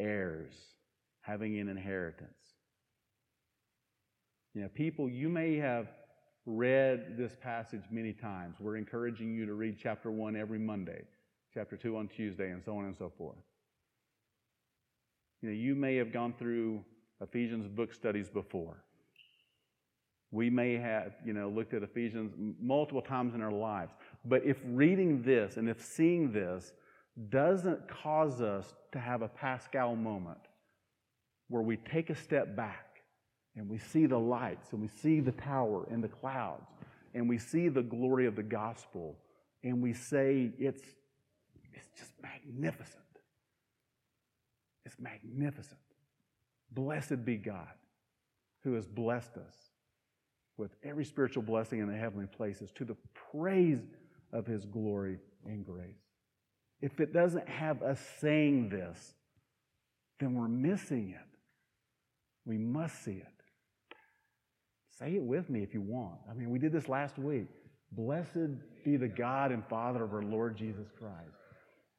heirs, 0.00 0.54
having 1.20 1.58
an 1.58 1.68
inheritance. 1.68 2.30
You 4.54 4.62
know, 4.62 4.68
people, 4.68 5.06
you 5.10 5.28
may 5.28 5.56
have 5.56 5.88
read 6.46 7.18
this 7.18 7.36
passage 7.42 7.82
many 7.90 8.14
times. 8.14 8.56
We're 8.58 8.78
encouraging 8.78 9.34
you 9.34 9.44
to 9.44 9.52
read 9.52 9.76
chapter 9.78 10.10
1 10.10 10.34
every 10.34 10.58
Monday, 10.58 11.02
chapter 11.52 11.76
2 11.76 11.94
on 11.94 12.08
Tuesday, 12.08 12.52
and 12.52 12.64
so 12.64 12.78
on 12.78 12.86
and 12.86 12.96
so 12.96 13.12
forth. 13.18 13.36
You 15.42 15.50
know, 15.50 15.54
you 15.54 15.74
may 15.74 15.96
have 15.96 16.10
gone 16.10 16.32
through 16.38 16.82
Ephesians 17.20 17.68
book 17.68 17.92
studies 17.92 18.30
before. 18.30 18.82
We 20.30 20.50
may 20.50 20.74
have, 20.74 21.12
you 21.24 21.32
know, 21.32 21.48
looked 21.48 21.72
at 21.72 21.82
Ephesians 21.82 22.32
multiple 22.60 23.02
times 23.02 23.34
in 23.34 23.42
our 23.42 23.52
lives. 23.52 23.92
But 24.24 24.44
if 24.44 24.56
reading 24.66 25.22
this 25.22 25.56
and 25.56 25.68
if 25.68 25.80
seeing 25.82 26.32
this 26.32 26.72
doesn't 27.30 27.88
cause 27.88 28.40
us 28.40 28.74
to 28.92 28.98
have 28.98 29.22
a 29.22 29.28
Pascal 29.28 29.94
moment 29.94 30.38
where 31.48 31.62
we 31.62 31.76
take 31.76 32.10
a 32.10 32.14
step 32.14 32.56
back 32.56 33.02
and 33.54 33.68
we 33.68 33.78
see 33.78 34.06
the 34.06 34.18
lights 34.18 34.72
and 34.72 34.82
we 34.82 34.88
see 34.88 35.20
the 35.20 35.32
tower 35.32 35.86
and 35.90 36.02
the 36.02 36.08
clouds 36.08 36.68
and 37.14 37.28
we 37.28 37.38
see 37.38 37.68
the 37.68 37.82
glory 37.82 38.26
of 38.26 38.36
the 38.36 38.42
gospel 38.42 39.16
and 39.62 39.80
we 39.80 39.94
say 39.94 40.50
it's, 40.58 40.82
it's 41.72 41.88
just 41.96 42.12
magnificent. 42.20 43.02
It's 44.84 44.96
magnificent. 44.98 45.80
Blessed 46.72 47.24
be 47.24 47.36
God 47.36 47.72
who 48.62 48.74
has 48.74 48.86
blessed 48.86 49.36
us 49.36 49.54
with 50.58 50.70
every 50.82 51.04
spiritual 51.04 51.42
blessing 51.42 51.80
in 51.80 51.88
the 51.88 51.96
heavenly 51.96 52.26
places 52.26 52.70
to 52.72 52.84
the 52.84 52.96
praise 53.30 53.80
of 54.32 54.46
his 54.46 54.64
glory 54.64 55.18
and 55.44 55.64
grace. 55.64 55.96
If 56.80 57.00
it 57.00 57.12
doesn't 57.12 57.48
have 57.48 57.82
us 57.82 58.00
saying 58.20 58.68
this, 58.68 59.14
then 60.20 60.34
we're 60.34 60.48
missing 60.48 61.10
it. 61.10 61.38
We 62.44 62.58
must 62.58 63.04
see 63.04 63.12
it. 63.12 63.26
Say 64.98 65.16
it 65.16 65.22
with 65.22 65.50
me 65.50 65.62
if 65.62 65.74
you 65.74 65.82
want. 65.82 66.18
I 66.30 66.34
mean, 66.34 66.50
we 66.50 66.58
did 66.58 66.72
this 66.72 66.88
last 66.88 67.18
week. 67.18 67.48
Blessed 67.92 68.50
be 68.84 68.96
the 68.96 69.08
God 69.08 69.52
and 69.52 69.64
Father 69.66 70.04
of 70.04 70.12
our 70.12 70.22
Lord 70.22 70.56
Jesus 70.56 70.86
Christ, 70.98 71.36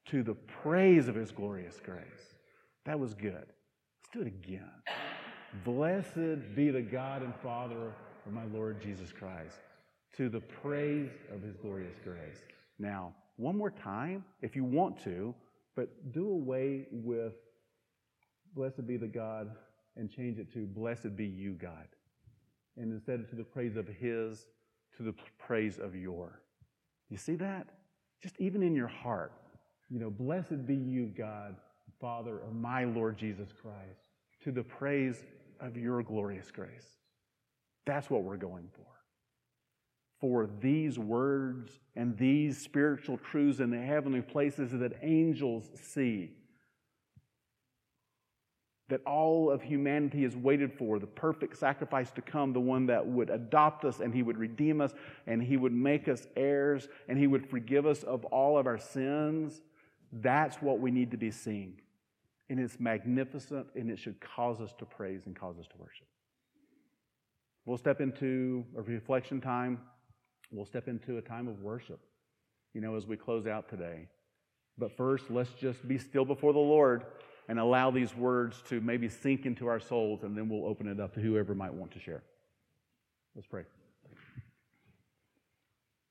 to 0.07 0.23
the 0.23 0.33
praise 0.33 1.07
of 1.07 1.15
his 1.15 1.31
glorious 1.31 1.79
grace. 1.83 2.35
That 2.85 2.99
was 2.99 3.13
good. 3.13 3.33
Let's 3.33 4.09
do 4.13 4.21
it 4.21 4.27
again. 4.27 4.71
Blessed 5.63 6.55
be 6.55 6.69
the 6.71 6.81
God 6.81 7.21
and 7.21 7.35
Father 7.35 7.93
of 8.27 8.33
my 8.33 8.45
Lord 8.45 8.81
Jesus 8.81 9.11
Christ, 9.11 9.57
to 10.17 10.29
the 10.29 10.41
praise 10.41 11.09
of 11.33 11.41
his 11.41 11.55
glorious 11.55 11.95
grace. 12.03 12.43
Now, 12.77 13.13
one 13.37 13.57
more 13.57 13.71
time, 13.71 14.25
if 14.41 14.55
you 14.55 14.63
want 14.63 15.01
to, 15.03 15.33
but 15.75 16.11
do 16.11 16.29
away 16.29 16.87
with 16.91 17.33
blessed 18.55 18.85
be 18.85 18.97
the 18.97 19.07
God 19.07 19.51
and 19.95 20.11
change 20.11 20.37
it 20.39 20.51
to 20.53 20.65
blessed 20.65 21.15
be 21.15 21.25
you, 21.25 21.53
God 21.53 21.87
and 22.77 22.93
instead 22.93 23.27
to 23.29 23.35
the 23.35 23.43
praise 23.43 23.75
of 23.75 23.87
His, 23.87 24.47
to 24.97 25.03
the 25.03 25.13
praise 25.37 25.79
of 25.79 25.95
your. 25.95 26.41
You 27.09 27.17
see 27.17 27.35
that? 27.35 27.67
Just 28.21 28.35
even 28.39 28.63
in 28.63 28.75
your 28.75 28.87
heart. 28.87 29.33
You 29.89 29.99
know, 29.99 30.09
blessed 30.09 30.65
be 30.65 30.75
you, 30.75 31.07
God, 31.17 31.55
Father 31.99 32.39
of 32.39 32.53
my 32.53 32.83
Lord 32.83 33.17
Jesus 33.17 33.49
Christ, 33.51 34.01
to 34.43 34.51
the 34.51 34.63
praise 34.63 35.23
of 35.59 35.77
your 35.77 36.03
glorious 36.03 36.51
grace. 36.51 36.96
That's 37.87 38.09
what 38.09 38.23
we're 38.23 38.37
going 38.37 38.67
for. 38.75 38.83
For 40.19 40.49
these 40.59 40.99
words 40.99 41.71
and 41.95 42.17
these 42.17 42.57
spiritual 42.57 43.17
truths 43.17 43.59
in 43.59 43.69
the 43.69 43.81
heavenly 43.81 44.21
places 44.21 44.71
that 44.71 44.99
angels 45.01 45.69
see 45.81 46.31
that 48.89 49.01
all 49.05 49.51
of 49.51 49.61
humanity 49.61 50.23
has 50.23 50.35
waited 50.35 50.73
for 50.73 50.97
the 50.97 51.07
perfect 51.07 51.57
sacrifice 51.57 52.11
to 52.11 52.21
come, 52.21 52.53
the 52.53 52.59
one 52.59 52.85
that 52.85 53.05
would 53.05 53.29
adopt 53.29 53.83
us 53.83 53.99
and 53.99 54.13
he 54.13 54.23
would 54.23 54.37
redeem 54.37 54.79
us 54.79 54.93
and 55.25 55.43
he 55.43 55.57
would 55.57 55.73
make 55.73 56.07
us 56.07 56.25
heirs 56.35 56.87
and 57.07 57.17
he 57.17 57.27
would 57.27 57.49
forgive 57.49 57.85
us 57.85 58.03
of 58.03 58.23
all 58.25 58.57
of 58.57 58.65
our 58.65 58.77
sins. 58.77 59.61
That's 60.11 60.57
what 60.61 60.79
we 60.79 60.91
need 60.91 61.11
to 61.11 61.17
be 61.17 61.31
seeing. 61.31 61.81
And 62.49 62.59
it's 62.59 62.79
magnificent 62.79 63.67
and 63.75 63.91
it 63.91 63.99
should 63.99 64.19
cause 64.21 64.61
us 64.61 64.73
to 64.79 64.85
praise 64.85 65.25
and 65.25 65.35
cause 65.35 65.59
us 65.59 65.67
to 65.67 65.77
worship. 65.77 66.07
We'll 67.67 67.77
step 67.77 67.99
into 67.99 68.65
a 68.77 68.81
reflection 68.81 69.41
time. 69.41 69.81
We'll 70.51 70.65
step 70.65 70.87
into 70.87 71.17
a 71.17 71.21
time 71.21 71.49
of 71.49 71.59
worship, 71.59 71.99
you 72.73 72.79
know, 72.79 72.95
as 72.95 73.05
we 73.05 73.17
close 73.17 73.45
out 73.45 73.67
today. 73.67 74.07
But 74.77 74.95
first, 74.95 75.29
let's 75.29 75.51
just 75.59 75.85
be 75.85 75.97
still 75.97 76.23
before 76.23 76.53
the 76.53 76.59
Lord 76.59 77.03
and 77.49 77.59
allow 77.59 77.91
these 77.91 78.15
words 78.15 78.63
to 78.69 78.79
maybe 78.79 79.09
sink 79.09 79.45
into 79.45 79.67
our 79.67 79.81
souls, 79.81 80.23
and 80.23 80.37
then 80.37 80.47
we'll 80.47 80.65
open 80.65 80.87
it 80.87 81.01
up 81.01 81.13
to 81.15 81.19
whoever 81.19 81.53
might 81.53 81.73
want 81.73 81.91
to 81.91 81.99
share. 81.99 82.23
Let's 83.35 83.47
pray. 83.47 83.63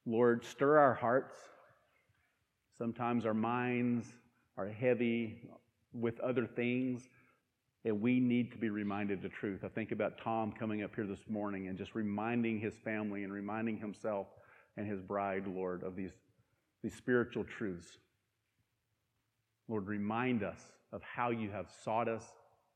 Lord, 0.05 0.45
stir 0.45 0.77
our 0.77 0.93
hearts, 0.93 1.39
sometimes 2.77 3.25
our 3.25 3.35
minds, 3.35 4.07
are 4.59 4.69
heavy 4.69 5.49
with 5.95 6.21
other 6.21 6.47
things, 6.47 7.09
and 7.87 8.01
we 8.01 8.19
need 8.19 8.51
to 8.51 8.59
be 8.59 8.69
reminded 8.69 9.19
of 9.19 9.23
the 9.23 9.29
truth. 9.29 9.61
I 9.63 9.69
think 9.69 9.93
about 9.93 10.19
Tom 10.19 10.51
coming 10.51 10.83
up 10.83 10.97
here 10.97 11.07
this 11.07 11.29
morning 11.29 11.69
and 11.69 11.79
just 11.79 11.95
reminding 11.95 12.59
his 12.59 12.75
family 12.75 13.23
and 13.23 13.33
reminding 13.33 13.79
himself 13.79 14.27
and 14.77 14.89
his 14.89 15.01
bride, 15.01 15.47
Lord, 15.47 15.85
of 15.85 15.95
these, 15.95 16.11
these 16.83 16.97
spiritual 16.97 17.45
truths. 17.45 17.99
Lord, 19.69 19.87
remind 19.87 20.43
us 20.43 20.59
of 20.93 21.01
how 21.05 21.31
you 21.31 21.49
have 21.51 21.71
sought 21.85 22.09
us 22.09 22.25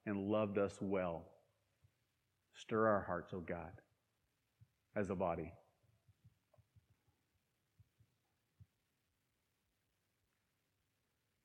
and 0.06 0.30
loved 0.30 0.58
us 0.58 0.78
well. 0.80 1.24
Stir 2.54 2.86
our 2.86 3.02
hearts, 3.02 3.32
O 3.34 3.38
oh 3.38 3.40
God, 3.40 3.72
as 4.94 5.10
a 5.10 5.16
body. 5.16 5.52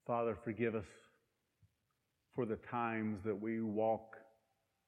Father, 0.05 0.37
forgive 0.43 0.75
us 0.75 0.85
for 2.35 2.45
the 2.45 2.57
times 2.57 3.19
that 3.23 3.39
we 3.39 3.61
walk 3.61 4.17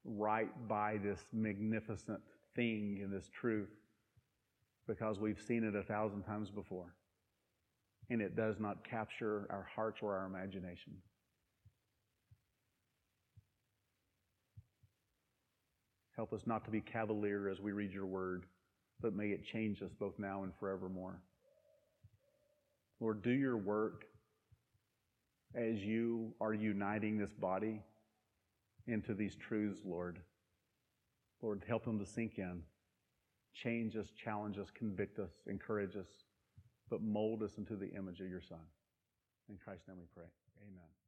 right 0.03 0.51
by 0.67 0.97
this 0.97 1.19
magnificent 1.33 2.19
thing 2.55 2.99
and 3.01 3.11
this 3.11 3.29
truth 3.29 3.69
because 4.87 5.19
we've 5.19 5.41
seen 5.41 5.63
it 5.63 5.75
a 5.75 5.83
thousand 5.83 6.23
times 6.23 6.49
before 6.49 6.93
and 8.09 8.21
it 8.21 8.35
does 8.35 8.59
not 8.59 8.87
capture 8.89 9.47
our 9.49 9.67
hearts 9.75 9.99
or 10.01 10.15
our 10.15 10.25
imagination. 10.25 10.93
Help 16.15 16.33
us 16.33 16.41
not 16.45 16.65
to 16.65 16.71
be 16.71 16.81
cavalier 16.81 17.49
as 17.49 17.59
we 17.59 17.71
read 17.71 17.91
your 17.91 18.05
word, 18.05 18.45
but 19.01 19.13
may 19.13 19.27
it 19.27 19.45
change 19.45 19.81
us 19.83 19.91
both 19.99 20.17
now 20.17 20.43
and 20.43 20.51
forevermore. 20.59 21.21
Lord, 22.99 23.21
do 23.21 23.29
your 23.29 23.57
work 23.57 24.05
as 25.55 25.79
you 25.83 26.33
are 26.39 26.53
uniting 26.53 27.17
this 27.17 27.33
body 27.33 27.81
into 28.87 29.13
these 29.13 29.35
truths, 29.35 29.81
Lord. 29.85 30.19
Lord, 31.41 31.63
help 31.67 31.85
them 31.85 31.99
to 31.99 32.05
sink 32.05 32.37
in. 32.37 32.61
Change 33.53 33.95
us, 33.95 34.11
challenge 34.23 34.57
us, 34.57 34.67
convict 34.73 35.19
us, 35.19 35.31
encourage 35.47 35.95
us, 35.95 36.07
but 36.89 37.01
mold 37.01 37.43
us 37.43 37.57
into 37.57 37.75
the 37.75 37.89
image 37.89 38.19
of 38.19 38.29
your 38.29 38.41
Son. 38.41 38.59
In 39.49 39.57
Christ's 39.57 39.87
name 39.87 39.97
we 39.97 40.05
pray. 40.13 40.27
Amen. 40.61 41.06